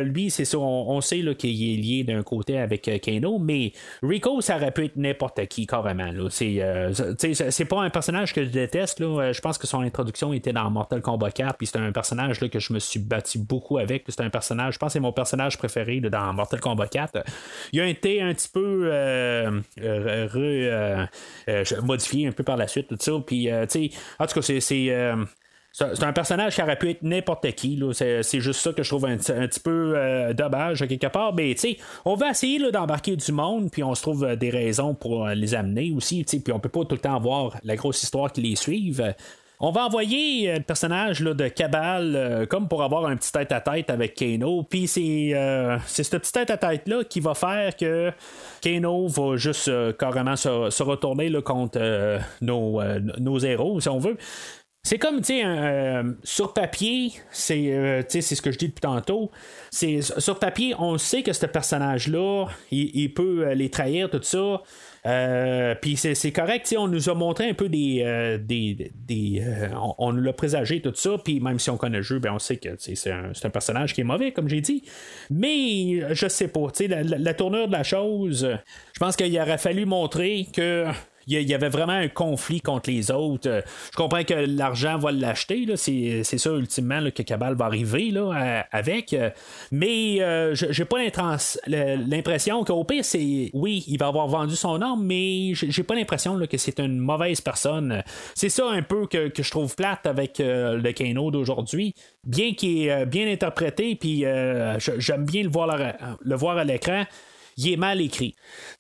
[0.06, 4.56] lui, c'est ça, on, sait qu'il est lié d'un côté avec Kano, mais Rico, ça
[4.56, 6.10] aurait pu être n'importe qui, carrément.
[6.30, 9.00] C'est, pas un personnage que je déteste.
[9.00, 12.60] Je pense que son introduction était dans Mortal Kombat 4, puis c'est un personnage que
[12.60, 14.06] je me suis battu beaucoup avec.
[14.08, 17.24] C'est un personnage, je pense que c'est mon personnage préféré dans Mortal Kombat 4.
[17.72, 18.90] Il a été un petit peu
[21.84, 23.12] modifié un peu par la suite, tout ça.
[23.26, 24.90] Puis, euh, tu sais, en tout cas, c'est.
[24.90, 25.24] Euh,
[25.74, 27.82] c'est un personnage qui aurait pu être n'importe qui.
[27.94, 31.34] C'est, juste ça que je trouve un, petit peu euh, dommage quelque part.
[31.34, 34.94] Mais tu sais, on va essayer d'embarquer du monde, puis on se trouve des raisons
[34.94, 36.26] pour les amener aussi.
[36.26, 39.14] Puis on peut pas tout le temps avoir la grosse histoire qui les suive.
[39.64, 43.92] On va envoyer euh, le personnage de Cabal euh, comme pour avoir un petit tête-à-tête
[43.92, 44.64] avec Kano.
[44.64, 48.12] Puis c'est, euh, c'est ce petit tête-à-tête-là qui va faire que
[48.62, 51.80] Kano va juste carrément se, retourner là, contre
[52.42, 54.18] nos, héros, si on veut.
[54.84, 59.30] C'est comme, tu sais, sur papier, c'est, ce que je dis depuis tantôt.
[59.72, 64.64] Sur papier, on sait que ce personnage-là, il peut les trahir, tout ça.
[65.08, 68.04] Euh, puis c'est correct, on nous a montré un peu des.
[68.06, 68.92] Euh, des,
[69.42, 72.34] euh, on, nous l'a présagé tout ça, puis même si on connaît le jeu, ben
[72.34, 74.84] on sait que c'est un, un, personnage qui est mauvais, comme j'ai dit.
[75.32, 78.48] Mais je sais pas, la, la, la tournure de la chose,
[78.94, 80.86] je pense qu'il aurait fallu montrer que
[81.40, 83.50] il y avait vraiment un conflit contre les autres.
[83.50, 83.62] Euh,
[83.92, 89.14] je comprends que l'argent va l'acheter, c'est, ça ultimement que Cabal va arriver là, avec.
[89.14, 89.30] Euh,
[89.72, 90.98] mais euh, j'ai pas
[91.68, 96.40] l'impression qu'au pire, c'est oui, il va avoir vendu son âme, mais j'ai pas l'impression
[96.48, 98.04] que c'est une mauvaise personne.
[98.36, 101.96] C'est ça un peu que, je trouve plate avec le Kano d'aujourd'hui.
[102.24, 104.26] Bien qu'il est bien interprété, puis
[104.98, 105.78] j'aime bien le voir,
[106.22, 107.06] le voir à l'écran
[107.62, 108.36] il est mal écrit.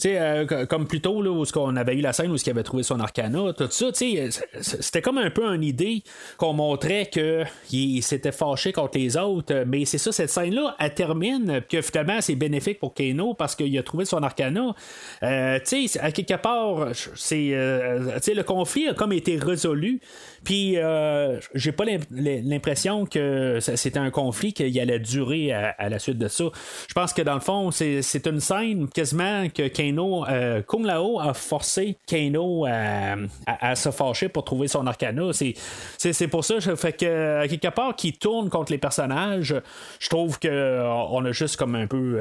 [0.06, 2.84] euh, comme plus tôt, là, où on avait eu la scène où il avait trouvé
[2.84, 6.04] son arcana, tout ça, c'était comme un peu une idée
[6.38, 11.62] qu'on montrait qu'il s'était fâché contre les autres, mais c'est ça, cette scène-là, elle termine,
[11.70, 14.76] que finalement, c'est bénéfique pour Kano parce qu'il a trouvé son arcana.
[15.24, 15.60] Euh,
[16.00, 20.02] à quelque part, euh, le conflit a comme été résolu,
[20.44, 26.18] puis euh, j'ai pas l'impression que c'était un conflit qui allait durer à, la suite
[26.18, 26.46] de ça.
[26.88, 31.20] Je pense que dans le fond, c'est une scène quasiment que Kano, euh, Kung Lao
[31.20, 35.32] a forcé Kano à, se fâcher pour trouver son arcana.
[35.34, 39.56] C'est pour ça, fait que quelque part qui tourne contre les personnages,
[40.00, 42.20] je trouve que euh, on a juste comme un peu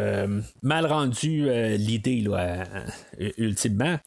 [0.63, 2.25] mal rendu l'idée
[3.39, 3.99] ultimement.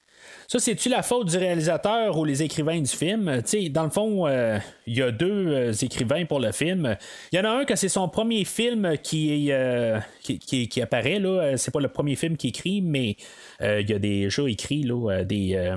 [0.54, 3.42] Ça, c'est-tu la faute du réalisateur ou les écrivains du film?
[3.44, 6.96] sais, dans le fond, euh, il y a deux euh, écrivains pour le film.
[7.32, 11.18] Il y en a un que c'est son premier film qui, euh, qui, qui, apparaît.
[11.18, 11.58] Là.
[11.58, 13.18] C'est pas le premier film qu'il écrit, mais
[13.62, 15.74] il y a déjà écrit là, des,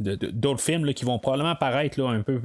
[0.00, 2.40] d'autres films qui vont probablement apparaître là, un peu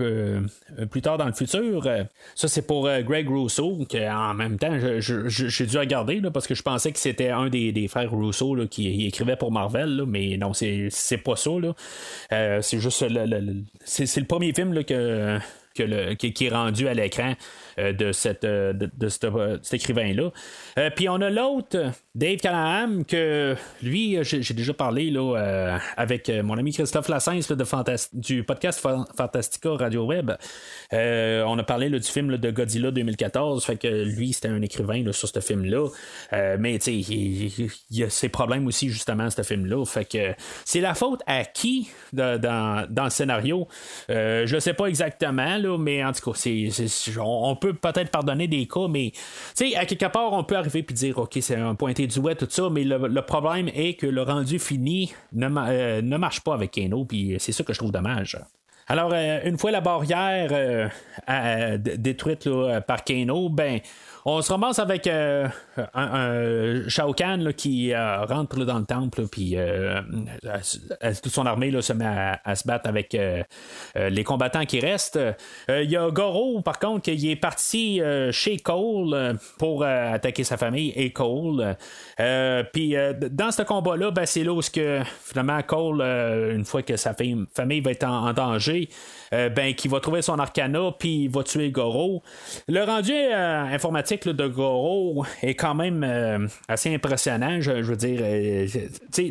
[0.89, 1.87] plus tard dans le futur.
[2.35, 6.55] ça, c'est pour Greg Rousseau, que en même temps, j'ai dû regarder là, parce que
[6.55, 10.89] je pensais que c'était un des, frères Rousseau qui écrivait pour Marvel, mais non, c'est,
[11.23, 11.51] pas ça.
[12.61, 15.39] c'est juste le, c'est, le premier film que
[15.73, 17.33] que le, qui, est rendu à l'écran
[17.72, 20.31] euh, de, cette, euh, de, de, cet écrivain-là.
[20.77, 21.77] Euh, puis on a l'autre,
[22.15, 27.63] Dave Callahan, que lui, j'ai déjà parlé là, avec mon ami Christophe Lassens de
[28.13, 30.31] du podcast Fantastica Radio Web.
[30.91, 35.27] on a parlé du film de Godzilla 2014, fait que lui, c'était un écrivain sur
[35.27, 35.87] ce film-là.
[36.59, 39.83] mais sais, il, y a ses problèmes aussi, justement, ce film-là.
[39.85, 40.33] Fait que
[40.65, 42.39] c'est la faute à qui dans,
[42.89, 43.67] dans le scénario?
[44.09, 46.69] je ne sais pas exactement, là, mais en tout cas, c'est,
[47.19, 49.13] on, peut peut-être pardonner des cas, mais
[49.75, 52.47] à quelque part, on peut arriver et dire, OK, c'est un pointé du doigt, tout
[52.49, 56.71] ça, mais le, problème est que le rendu fini ne, euh, ne marche pas avec
[56.71, 58.37] Keno, puis c'est ça que je trouve dommage.
[58.87, 60.89] Alors, euh, une fois la barrière
[61.29, 62.49] euh, détruite
[62.85, 63.79] par Kano, ben,
[64.25, 65.47] on se ramasse avec euh,
[65.93, 70.01] un, Shao Kahn qui euh, rentre dans le temple, puis euh,
[71.21, 72.05] toute son armée se met
[72.43, 73.17] à, se battre avec
[73.95, 75.19] les combattants qui restent.
[75.67, 78.01] Il y a Goro, par contre, qui est parti
[78.31, 81.75] chez Cole pour attaquer sa famille et Cole.
[82.71, 82.95] puis
[83.31, 87.81] dans ce combat-là, ben, c'est là où que, finalement Cole, une fois que sa famille
[87.81, 88.87] va être en, danger,
[89.31, 92.21] ben, qui va trouver son arcana, puis il va tuer Goro.
[92.67, 97.61] Le rendu informatique de Goro est quand même euh, assez impressionnant.
[97.61, 98.67] Je, veux dire, euh,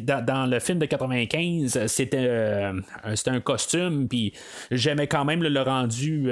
[0.00, 2.72] dans, dans, le film de 95, c'était euh,
[3.26, 4.32] un costume, puis
[4.70, 6.28] j'aimais quand même le rendu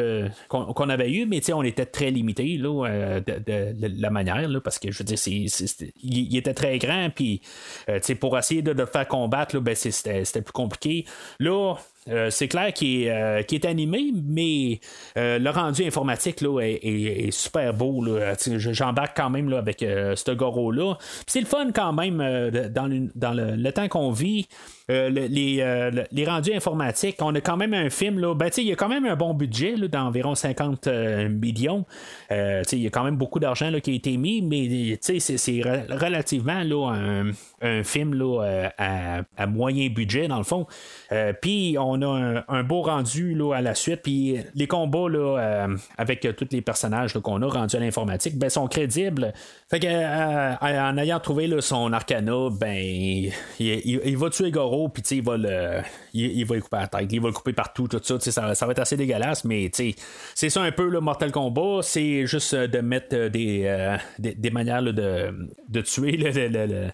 [0.48, 4.98] qu'on avait eu, mais on était très limité de, la manière, là, parce que je
[4.98, 5.18] veux dire,
[6.02, 7.40] il, était très grand, puis
[8.18, 11.04] pour essayer de, le faire combattre, ben, c'était plus compliqué.
[11.38, 11.76] Là,
[12.08, 14.80] euh, c'est clair qu'il est, euh, animé, mais
[15.18, 18.04] euh, le rendu informatique est, super beau.
[18.46, 20.94] J'embarque quand même avec ce Goro-là.
[21.26, 22.18] C'est le fun quand même
[22.70, 24.48] dans, le, dans le, temps qu'on vit.
[24.90, 28.76] Les, les, rendus informatiques, on a quand même un film, là, ben, il y a
[28.76, 30.88] quand même un bon budget d'environ 50
[31.30, 31.84] millions.
[32.30, 36.94] il y a quand même beaucoup d'argent qui a été mis, mais c'est relativement là,
[37.62, 40.66] un, film là, à, à, moyen budget, dans le fond.
[41.40, 44.00] Puis on a un, beau rendu là, à la suite.
[44.02, 48.50] Puis les combats là, euh, avec tous les personnages qu'on a rendus à l'informatique ben,
[48.50, 49.32] sont crédibles.
[49.70, 52.76] Fait que, euh, en ayant trouvé son arcana, ben
[53.58, 55.82] il, va tuer Goro, puis il va le.
[56.12, 58.18] Il, va couper la tête, il va le couper partout, tout ça.
[58.54, 62.54] Ça, va être assez dégueulasse, mais c'est ça un peu le Mortal Kombat, c'est juste
[62.54, 66.90] de mettre des, euh, des, manières de, de tuer le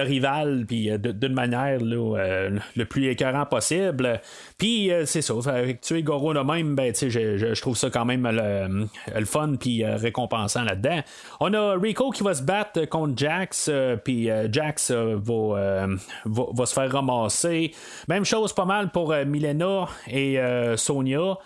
[0.00, 4.20] rival, puis euh, d'une manière euh, le plus écœurant possible.
[4.58, 5.34] Puis euh, c'est ça,
[5.80, 10.64] tuer Goro de même, ben, je, je, trouve ça quand même le, fun puis récompensant
[10.64, 11.00] là-dedans.
[11.40, 13.70] On a Rico qui va se battre contre Jax,
[14.04, 15.86] puis Jax va,
[16.24, 17.72] va, se faire ramasser.
[18.08, 20.38] Même chose pas mal pour Milena et
[20.76, 21.38] Sonia.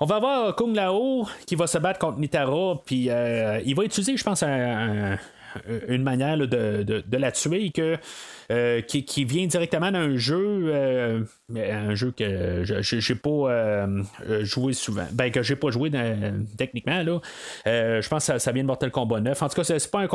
[0.00, 3.08] On va avoir Kung Lao qui va se battre contre Nitara, puis
[3.64, 5.18] il va utiliser, je pense, un,
[5.88, 7.96] une manière de, de, de, la tuer que
[8.50, 11.22] euh, qui, vient directement d'un jeu, euh,
[11.54, 14.04] un jeu que je n'ai pas euh,
[14.42, 15.90] joué souvent, ben que j'ai pas joué
[16.56, 17.20] techniquement là.
[17.66, 19.42] je pense que ça, vient de Mortal Kombat 9.
[19.42, 20.06] En tout cas, c'est pas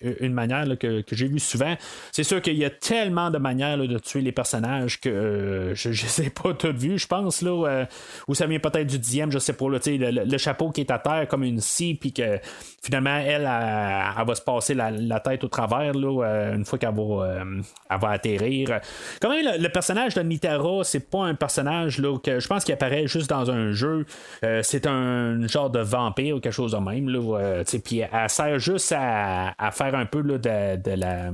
[0.00, 1.74] une manière que, j'ai vu souvent.
[2.12, 5.94] C'est sûr qu'il y a tellement de manières de tuer les personnages que je ne
[5.94, 7.86] sais pas toutes vues, je pense là,
[8.28, 10.98] où ça vient peut-être du dixième, je sais pas le, le, chapeau qui est à
[10.98, 12.38] terre comme une scie, puis que
[12.82, 17.15] finalement elle, elle, va se passer la, tête au travers là, une fois qu'elle va
[17.22, 18.80] euh, atterrir.
[19.20, 22.74] Quand même, le, personnage de Nitara, c'est pas un personnage là, que je pense qu'il
[22.74, 24.06] apparaît juste dans un jeu.
[24.44, 27.08] Euh, c'est un genre de vampire ou quelque chose de même.
[27.08, 31.30] Là, euh, puis elle sert juste à, faire un peu de la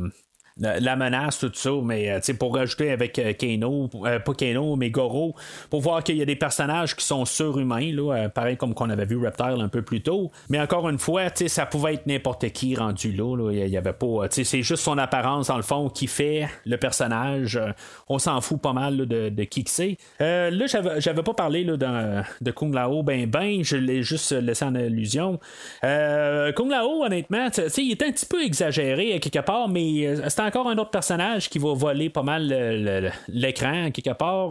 [0.62, 4.90] la menace, tout ça, mais euh, pour rajouter avec euh, Kano, euh, pas Kano, mais
[4.90, 5.34] Goro,
[5.70, 9.04] pour voir qu'il y a des personnages qui sont surhumains, là, pareil comme qu'on avait
[9.04, 10.30] vu Reptile un peu plus tôt.
[10.48, 13.50] Mais encore une fois, ça pouvait être n'importe qui rendu là.
[13.50, 14.26] Il y avait pas.
[14.30, 17.58] C'est juste son apparence, dans le fond, qui fait le personnage.
[18.08, 19.96] on s'en fout pas mal de, qui que c'est.
[20.20, 20.66] là,
[20.98, 24.74] j'avais pas parlé là, de, de Kung Lao, ben ben, je l'ai juste laissé en
[24.74, 25.38] illusion.
[25.82, 30.78] Kung Lao, honnêtement, il est un petit peu exagéré quelque part, mais c'est encore un
[30.78, 34.50] autre personnage qui va voler pas mal l'écran quelque part.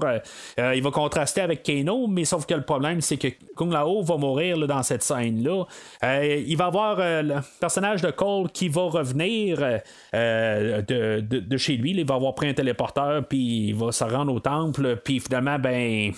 [0.57, 4.17] il va contraster avec Kano, mais sauf que le problème, c'est que Kung Lao va
[4.17, 5.65] mourir dans cette scène-là.
[6.03, 9.59] il va avoir le personnage de Cole qui va revenir
[10.13, 11.91] de, chez lui.
[11.91, 15.59] il va avoir pris un téléporteur, puis il va se rendre au temple, puis finalement,
[15.59, 16.11] ben,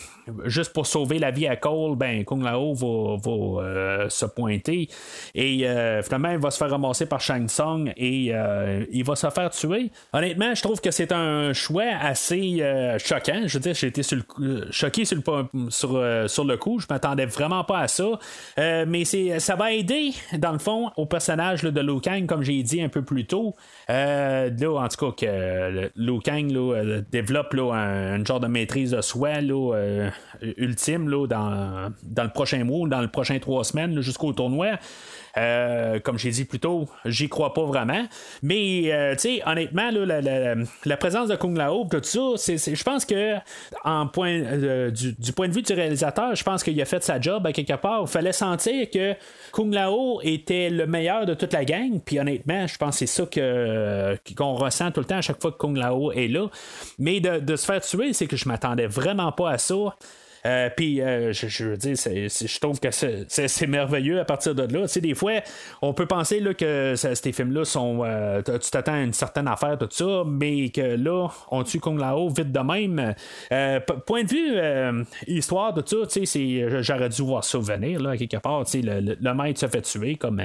[0.45, 4.87] juste pour sauver la vie à Cole, ben, Kung Lao va, se pointer.
[5.35, 5.65] Et
[6.03, 9.49] finalement, il va se faire ramasser par Shang Tsung et euh, il va se faire
[9.49, 9.62] tuer.
[10.13, 13.43] Honnêtement, je trouve que c'est un choix assez euh, choquant.
[13.45, 16.79] Je veux dire, j'ai été euh, choqué sur le, sur, le coup.
[16.79, 18.19] Je m'attendais vraiment pas à ça.
[18.57, 22.61] mais c'est, ça va aider, dans le fond, au personnage de Liu Kang, comme j'ai
[22.63, 23.55] dit un peu plus tôt.
[23.87, 26.51] là, en tout cas, que Liu Kang
[27.11, 29.39] développe un, genre de maîtrise de soi
[30.57, 31.91] ultime dans,
[32.23, 34.77] le prochain mois, dans le prochain trois semaines, jusqu'au tournoi.
[35.35, 38.05] Euh, comme j'ai dit plus tôt, j'y crois pas vraiment.
[38.43, 43.37] Mais, euh, tu sais, honnêtement, la, présence de Kung Lao, tout ça, je pense que,
[43.85, 47.51] euh, du, point de vue du réalisateur, je pense qu'il a fait sa job à
[47.51, 48.01] quelque part.
[48.03, 49.15] Il fallait sentir que
[49.51, 51.99] Kung Lao était le meilleur de toute la gang.
[52.05, 53.25] Puis, honnêtement, je pense que c'est ça
[54.37, 56.47] qu'on ressent tout le temps à chaque fois que Kung Lao est là.
[56.99, 59.95] Mais de, de se faire tuer, c'est que je m'attendais vraiment pas à ça.
[60.45, 64.83] Euh, puis, euh, je, veux dire, je trouve que c'est merveilleux à partir de là.
[64.83, 65.33] Tu sais, des fois,
[65.81, 68.01] on peut penser là, que ces films-là sont.
[68.03, 71.99] Euh, tu t'attends à une certaine affaire, tout ça, mais que là, on tue Kung
[71.99, 73.15] Lao vite de même.
[74.05, 78.37] point de vue, histoire de tout ça, sais, j'aurais dû voir ça venir, là, quelque
[78.37, 78.65] part.
[78.65, 80.41] Tu sais, le, maître se fait tuer, comme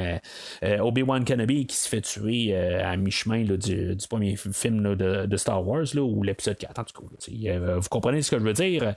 [0.62, 6.03] Obi-Wan Kenobi qui se fait tuer à mi-chemin du, premier film de, Star Wars, là,
[6.03, 7.76] ou l'épisode 4, en tout cas.
[7.76, 8.94] vous comprenez ce que je veux dire?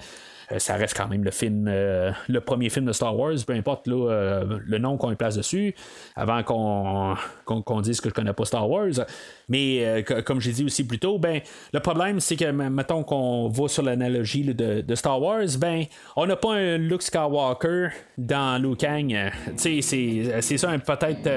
[0.52, 3.54] Euh, ça reste quand même le film, euh, le premier film de Star Wars, peu
[3.54, 5.74] importe euh, le nom qu'on place dessus,
[6.16, 9.06] avant qu'on dise que je connais pas Star Wars.
[9.50, 11.42] Mais comme j'ai dit aussi plus tôt, ben,
[11.74, 15.86] le problème, c'est que, mettons qu'on va sur l'analogie de, Star Wars, ben,
[16.16, 19.32] on n'a pas un Luke Skywalker dans Liu Kang.
[19.58, 21.30] c'est ça peut-être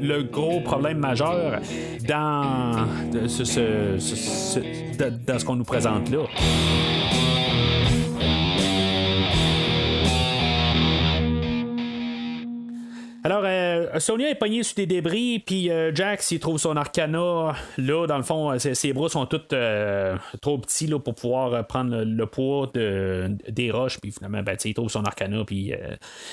[0.00, 1.60] le gros problème majeur
[2.06, 3.28] dans dans
[5.38, 6.24] ce qu'on nous présente là.
[13.24, 17.54] Alors, euh, Sonia est pognée sur des débris, puis euh, Jax, il trouve son arcana.
[17.78, 19.54] Là, dans le fond, euh, ses, bras sont tous
[20.40, 24.74] trop petits là, pour pouvoir prendre le, poids de, des roches, puis finalement, ben, il
[24.74, 25.72] trouve son arcana, puis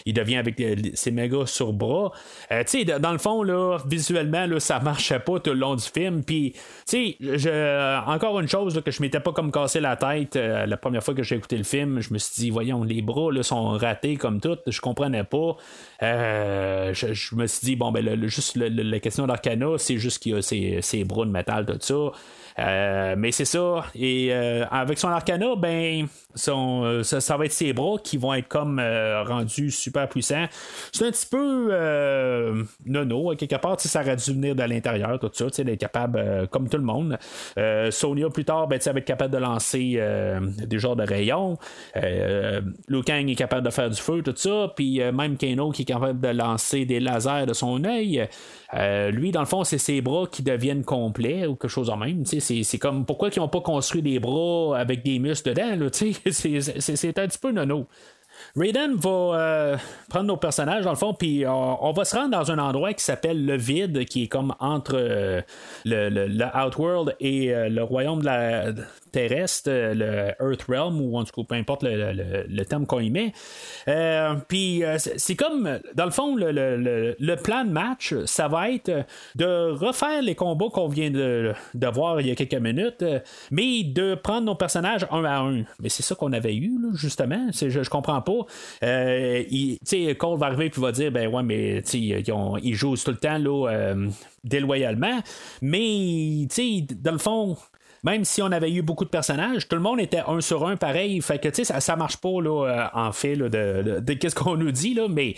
[0.05, 0.61] il devient avec
[0.95, 2.11] ses méga sur bras.
[2.49, 5.85] tu sais, dans le fond, là, visuellement, là, ça marchait pas tout le long du
[5.85, 6.53] film, puis,
[6.87, 11.03] tu sais, encore une chose que je m'étais pas comme cassé la tête la première
[11.03, 13.69] fois que j'ai écouté le film, je me suis dit, voyons, les bras là, sont
[13.69, 15.55] ratés comme tout, je comprenais pas.
[16.02, 20.36] Euh, je, me suis dit, bon, ben, juste la question d'Arcana, c'est juste qu'il y
[20.36, 20.41] a
[20.82, 22.12] ces, bras de métal, tout ça.
[22.60, 23.86] Euh, mais c'est ça.
[23.95, 28.47] Et euh, avec son arcana, ben, son, ça, va être ses bras qui vont être
[28.47, 30.45] comme rendus super puissants.
[30.91, 33.80] C'est un petit peu nono, quelque part.
[33.80, 35.64] Ça aurait dû venir de l'intérieur, tout ça.
[35.64, 37.18] D'être capable, comme tout le monde.
[37.91, 39.99] Sonia, plus tard, ben, va être capable de lancer
[40.57, 41.57] des genres de rayons.
[41.95, 44.72] Liu Kang est capable de faire du feu, tout ça.
[44.76, 48.28] Puis même Kano qui est capable de lancer des lasers de son œil.
[48.76, 51.97] Euh, lui, dans le fond, c'est ses bras qui deviennent complets ou quelque chose en
[51.97, 52.26] même.
[52.64, 55.89] C'est comme pourquoi ils n'ont pas construit des bras avec des muscles dedans.
[56.32, 57.88] C'est un petit peu nono.
[58.55, 59.77] Raiden va euh,
[60.09, 62.93] prendre nos personnages, dans le fond, puis euh, on va se rendre dans un endroit
[62.93, 64.95] qui s'appelle le vide, qui est comme entre
[65.85, 68.71] le, le, Outworld et le royaume de la,
[69.11, 69.93] terrestre, euh,
[70.39, 73.33] le Earth Realm, ou en tout cas, peu importe le, terme qu'on y met.
[73.87, 79.05] Euh, puis euh, c'est comme, dans le fond, le, plan de match, ça va être
[79.35, 81.53] de refaire les combats qu'on vient de,
[81.93, 83.03] voir il y a quelques minutes,
[83.51, 85.63] mais de prendre nos personnages un à un.
[85.79, 87.47] Mais c'est ça qu'on avait eu, justement.
[87.51, 88.28] Je, je comprends pas.
[88.82, 92.23] Sais Cole va arriver et va dire, ben ouais, mais ils,
[92.63, 93.93] ils, jouent tout le temps là,
[94.43, 95.19] déloyalement.
[95.61, 96.47] Mais,
[97.01, 97.57] dans le fond,
[98.03, 100.77] même si on avait eu beaucoup de personnages, tout le monde était un sur un
[100.77, 101.21] pareil.
[101.21, 104.93] Fait que, ça, ça marche pas, là, euh, en fait, de, qu'est-ce qu'on nous dit,
[104.93, 105.36] là, mais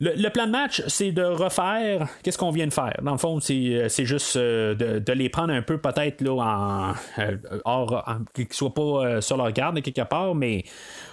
[0.00, 2.98] le, plan de match, c'est de refaire qu'est-ce qu'on vient de faire.
[3.02, 6.94] Dans le fond, c'est, euh, juste euh, de, les prendre un peu peut-être là en,
[7.64, 8.04] hors,
[8.34, 10.64] qu'ils soient pas sur leur garde quelque part, mais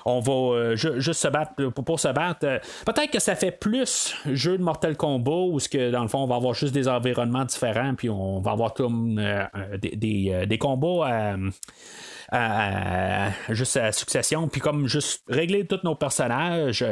[0.06, 2.60] on va juste se battre pour, se battre.
[2.86, 6.20] peut-être que ça fait plus jeu de Mortal Kombat où ce que dans le fond
[6.20, 9.22] on va avoir juste des environnements différents puis on va avoir comme
[9.82, 11.36] des, des, combats
[13.50, 16.86] juste à succession, puis comme juste régler tous nos personnages.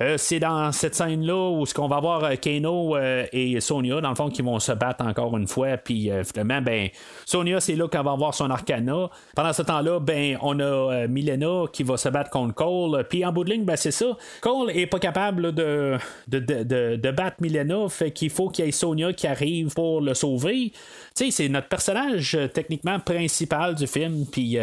[0.00, 4.10] Euh, c'est dans cette scène-là là où ce qu'on va avoir Kano et Sonia, dans
[4.10, 5.76] le fond, qui vont se battre encore une fois.
[5.76, 6.88] Puis finalement, ben,
[7.24, 9.10] Sonia, c'est là qu'elle va avoir son arcana.
[9.34, 13.04] Pendant ce temps-là, ben, on a Milena qui va se battre contre Cole.
[13.08, 14.16] Puis en bout de ligne, ben, c'est ça.
[14.40, 15.96] Cole est pas capable de,
[16.26, 20.00] de, de, de, battre Milena, fait qu'il faut qu'il y ait Sonia qui arrive pour
[20.00, 20.72] le sauver.
[21.14, 24.58] Tu sais, c'est notre personnage techniquement principal du film, puis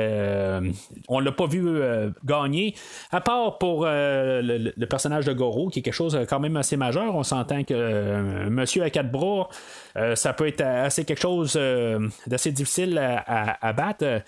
[1.07, 1.79] on l'a pas vu
[2.25, 2.75] gagner,
[3.11, 7.15] à part pour le, personnage de Goro, qui est quelque chose quand même assez majeur.
[7.15, 9.49] On s'entend que Monsieur à quatre bras,
[10.15, 11.59] ça peut être assez quelque chose
[12.27, 14.23] d'assez difficile à battre.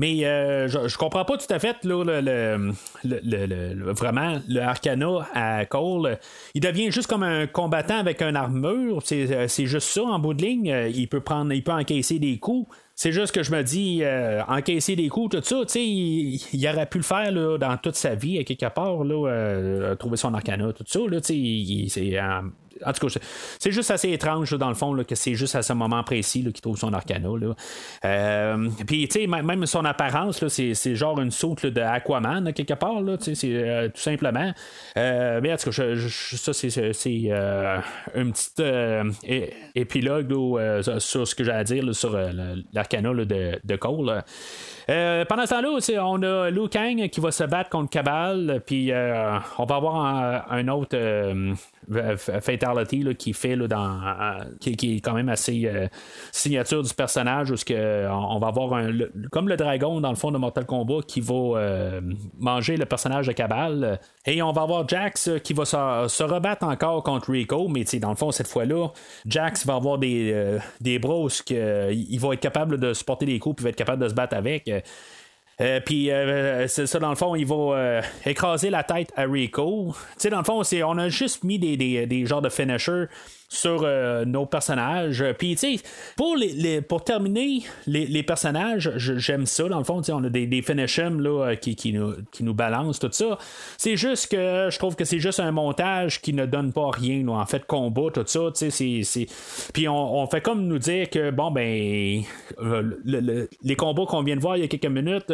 [0.00, 2.72] Mais euh, je, comprends pas tout à fait là, le,
[3.04, 6.18] le, vraiment le Arcana à Cole.
[6.54, 9.02] Il devient juste comme un combattant avec un armure.
[9.04, 10.72] C'est, euh, juste ça en bout de ligne.
[10.72, 12.74] Euh, il peut prendre, il peut encaisser des coups.
[12.94, 14.02] C'est juste que je me dis,
[14.48, 17.94] encaisser des coups, tout ça, tu sais, il, aurait pu le faire là, dans toute
[17.94, 22.18] sa vie, à quelque part, là, trouver son arcana, tout ça, là, tu sais, c'est
[22.84, 23.20] en tout cas,
[23.58, 26.60] c'est juste assez étrange, dans le fond, que c'est juste à ce moment précis qu'il
[26.60, 27.28] trouve son arcana.
[28.04, 33.00] Euh, puis, tu sais, même son apparence, c'est genre une saute de Aquaman, quelque part,
[33.20, 34.52] c'est euh, tout simplement.
[34.96, 37.30] Euh, mais en tout cas, ça, c'est
[38.14, 38.62] un petit
[39.74, 40.32] épilogue
[40.98, 42.16] sur ce que j'ai à dire sur
[42.72, 44.22] l'arcana de, de, Cole.
[44.86, 49.64] pendant ce temps-là, on a Liu Kang qui va se battre contre Cabal, puis on
[49.64, 50.96] va avoir un autre
[52.16, 54.00] Fatality qui fait là, dans,
[54.60, 55.88] qui, est quand même assez euh,
[56.32, 58.90] signature du personnage où que, on, va avoir un,
[59.30, 62.00] comme le dragon dans le fond de Mortal Kombat qui va euh,
[62.38, 64.00] manger le personnage de Cabal.
[64.26, 68.10] Et on va avoir Jax euh, qui va se, rebattre encore contre Rico mais dans
[68.10, 68.88] le fond cette fois-là
[69.26, 73.56] Jax va avoir des, des bras où il va être capable de supporter les coups
[73.56, 74.68] puis va être capable de se battre avec.
[74.68, 74.80] euh,
[75.84, 79.94] puis euh, c'est ça, dans le fond, il va euh, écraser la tête à Rico.
[80.12, 83.06] Tu sais, dans le fond, on a juste mis des, des, des genres de finishers
[83.52, 85.24] sur euh, nos personnages.
[85.36, 85.82] Puis, tu sais,
[86.16, 89.68] pour, les, pour terminer les, personnages, j'aime ça.
[89.68, 93.00] Dans le fond, on a des, des là, euh, qui, qui, nous, qui nous balancent,
[93.00, 93.38] tout ça.
[93.76, 97.26] C'est juste que je trouve que c'est juste un montage qui ne donne pas rien,
[97.26, 98.40] en fait, combat, tout ça.
[98.56, 99.26] Tu sais, c'est.
[99.74, 102.22] Puis, on, fait comme nous dire que, bon, ben,
[102.62, 105.32] euh, les combats qu'on vient de voir il y a quelques minutes,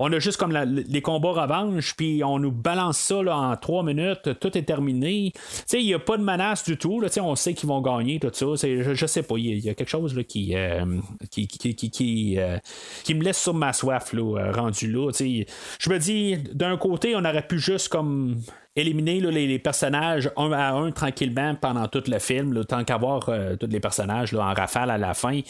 [0.00, 3.84] on a juste comme les combats revanche, puis on nous balance ça là, en trois
[3.84, 5.30] minutes, tout est terminé.
[5.32, 7.00] Tu sais, il n'y a pas de menace du tout.
[7.00, 8.46] Là, on sait qui vont gagner, tout ça.
[8.66, 12.58] Je, je, sais pas, il y, a quelque chose là, qui, euh, euh,
[13.04, 15.10] qui, me laisse sur ma soif là, euh, rendu là.
[15.12, 18.40] Je me dis, d'un côté, on aurait pu juste comme
[18.74, 23.30] éliminer les, personnages un à un tranquillement pendant tout le film, tant qu'avoir
[23.60, 25.40] tous les personnages en rafale à la fin.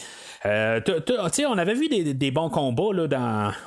[0.45, 3.07] on avait vu des, bons combats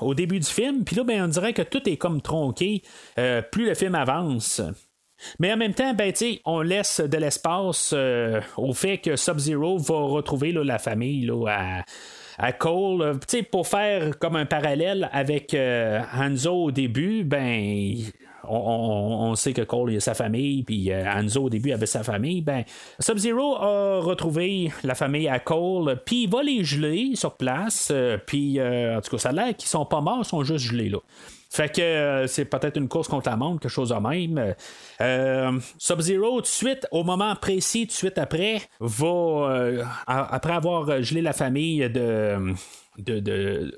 [0.00, 2.82] au début du film, puis là, ben, on dirait que tout est comme tronqué.
[3.50, 4.60] plus le film avance.
[5.38, 6.12] Mais en même temps, ben,
[6.44, 11.84] on laisse de l'espace euh, au fait que Sub-Zero va retrouver la famille à,
[12.38, 13.18] à Cole.
[13.50, 17.94] pour faire comme un parallèle avec euh, Hanzo au début, ben.
[18.48, 22.42] On, sait que Cole a sa famille, puis euh, Hanzo au début avait sa famille.
[22.42, 22.62] Ben,
[23.00, 27.92] Sub-Zero a retrouvé la famille à Cole, puis il va les geler sur place.
[28.24, 30.90] puis, en tout cas, ça a l'air qu'ils sont pas morts, ils sont juste gelés
[30.90, 30.98] là.
[31.50, 34.54] Fait que euh, c'est peut-être une course contre la montre, quelque chose de même.
[35.00, 40.52] Euh, Sub-Zero, tout de suite, au moment précis, tout de suite après, va, euh, après
[40.52, 42.54] avoir gelé la famille de
[42.98, 43.20] de,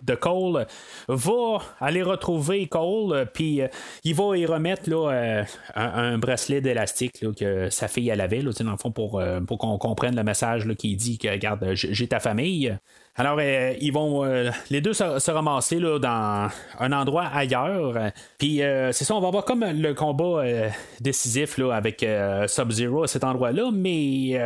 [0.03, 0.67] de, Cole
[1.09, 3.69] va aller retrouver Cole, puis euh,
[4.05, 5.45] il va y remettre là, euh,
[5.75, 9.79] un, bracelet d'élastique que sa fille avait, là, dans le fond, pour, euh, pour qu'on
[9.79, 12.77] comprenne le message qui dit que, regarde, j'ai ta famille.
[13.17, 14.23] Alors, ils vont
[14.71, 16.49] les deux se, ramasser là, dans
[16.79, 18.13] un endroit ailleurs.
[18.39, 18.59] Puis,
[18.93, 20.45] c'est ça, on va voir comme le combat
[21.01, 22.07] décisif là, avec
[22.47, 24.41] Sub-Zero à cet endroit-là, mais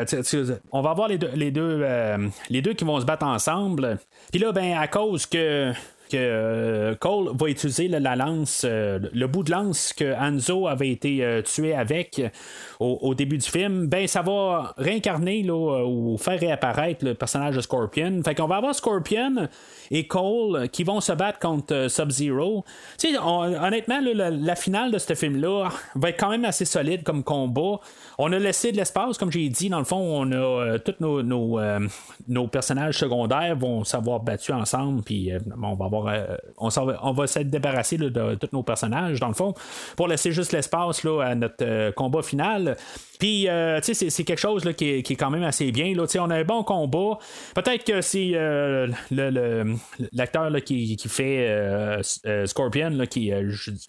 [0.71, 1.85] on va voir les deux, les, deux,
[2.49, 3.99] les deux qui vont se battre ensemble.
[4.31, 5.73] Puis là, ben, à cause que
[6.15, 11.25] euh, Cole va utiliser la lance, euh, le bout de lance que Hanzo avait été
[11.25, 12.21] euh, tué avec
[12.81, 18.21] au, début du film, ben ça va réincarner ou faire réapparaître le personnage de Scorpion.
[18.25, 19.49] Fait qu'on va avoir Scorpion
[19.93, 22.65] et Cole qui vont se battre contre Sub-Zero.
[23.23, 27.79] honnêtement, la, finale de ce film-là va être quand même assez solide comme combat.
[28.19, 32.49] On a laissé de l'espace, comme j'ai dit, dans le fond, on a tous nos,
[32.49, 35.31] personnages secondaires vont s'avoir battus ensemble, puis
[35.63, 39.55] on va avoir avoir, on, va, s'être débarrassé de tous nos personnages, dans le fond,
[39.97, 42.77] pour laisser juste l'espace à notre combat final.
[43.23, 43.47] Puis,
[43.83, 45.95] sais, c'est quelque chose là, qui, est, quand même assez bien.
[45.95, 46.07] Là.
[46.19, 47.19] On a un bon combat.
[47.55, 48.33] Peut-être que c'est
[50.13, 52.01] l'acteur qui, fait
[52.47, 53.33] Scorpion, là, qui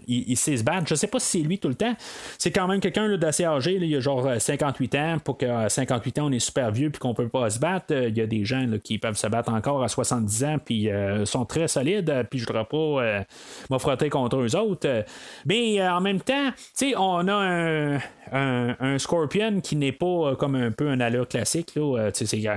[0.07, 0.87] il, sait se battre.
[0.87, 1.95] Je sais pas si c'est lui tout le temps.
[2.37, 3.79] C'est quand même quelqu'un d'assez âgé.
[3.81, 5.17] il a genre 58 ans.
[5.23, 7.91] Pour qu'à 58 ans, on est super vieux puis qu'on peut pas se battre.
[7.91, 10.89] Il y a des gens qui peuvent se battre encore à 70 ans puis
[11.25, 12.02] sont très solides.
[12.29, 13.25] Puis je voudrais pas
[13.69, 15.05] me frotter contre eux autres.
[15.45, 16.49] Mais en même temps,
[16.97, 17.99] on a
[18.31, 21.77] un, Scorpion qui n'est pas comme un peu un allure classique.
[22.13, 22.47] c'est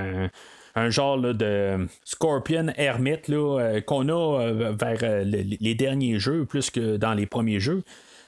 [0.75, 3.23] un genre de Scorpion Hermit
[3.87, 7.83] qu'on a vers les derniers jeux plus que dans les premiers jeux.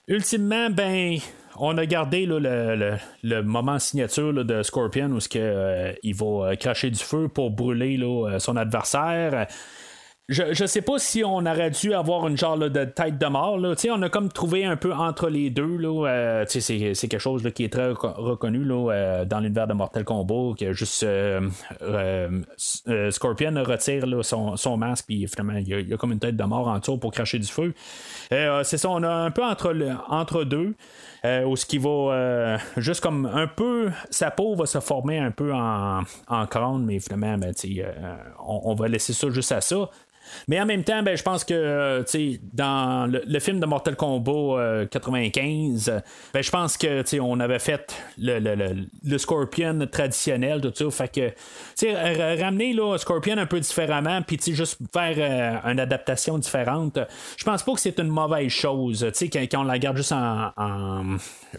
[0.09, 1.19] Ultimement, ben,
[1.59, 5.19] on a gardé le, moment signature de Scorpion où
[6.03, 8.01] il va cracher du feu pour brûler
[8.39, 9.47] son adversaire
[10.29, 13.59] je, je sais pas si on aurait dû avoir une genre de tête de mort.
[13.59, 15.79] On a comme trouvé un peu entre les deux.
[15.83, 20.55] Euh, c'est, quelque chose qui est très reconnu euh, dans l'univers de Mortal Kombat.
[20.73, 21.49] Juste euh,
[23.11, 26.79] Scorpion retire son, masque, puis finalement, il y, a, comme une tête de mort en
[26.79, 27.73] dessous pour cracher du feu.
[28.31, 29.75] c'est ça, on a un peu entre,
[30.09, 30.75] entre deux.
[31.47, 35.55] où ce qui va juste comme un peu sa peau va se former un peu
[35.55, 37.53] en, en crâne mais finalement ben,
[38.47, 39.89] on, va laisser ça juste à ça
[40.49, 42.03] mais en même temps, ben, je pense que euh,
[42.53, 46.01] dans le, film de Mortal Kombat 95, euh,
[46.33, 48.39] ben, je pense que on avait fait le,
[49.05, 50.91] le, Scorpion traditionnel, tout ça.
[50.91, 51.35] Fait
[51.79, 56.99] que ramener là, Scorpion un peu différemment, puis juste faire euh, une adaptation différente,
[57.37, 59.07] je pense pas que c'est une mauvaise chose.
[59.33, 61.17] Quand on la garde juste en, en,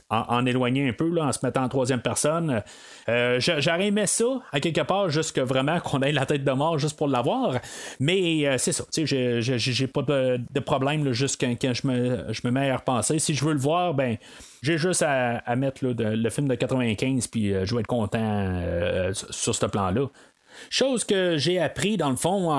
[0.09, 2.61] en, éloigné un peu, là, en se mettant en troisième personne.
[3.07, 6.78] J'aurais aimé ça, à quelque part, juste que vraiment qu'on ait la tête de mort
[6.80, 7.55] juste pour l'avoir.
[7.99, 8.84] Mais c'est ça.
[8.93, 13.20] J'ai pas de, problème juste quand, je, me, je me mets à repenser.
[13.20, 14.18] Si je veux le voir, ben
[14.62, 19.14] j'ai juste à, mettre le film de 95 puis euh, je vais être content euh,
[19.14, 20.07] sur ce plan-là.
[20.70, 22.51] Chose que j'ai appris dans le fond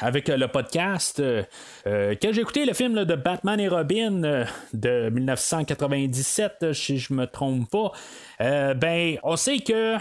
[0.00, 1.20] avec le podcast.
[1.20, 1.44] Euh,
[1.84, 7.68] quand j'ai écouté le film de Batman et Robin de 1997, si je me trompe
[7.70, 7.92] pas,
[8.74, 9.96] ben on sait que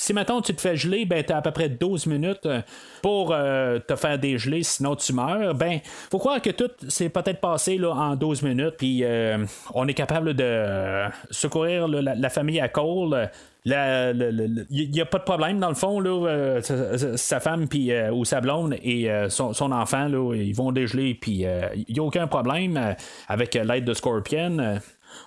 [0.00, 2.62] si maintenant tu te fais geler, ben as à peu près 12 minutes euh,
[3.02, 5.56] pour euh, te faire dégeler, sinon tu meurs.
[5.56, 9.44] Ben, faut croire que tout s'est peut-être passé là, en 12 minutes, puis euh,
[9.74, 13.28] on est capable de secourir la, famille à Cole.
[13.64, 16.00] Il n'y a pas de problème dans le fond
[17.16, 17.66] sa femme
[18.12, 22.94] ou sa blonde et son, enfant ils vont dégeler il n'y a aucun problème
[23.26, 24.78] avec l'aide de Scorpion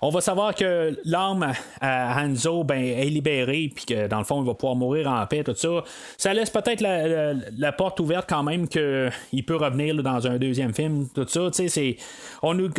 [0.01, 4.41] on va savoir que l'âme à Hanzo ben, est libérée, puis que dans le fond,
[4.41, 5.83] il va pouvoir mourir en paix, tout ça.
[6.17, 11.07] Ça laisse peut-être la, porte ouverte quand même qu'il peut revenir dans un deuxième film,
[11.13, 11.49] tout ça.
[11.51, 11.97] C'est,
[12.41, 12.69] on nous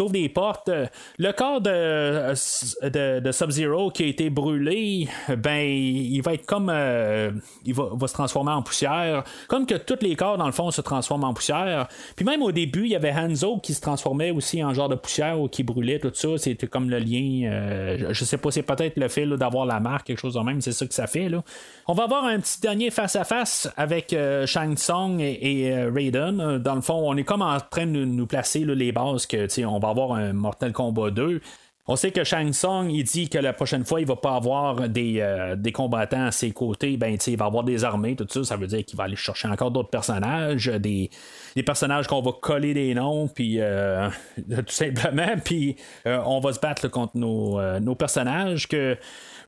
[0.00, 0.70] ouvre des portes.
[1.18, 6.70] Le corps de, de, Sub-Zero qui a été brûlé, ben, il va être comme.
[6.70, 7.30] Euh,
[7.64, 9.24] il va, se transformer en poussière.
[9.48, 11.88] Comme que tous les corps, dans le fond, se transforment en poussière.
[12.16, 14.94] Puis même au début, il y avait Hanzo qui se transformait aussi en genre de
[14.94, 16.28] poussière ou qui brûlait, tout ça.
[16.36, 17.50] C'est comme le lien.
[17.50, 20.60] Euh, je sais pas, c'est peut-être le fait d'avoir la marque, quelque chose de même,
[20.60, 21.28] c'est ça que ça fait.
[21.28, 21.42] Là.
[21.86, 26.58] On va avoir un petit dernier face-à-face avec euh, Shang Tsung et, euh, Raiden.
[26.58, 29.78] Dans le fond, on est comme en train de nous placer les bases que on
[29.78, 31.40] va avoir un Mortal Kombat 2.
[31.88, 34.88] On sait que Shang Tsung, il dit que la prochaine fois, il va pas avoir
[34.88, 36.96] des, euh, combattants à ses côtés.
[36.96, 38.44] Ben, il va avoir des armées, tout ça.
[38.44, 41.10] Ça veut dire qu'il va aller chercher encore d'autres personnages, des,
[41.56, 44.08] des personnages qu'on va coller des noms, puis euh,
[44.48, 45.74] tout simplement, puis
[46.06, 48.96] euh, on va se battre contre nos, nos personnages que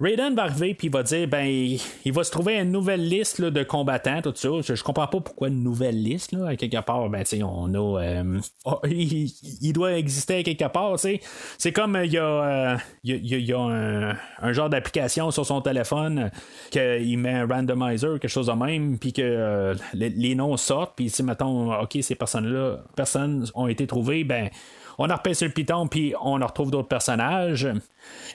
[0.05, 3.41] Raiden va arriver puis il va dire ben il va se trouver une nouvelle liste
[3.41, 4.75] de combattants tout ça.
[4.75, 8.03] Je, comprends pas pourquoi une nouvelle liste là à quelque part ben tu on a
[8.03, 11.19] euh, oh, il, doit exister à quelque part tu
[11.57, 16.31] C'est comme il y a euh, il y, a, un, genre d'application sur son téléphone
[16.71, 21.09] qu'il met un randomizer quelque chose de même puis que euh, les, noms sortent puis
[21.09, 24.51] si mettons OK ces personnes là personnes ont été trouvées ben
[24.99, 27.69] on a sur le piton, puis on en retrouve d'autres personnages.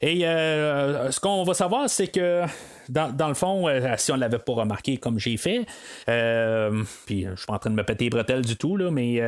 [0.01, 2.45] Et euh, ce qu'on va savoir, c'est que
[2.89, 5.65] dans, le fond, euh, si on l'avait pas remarqué comme j'ai fait,
[6.09, 8.89] euh, puis je suis pas en train de me péter les bretelles du tout, là,
[8.91, 9.21] mais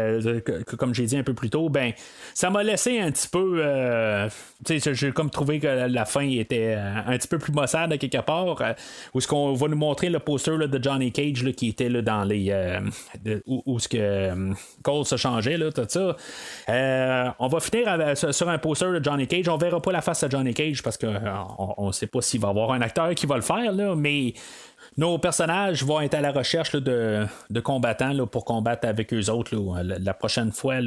[0.77, 1.93] comme j'ai dit un peu plus tôt, ben
[2.33, 3.61] ça m'a laissé un petit peu.
[4.67, 8.57] j'ai comme trouvé que la fin était un petit peu plus maussade quelque part.
[9.13, 12.23] où ce qu'on va nous montrer le poster de Johnny Cage qui était là, dans
[12.23, 12.53] les.
[13.45, 14.53] où, ce que
[14.83, 16.15] Cole se changeait, là, tout ça.
[17.39, 19.47] on va finir sur un poster de Johnny Cage.
[19.49, 21.13] On verra pas la face de Johnny Cage parce qu'on
[21.77, 24.33] on, sait pas s'il va y avoir un acteur qui va le faire là, mais
[24.97, 27.25] nos personnages vont être à la recherche de,
[27.63, 30.79] combattants pour combattre avec eux autres la, prochaine fois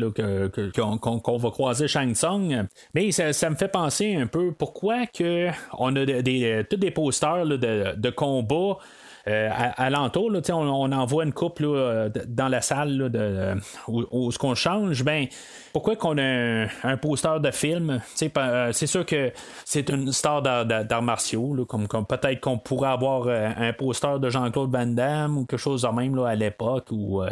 [0.74, 2.66] qu'on, va croiser Shang Tsung.
[2.94, 5.48] Mais ça, me fait penser un peu pourquoi que
[5.78, 8.78] on a des, tous des posters de, de combat
[9.26, 13.54] euh, à, l'entour, on, envoie une coupe euh, dans la salle de,
[13.88, 15.26] où, ce qu'on change, ben
[15.74, 18.00] pourquoi qu'on a un, poster de film?
[18.22, 19.30] Euh, C'est sûr que
[19.66, 24.86] c'est une star d'arts martiaux, comme, peut-être qu'on pourrait avoir un poster de Jean-Claude Van
[24.86, 27.22] Damme ou quelque chose de même à l'époque, ou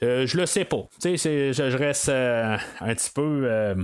[0.00, 0.88] je le sais pas.
[1.04, 3.76] Je, je, reste un petit peu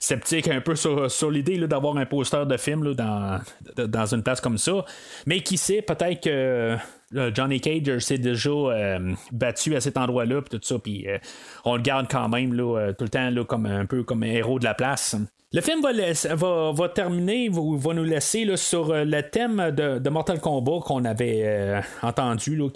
[0.00, 3.40] sceptique un peu sur, sur l'idée d'avoir un poster de film dans,
[3.76, 4.84] dans une place comme ça.
[5.26, 6.76] Mais qui sait, peut-être que euh,
[7.34, 11.18] Johnny Cage s'est déjà euh, battu à cet endroit-là, puis tout ça, puis euh,
[11.64, 14.26] on le garde quand même là, tout le temps là, comme un peu comme un
[14.26, 15.16] héros de la place.
[15.52, 15.92] Le film va,
[16.34, 21.04] va, va terminer, va, va, nous laisser là, sur le thème de, Mortal Kombat qu'on
[21.04, 22.68] avait entendu là,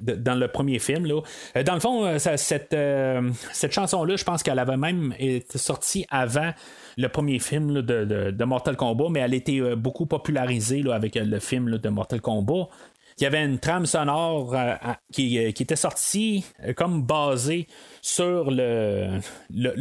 [0.00, 1.06] dans le premier film.
[1.06, 1.20] Là.
[1.64, 2.74] Dans le fond, cette,
[3.52, 6.52] cette chanson-là, je pense qu'elle avait même été sortie avant
[6.96, 11.40] le premier film de, de, Mortal Kombat, mais elle a été beaucoup popularisée avec le
[11.40, 12.68] film de Mortal Kombat
[13.18, 17.66] il y avait une trame sonore euh, euh, qui, était sortie euh, comme basée
[18.00, 19.18] sur le,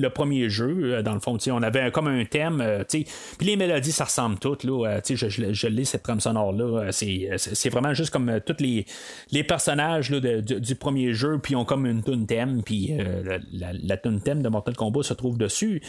[0.10, 1.04] premier jeu.
[1.04, 2.84] Dans le fond, on avait comme un thème.
[2.90, 3.06] puis
[3.42, 4.64] les mélodies, ça ressemble toutes.
[4.64, 6.92] Là, je, je, je lis cette trame sonore-là.
[6.92, 8.86] C'est, vraiment juste comme tous les,
[9.32, 13.98] les personnages du, premier jeu, puis ont comme une tune thème, puis la, la, la
[13.98, 15.82] tune thème de Mortal Kombat se trouve dessus.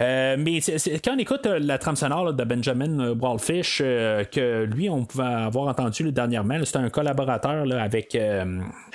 [0.00, 0.60] Euh, mais
[1.04, 5.24] quand on écoute euh, la trame sonore de Benjamin euh, Wallfish, que lui, on pouvait
[5.24, 8.16] avoir entendu dernièrement, c'était un collaborateur avec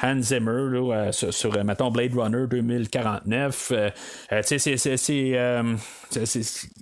[0.01, 3.73] Hans Zimmer sur, mettons, Blade Runner 2049.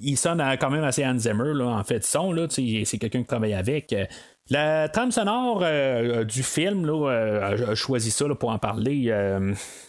[0.01, 2.33] il sonne quand même assez Hans Zimmer en fait son.
[2.49, 3.95] c'est quelqu'un qui travaille avec.
[4.49, 5.63] La trame sonore
[6.25, 9.13] du film, là, a choisi ça pour en parler.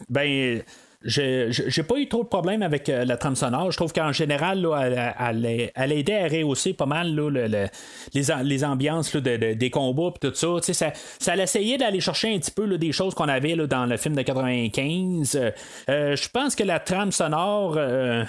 [0.09, 0.63] ben
[1.05, 3.71] j'ai pas eu trop de problèmes avec euh, la trame sonore.
[3.71, 7.69] Je trouve qu'en général, là, elle, aidait à rehausser pas mal les,
[8.15, 10.49] les, ambiances des combats et tout ça.
[10.61, 14.17] Ça, ça essayé d'aller chercher un petit peu des choses qu'on avait dans le film
[14.17, 15.39] de 95.
[15.89, 18.25] Euh, je pense que la trame sonore euh,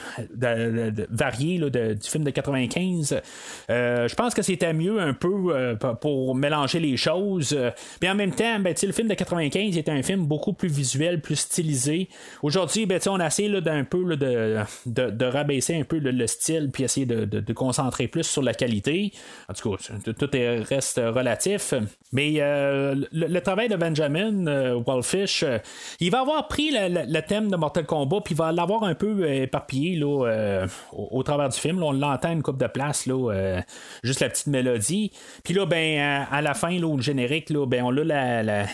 [1.09, 3.19] variée du film de 95,
[3.67, 7.57] je pense que c'était mieux un peu pour mélanger les choses.
[8.03, 11.19] Mais en même temps, ben, le film de 95 était un film beaucoup plus visuel,
[11.19, 12.09] plus stylisé.
[12.43, 16.69] Aujourd'hui, aujourd'hui, ben, on a essayé d'un peu de, de, rabaisser un peu le, style
[16.71, 19.13] puis essayer de, de, concentrer plus sur la qualité.
[19.47, 20.29] En tout cas, tout
[20.69, 21.73] reste relatif.
[22.11, 25.59] Mais euh, le, travail de Benjamin euh, Wallfish, euh,
[25.99, 29.31] il va avoir pris le, thème de Mortal Kombat puis il va l'avoir un peu
[29.31, 31.81] éparpillé là, au, travers du film.
[31.83, 33.61] on l'entend une coupe de place, là,
[34.03, 35.11] juste la petite mélodie.
[35.43, 38.65] Puis là, ben, à, la fin, là, générique, là, ben, on a la,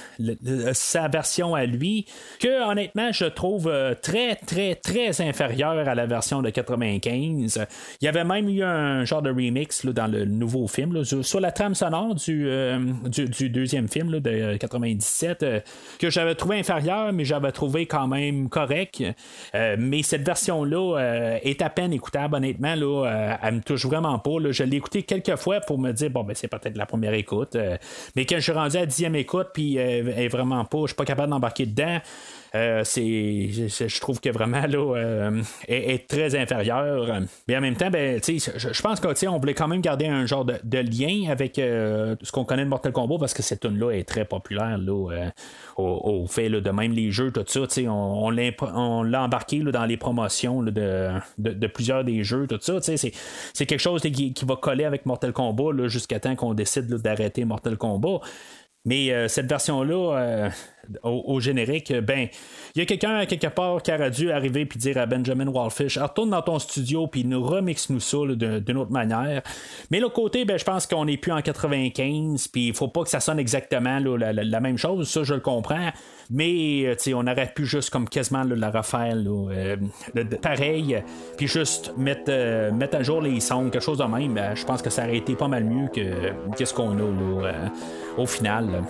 [0.74, 2.06] sa version à lui,
[2.40, 7.66] que honnêtement, je trouve euh, très, très, très inférieur à la version de 95.
[8.02, 11.52] Il y avait même eu un genre de remix dans le nouveau film, sur la
[11.52, 15.60] trame sonore du, euh, du, deuxième film de 97, euh,
[16.00, 19.04] que j'avais trouvé inférieur, mais j'avais trouvé quand même correct.
[19.54, 22.76] mais cette version-là est à peine écoutable, honnêtement.
[22.76, 24.32] Là, elle me touche vraiment pas.
[24.50, 27.58] Je l'ai écouté quelques fois pour me dire, bon, ben, c'est peut-être la première écoute.
[28.16, 30.88] mais quand je suis rendu à la dixième écoute, puis elle est vraiment pas, je
[30.88, 32.00] suis pas capable d'embarquer dedans.
[32.56, 37.20] Euh, c'est, je, trouve que vraiment là, euh, est, très inférieur.
[37.48, 40.46] Mais en même temps, ben, je, je pense qu'on voulait quand même garder un genre
[40.46, 44.08] de, lien avec euh, ce qu'on connaît de Mortal Kombat parce que cette tune-là est
[44.08, 45.32] très populaire là,
[45.78, 47.82] au, fait de même les jeux, tout ça.
[47.82, 52.80] On, on l'a embarqué dans les promotions de, plusieurs des jeux, tout ça.
[52.82, 53.12] C'est,
[53.54, 57.78] c'est quelque chose qui, va coller avec Mortal Kombat jusqu'à temps qu'on décide d'arrêter Mortal
[57.78, 58.20] Kombat.
[58.86, 60.52] Mais cette version-là,
[61.04, 62.28] au, générique, ben,
[62.76, 65.98] il y a quelqu'un quelque part qui aurait dû arriver et dire à Benjamin Wallfish
[65.98, 69.42] retourne dans ton studio puis nous remix-nous ça d'une autre manière.
[69.92, 73.04] Mais l'autre côté, ben, je pense qu'on n'est plus en 95 puis il faut pas
[73.04, 75.92] que ça sonne exactement la, même chose, ça je le comprends.
[76.32, 79.76] Mais euh, on aurait pu juste comme quasiment la refaire euh,
[80.42, 81.04] pareil,
[81.38, 84.34] puis juste mettre, euh, mettre à jour les sons, quelque chose de même.
[84.34, 87.52] Ben, je pense que ça aurait été pas mal mieux que qu'est-ce qu'on a
[88.18, 88.84] au final.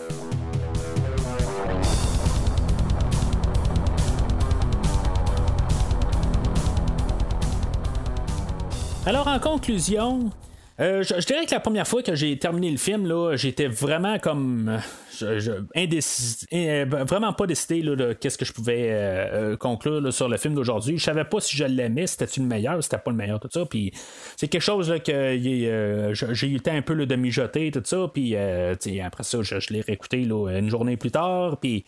[9.07, 10.31] Alors, en conclusion,
[10.81, 14.19] Euh, je, dirais que la première fois que j'ai terminé le film, là, j'étais vraiment
[14.19, 14.80] comme.
[15.22, 15.61] euh,
[16.53, 20.97] euh, vraiment pas décidé là, de qu'est-ce que je pouvais conclure sur le film d'aujourd'hui.
[20.97, 23.65] Je savais pas si je l'aimais, c'était le meilleur, c'était pas le meilleur, tout ça.
[23.65, 23.93] Puis
[24.35, 28.10] c'est quelque chose là, que j'ai eu le temps un peu de mijoter, tout ça.
[28.14, 31.57] Puis après ça, je, l'ai réécouté une journée plus tard.
[31.57, 31.85] Puis.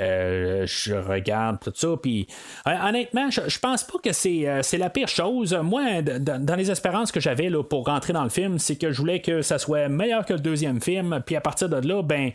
[0.00, 2.26] Euh, je regarde tout ça, puis
[2.66, 5.54] euh, honnêtement, je, je pense pas que c'est, euh, c'est la pire chose.
[5.62, 8.98] Moi, dans les espérances que j'avais là, pour rentrer dans le film, c'est que je
[8.98, 12.30] voulais que ça soit meilleur que le deuxième film, puis à partir de là, ben,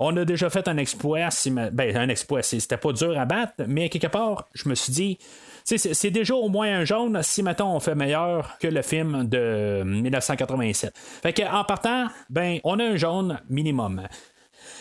[0.00, 1.30] on a déjà fait un exploit.
[1.30, 4.74] si ma- ben, un exploit, c'était pas dur à battre, mais quelque part, je me
[4.74, 5.18] suis dit,
[5.64, 9.82] c'est, déjà au moins un jaune si maintenant on fait meilleur que le film de
[9.84, 10.92] 1987.
[11.22, 14.02] Fait que en partant, ben, on a un jaune minimum.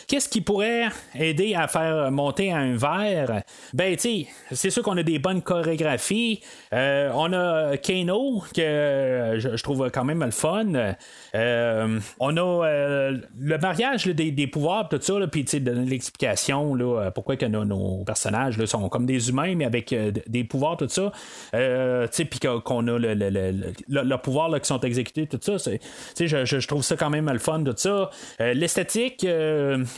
[0.08, 3.42] Qu'est-ce qui pourrait aider à faire monter un verre?
[3.74, 6.40] Ben, tu c'est sûr qu'on a des bonnes chorégraphies.
[6.72, 10.96] Euh, on a Kano, que je, trouve quand même le fun.
[11.36, 16.78] Euh, on a euh, le mariage des, pouvoirs, tout ça, puis tu sais, l'explication,
[17.14, 19.94] pourquoi que nos, personnages sont comme des humains, mais avec
[20.28, 21.12] des pouvoirs, tout ça.
[21.52, 25.72] Puis qu'on a le, le, le, le- pouvoir là, qui sont exécutés, tout ça.
[26.18, 28.10] je, je- trouve ça quand même le fun, tout ça.
[28.40, 29.26] L'esthétique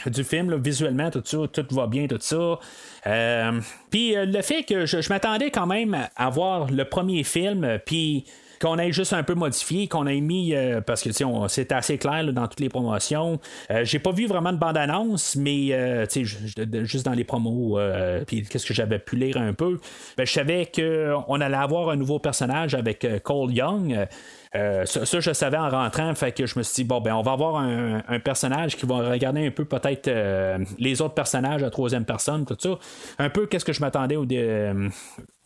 [0.07, 2.59] du film, visuellement, tout ça, tout va bien, tout ça.
[3.07, 7.23] Euh, puis euh, le fait que je, je m'attendais quand même à voir le premier
[7.23, 8.25] film, euh, puis
[8.61, 10.53] qu'on ait juste un peu modifié, qu'on ait mis
[10.85, 11.11] parce que
[11.47, 13.39] c'était assez clair dans toutes les promotions.
[13.71, 16.05] Euh, j'ai pas vu vraiment de bande-annonce, mais
[16.83, 17.79] juste dans les promos,
[18.27, 19.79] puis qu'est-ce que j'avais pu lire un peu,
[20.17, 24.07] ben, je savais qu'on allait avoir un nouveau personnage avec Cole Young.
[24.55, 27.21] Euh, ça, je savais en rentrant, fait que je me suis dit, bon, ben, on
[27.21, 31.69] va avoir un, personnage qui va regarder un peu peut-être euh, les autres personnages à
[31.69, 32.79] troisième personne, tout ça.
[33.19, 34.73] Un peu qu'est-ce que je m'attendais au dé-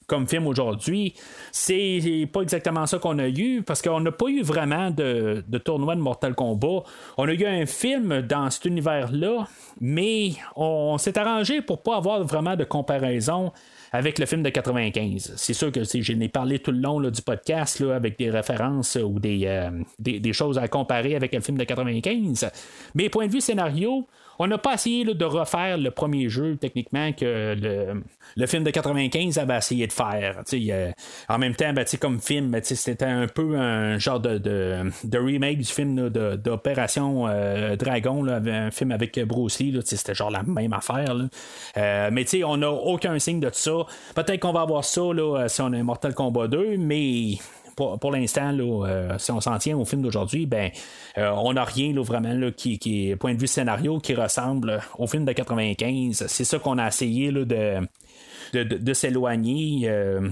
[0.07, 1.13] comme film aujourd'hui.
[1.51, 5.57] C'est pas exactement ça qu'on a eu, parce qu'on n'a pas eu vraiment de, de
[5.57, 6.83] tournoi de Mortal Kombat.
[7.17, 9.47] On a eu un film dans cet univers-là,
[9.79, 13.51] mais on, s'est arrangé pour pas avoir vraiment de comparaison
[13.93, 15.33] avec le film de 95.
[15.37, 18.31] C'est sûr que tu sais, j'en ai parlé tout le long du podcast avec des
[18.31, 22.49] références ou des, euh, des, des choses à comparer avec le film de 95.
[22.95, 24.07] Mais point de vue scénario,
[24.39, 28.03] on n'a pas essayé de refaire le premier jeu techniquement que le,
[28.35, 30.43] le film de 95 avait essayé de faire.
[30.53, 30.91] Euh,
[31.29, 35.59] en même temps, ben, comme film, ben, c'était un peu un genre de, de, remake
[35.59, 39.79] du film d'Opération euh, Dragon, un film avec Bruce Lee.
[39.83, 41.15] C'était genre la même affaire.
[41.77, 43.71] Euh, mais on n'a aucun signe de ça.
[44.15, 47.37] Peut-être qu'on va avoir ça là, si on a Mortal Kombat 2, mais
[47.75, 50.71] pour, l'instant, euh, si on s'en tient au film d'aujourd'hui, ben,
[51.17, 55.07] euh, on n'a rien vraiment là, qui, qui, point de vue scénario, qui ressemble au
[55.07, 56.25] film de 95.
[56.27, 57.87] C'est ça qu'on a essayé là, de.
[58.53, 60.29] De, s'éloigner euh,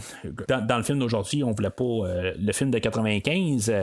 [0.47, 2.03] dans, le film d'aujourd'hui, on voulait pas
[2.37, 3.73] le film de 95.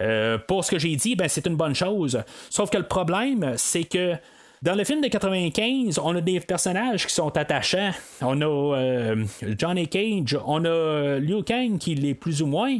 [0.00, 2.22] Euh, pour ce que j'ai dit, ben, c'est une bonne chose.
[2.48, 4.14] Sauf que le problème, c'est que
[4.62, 7.90] dans le film de 95, on a des personnages qui sont attachants.
[8.20, 9.24] On a euh,
[9.58, 12.78] Johnny Cage, on a Liu Kang qui l'est plus ou moins,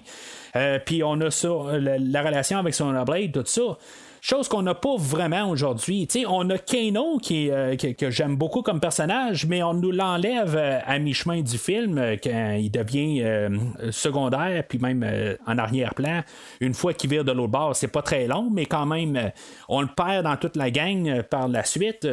[0.55, 1.49] Euh, puis on a ça,
[1.81, 3.79] la, la relation avec son Blade, tout ça.
[4.25, 6.07] Chose qu'on n'a pas vraiment aujourd'hui.
[6.29, 10.79] On a Kano qui, euh, que, j'aime beaucoup comme personnage, mais on nous l'enlève euh,
[10.87, 13.49] à mi-chemin du film euh, quand il devient
[13.91, 16.23] secondaire, puis même euh, en arrière-plan.
[16.61, 19.33] Une fois qu'il vire de l'autre bord, c'est pas très long, mais quand même,
[19.69, 22.07] on le perd dans toute la gang par la suite.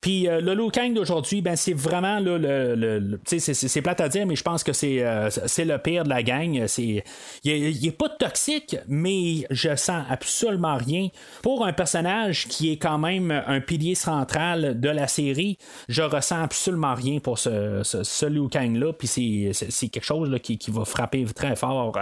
[0.00, 4.36] Puis euh, le Liu Kang d'aujourd'hui, ben, c'est vraiment le, c'est- plate à dire, mais
[4.36, 5.28] je pense que c'est euh,
[5.58, 6.64] le pire de la gang.
[6.66, 7.02] C'est,
[7.44, 11.08] il, est- il est pas toxique, mais je sens absolument rien
[11.42, 15.58] pour un personnage qui est quand même un pilier central de la série.
[15.88, 19.50] Je ressens absolument rien pour ce, ce, ce Liu Kang là, puis c'est-
[19.90, 21.96] quelque chose qui, qui va frapper très fort.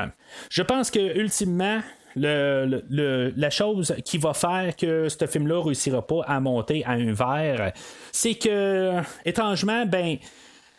[0.51, 1.81] Je pense que ultimement
[2.17, 7.13] le, la chose qui va faire que ce film-là réussira pas à monter à un
[7.13, 7.73] verre,
[8.13, 10.19] c'est que, étrangement, ben.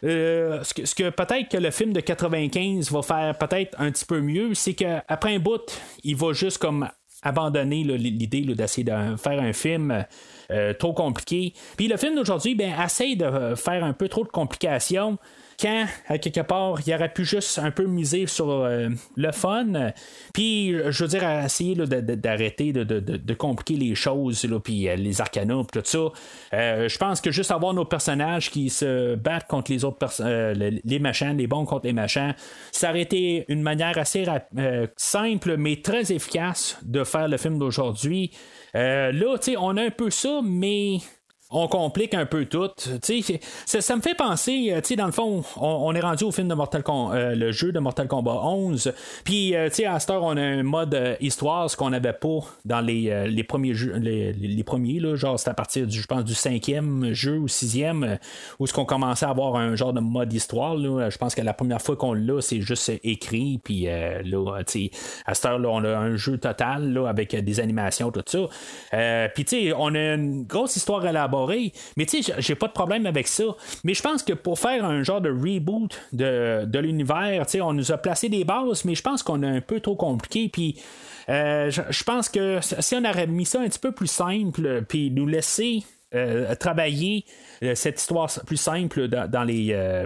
[0.03, 4.05] euh, ce que, que peut-être que le film de 95 va faire peut-être un petit
[4.05, 6.87] peu mieux, c'est qu'après un bout, il va juste comme
[7.23, 10.05] abandonner l'idée d'essayer de faire un film
[10.51, 11.53] euh, trop compliqué.
[11.75, 15.17] Puis le film d'aujourd'hui, ben, essaye de faire un peu trop de complications
[15.59, 19.91] quand, à quelque part, il aurait pu juste un peu miser sur euh, le fun,
[20.33, 24.89] puis, je veux dire, essayer de- de- d'arrêter de, de- de- compliquer les choses, puis
[24.89, 26.07] euh, les arcanas, puis tout ça.
[26.53, 30.25] Euh, je pense que juste avoir nos personnages qui se battent contre les autres personnes,
[30.83, 32.33] les machins, les bons contre les machins,
[32.71, 34.25] ça aurait été une manière assez
[34.97, 38.31] simple, mais très efficace de faire le film d'aujourd'hui.
[38.73, 40.97] Là, tu sais, on a un peu ça, mais
[41.55, 42.69] on complique un peu tout.
[43.65, 46.83] Ça, ça me fait penser, dans le fond, on, est rendu au film de Mortal
[46.83, 48.93] Kombat, le jeu de Mortal Kombat 11.
[49.23, 53.27] Puis, à cette heure, on a un mode histoire, ce qu'on n'avait pas dans les,
[53.27, 57.13] les premiers jeux, les, premiers, là, genre c'est à partir du, je pense, du cinquième
[57.13, 58.17] jeu ou sixième,
[58.59, 60.77] où ce qu'on commençait à avoir un genre de mode histoire.
[60.77, 64.59] Je pense que la première fois qu'on l'a, c'est juste écrit, puis là,
[65.25, 68.39] à cette heure, là, on a un jeu total là, avec des animations, tout ça.
[68.93, 71.01] Euh, puis, tu sais, on a une grosse histoire
[71.97, 73.43] mais tu sais, j'ai pas de problème avec ça.
[73.83, 77.61] Mais je pense que pour faire un genre de reboot de, de l'univers, tu sais,
[77.61, 80.49] on nous a placé des bases, mais je pense qu'on a un peu trop compliqué.
[80.49, 80.75] Puis,
[81.29, 85.11] euh, je pense que si on avait mis ça un petit peu plus simple, puis
[85.11, 85.83] nous laisser
[86.15, 87.25] euh, travailler
[87.63, 90.05] euh, cette histoire plus simple dans, euh,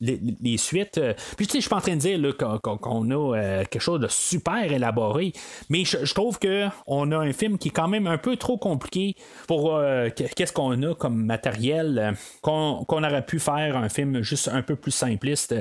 [0.00, 1.00] les, suites.
[1.36, 4.08] Puis tu sais, je suis pas en train de dire qu'on, a quelque chose de
[4.08, 5.32] super élaboré,
[5.68, 8.58] mais je, trouve que on a un film qui est quand même un peu trop
[8.58, 9.16] compliqué
[9.46, 9.80] pour
[10.14, 14.92] qu'est-ce qu'on a comme matériel, qu'on, aurait pu faire un film juste un peu plus
[14.92, 15.54] simpliste,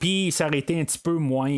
[0.00, 1.52] puis ça aurait été un petit peu moins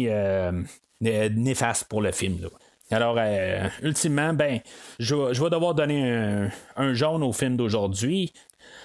[1.00, 2.48] néfaste pour le film.
[2.90, 4.60] Alors, euh, ultimement, ben,
[4.98, 8.32] je, vais devoir donner un, jaune au film d'aujourd'hui.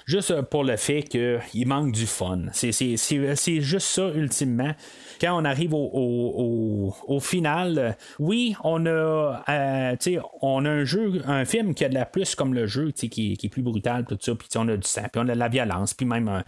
[0.06, 2.45] Juste pour le fait qu'il manque du fun.
[2.52, 4.73] C'est juste ça, ultimement
[5.22, 9.95] quand on arrive au, final, oui, on a, euh,
[10.41, 13.38] on a un jeu, un film qui a de la plus comme le jeu, qui,
[13.38, 15.39] qui est plus brutal, tout ça, puis on a du sang, puis on a de
[15.39, 16.41] la violence, puis même euh,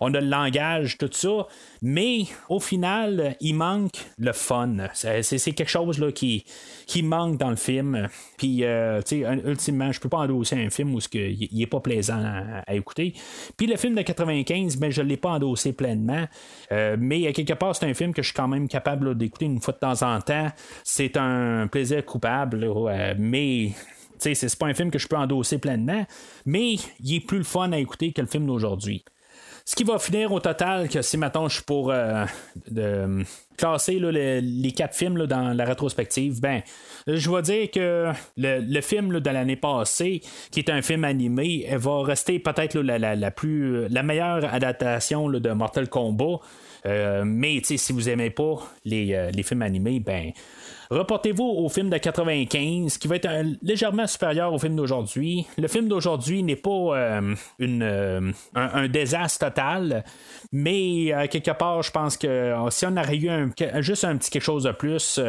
[0.00, 1.46] on a le langage, tout ça.
[1.80, 4.76] Mais au final, il manque le fun.
[4.92, 6.44] C'est quelque chose là, qui,
[6.86, 8.08] qui manque dans le film.
[8.36, 11.80] Puis, euh, tu sais, ultimement, je peux pas endosser un film où il n'est pas
[11.80, 12.22] plaisant
[12.66, 13.14] à, écouter.
[13.56, 16.26] Puis le film de 95, ben, je ne l'ai pas endossé pleinement.
[16.70, 19.74] mais quelque part, c'est un film que je suis quand même capable d'écouter une fois
[19.74, 20.48] de temps en temps.
[20.84, 22.68] C'est un plaisir coupable,
[23.18, 23.72] mais
[24.18, 26.06] c'est pas un film que je peux endosser pleinement,
[26.46, 29.04] mais il est plus le fun à écouter que le film d'aujourd'hui.
[29.68, 32.24] Ce qui va finir au total, que si maintenant je suis pour euh,
[33.58, 36.62] classer les, quatre films dans la rétrospective, ben,
[37.06, 42.02] je vais dire que le, film de l'année passée, qui est un film animé, va
[42.02, 46.40] rester peut-être la, plus la meilleure adaptation de Mortal Kombat.
[46.86, 50.32] Euh, mais si vous aimez pas les, euh, les films animés, ben
[50.90, 53.28] Reportez-vous au film de 95, qui va être
[53.60, 55.46] légèrement supérieur au film d'aujourd'hui.
[55.58, 57.34] Le film d'aujourd'hui n'est pas euh,
[58.54, 60.02] un, désastre total,
[60.50, 63.28] mais quelque part, je pense que si on aurait eu
[63.80, 65.20] juste un petit quelque chose de plus,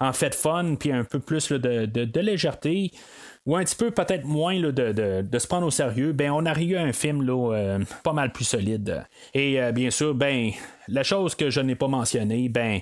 [0.00, 2.90] en fait fun, puis un peu plus de, légèreté,
[3.46, 4.70] ou un petit peu peut-être moins de,
[5.22, 8.44] de, se prendre au sérieux, ben on aurait eu un film là, pas mal plus
[8.44, 9.04] solide.
[9.34, 10.50] Et bien sûr, ben
[10.88, 12.80] la chose que je n'ai pas mentionnée, ben,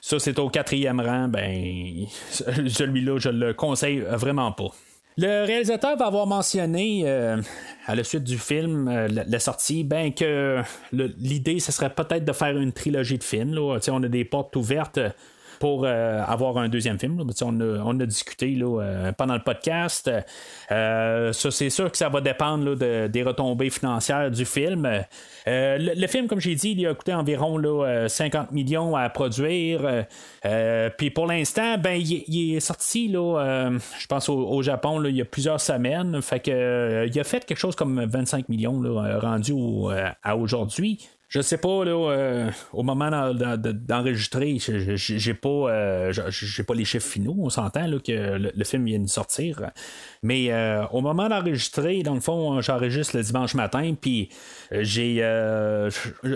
[0.00, 4.70] ça c'est au quatrième rang, ben, celui-là, je le conseille vraiment pas.
[5.20, 7.42] Le réalisateur va avoir mentionné euh,
[7.86, 10.62] à la suite du film, euh, la, sortie, ben que
[10.92, 13.52] l'idée, ce serait peut-être de faire une trilogie de films.
[13.52, 13.80] Là.
[13.88, 15.00] On a des portes ouvertes
[15.58, 17.22] pour euh, avoir un deuxième film.
[17.42, 20.10] On, a, discuté euh, pendant le podcast.
[20.70, 24.88] Euh, ça, c'est sûr que ça va dépendre des retombées financières du film.
[25.46, 27.60] Le, film, comme j'ai dit, il a coûté environ
[28.08, 30.04] 50 millions à produire.
[30.96, 35.60] Puis pour l'instant, ben, il, est sorti, je pense, au, Japon, il y a plusieurs
[35.60, 36.20] semaines.
[36.22, 38.82] Fait que, il a fait quelque chose comme 25 millions
[39.20, 39.54] rendu
[40.22, 41.08] à aujourd'hui.
[41.28, 47.06] Je sais pas, là, euh, au moment d'enregistrer, j'ai pas, euh, j'ai pas les chiffres
[47.06, 47.36] finaux.
[47.38, 49.70] On s'entend que le, film vient de sortir.
[50.22, 54.30] Mais euh, au moment d'enregistrer, dans le fond, j'enregistre le dimanche matin, puis
[54.72, 55.22] j'ai,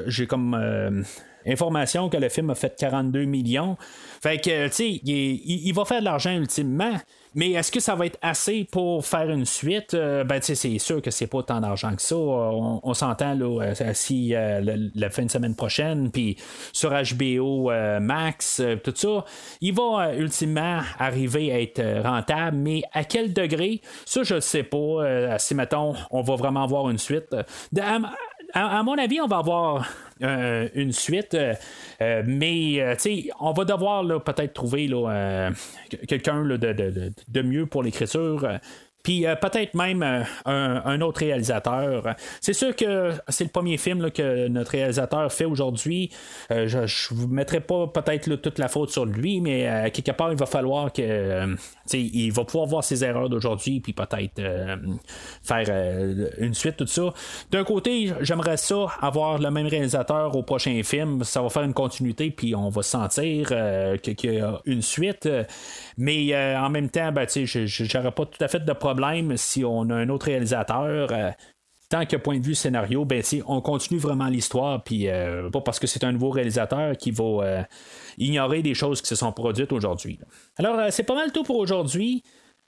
[0.06, 1.04] j'ai comme
[1.46, 3.78] information que le film a fait 42 millions.
[4.22, 6.96] Fait que, tu sais, il, va faire de l'argent ultimement.
[7.34, 9.94] Mais est-ce que ça va être assez pour faire une suite?
[9.94, 12.16] Euh, ben, c'est sûr que c'est pas tant d'argent que ça.
[12.16, 14.60] On, s'entend là, euh, si euh,
[14.94, 16.36] la, fin de semaine prochaine, puis
[16.72, 19.24] sur HBO Max, tout ça,
[19.60, 23.80] il va ultimement arriver à être rentable, mais à quel degré?
[24.04, 25.38] Ça, je ne sais pas.
[25.38, 27.34] si, mettons, on va vraiment avoir une suite.
[28.54, 29.88] Mon avis, on va avoir
[30.20, 31.36] une suite.
[32.02, 32.94] Euh, mais euh,
[33.40, 35.50] on va devoir peut-être trouver euh,
[36.08, 38.58] quelqu'un de, de, mieux pour l'écriture.
[39.02, 42.14] Puis euh, peut-être même euh, un, autre réalisateur.
[42.40, 46.10] C'est sûr que c'est le premier film que notre réalisateur fait aujourd'hui.
[46.50, 50.32] Euh, je ne vous mettrai pas peut-être toute la faute sur lui, mais quelque part,
[50.32, 51.56] il va falloir que
[51.94, 54.40] il va pouvoir voir ses erreurs d'aujourd'hui, puis peut-être
[55.42, 57.12] faire une suite, tout ça.
[57.50, 61.24] D'un côté, j'aimerais ça, avoir le même réalisateur au prochain film.
[61.24, 63.52] Ça va faire une continuité, puis on va sentir
[64.02, 65.28] qu'il y a une suite.
[65.98, 69.88] Mais en même temps, ben, je n'aurais pas tout à fait de problème si on
[69.90, 71.10] a un autre réalisateur.
[71.92, 75.08] Euh, tant que point de vue scénario, ben, on continue vraiment l'histoire, puis
[75.52, 77.66] pas parce que c'est un nouveau réalisateur qui va
[78.18, 80.18] ignorer des choses qui se sont produites aujourd'hui.
[80.56, 82.22] Alors, c'est pas mal tout pour aujourd'hui.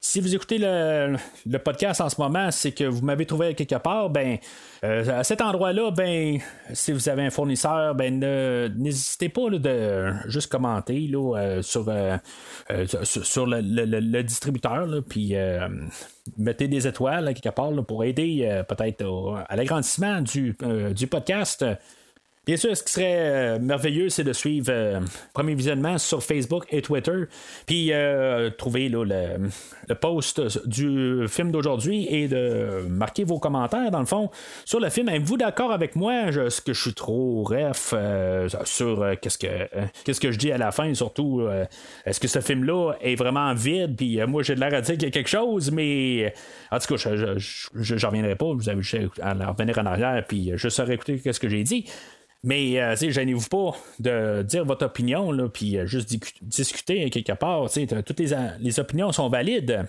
[0.06, 1.16] Si vous écoutez le,
[1.56, 4.36] podcast en ce moment, c'est que vous m'avez trouvé quelque part, ben
[4.84, 6.38] euh, à cet endroit-là, ben
[6.74, 8.20] si vous avez un fournisseur, ben
[8.76, 12.18] n'hésitez pas de juste commenter là, euh, sur, euh,
[13.02, 15.32] sur, le, distributeur, puis
[16.36, 20.54] mettez des étoiles quelque part pour aider peut-être à l'agrandissement du,
[20.94, 21.64] du podcast.
[22.46, 25.00] Bien sûr, ce qui serait euh, merveilleux, c'est de suivre euh,
[25.32, 27.24] Premier Visionnement sur Facebook et Twitter,
[27.64, 29.48] puis euh, trouver le,
[29.94, 34.30] post du film d'aujourd'hui et de marquer vos commentaires, dans le fond,
[34.66, 35.08] sur le film.
[35.08, 36.28] Êtes-vous d'accord avec moi?
[36.28, 37.94] Est-ce que je suis trop ref
[38.64, 39.68] sur qu'est-ce que
[40.04, 41.46] qu'est-ce que je dis à la fin, surtout,
[42.04, 45.04] est-ce que ce film-là est vraiment vide, puis moi j'ai de l'air à dire qu'il
[45.04, 46.34] y a quelque chose, mais
[46.70, 50.52] en tout cas, je n'en reviendrai pas, vous avez juste à revenir en arrière, puis
[50.54, 51.86] je saurais écouter ce que j'ai dit.
[52.44, 57.68] Mais, euh, gênez-vous pas de dire votre opinion, puis euh, juste discuter quelque part.
[58.04, 59.86] Toutes les, les, opinions sont valides.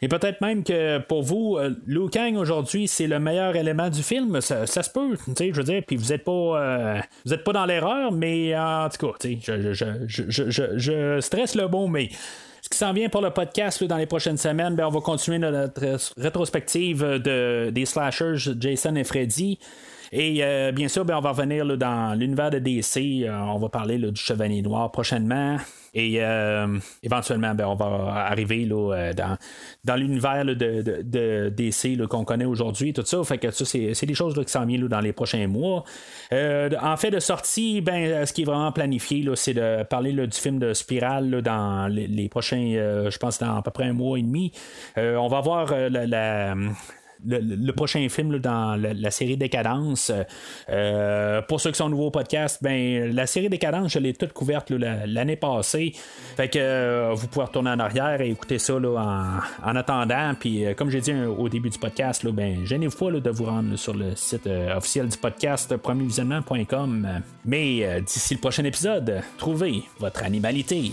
[0.00, 4.02] Et peut-être même que pour vous, euh, Liu Kang aujourd'hui, c'est le meilleur élément du
[4.02, 4.40] film.
[4.40, 8.12] Ça, se peut, je veux dire, puis vous n'êtes pas, euh, vous pas dans l'erreur,
[8.12, 12.08] mais en tout cas, je, je, je, stresse le bon, mais
[12.62, 15.38] ce qui s'en vient pour le podcast dans les prochaines semaines, ben, on va continuer
[15.38, 19.58] notre rétrospective de, des slashers Jason et Freddy.
[20.12, 23.24] Et euh, bien sûr, ben, on va revenir dans l'univers de DC.
[23.24, 25.56] Euh, on va parler du Chevalier Noir prochainement.
[25.94, 33.04] Et euh, éventuellement, ben, on va arriver dans, l'univers de, DC qu'on connaît aujourd'hui, tout
[33.04, 35.84] ça, c'est, des choses qui s'en viennent dans les prochains mois.
[36.30, 40.58] en fait de sortie, ben, ce qui est vraiment planifié, c'est de parler du film
[40.58, 44.52] de Spirale dans les, prochains, je pense, dans à peu près un mois et demi.
[44.96, 46.54] on va voir la
[47.26, 50.12] le, prochain film dans la, série Décadence.
[50.68, 54.32] Euh, pour ceux qui sont nouveaux au podcast, ben, la série Décadence, je l'ai toute
[54.32, 55.92] couverte l'année passée.
[56.36, 60.34] Fait que euh, vous pouvez retourner en arrière et écouter ça en, attendant.
[60.38, 63.44] Puis euh, comme j'ai dit au début du podcast, là, ben, gênez-vous pas de vous
[63.44, 67.08] rendre sur le site officiel du podcast premiervisionnement.com.
[67.44, 70.92] Mais d'ici le prochain épisode, trouvez votre animalité.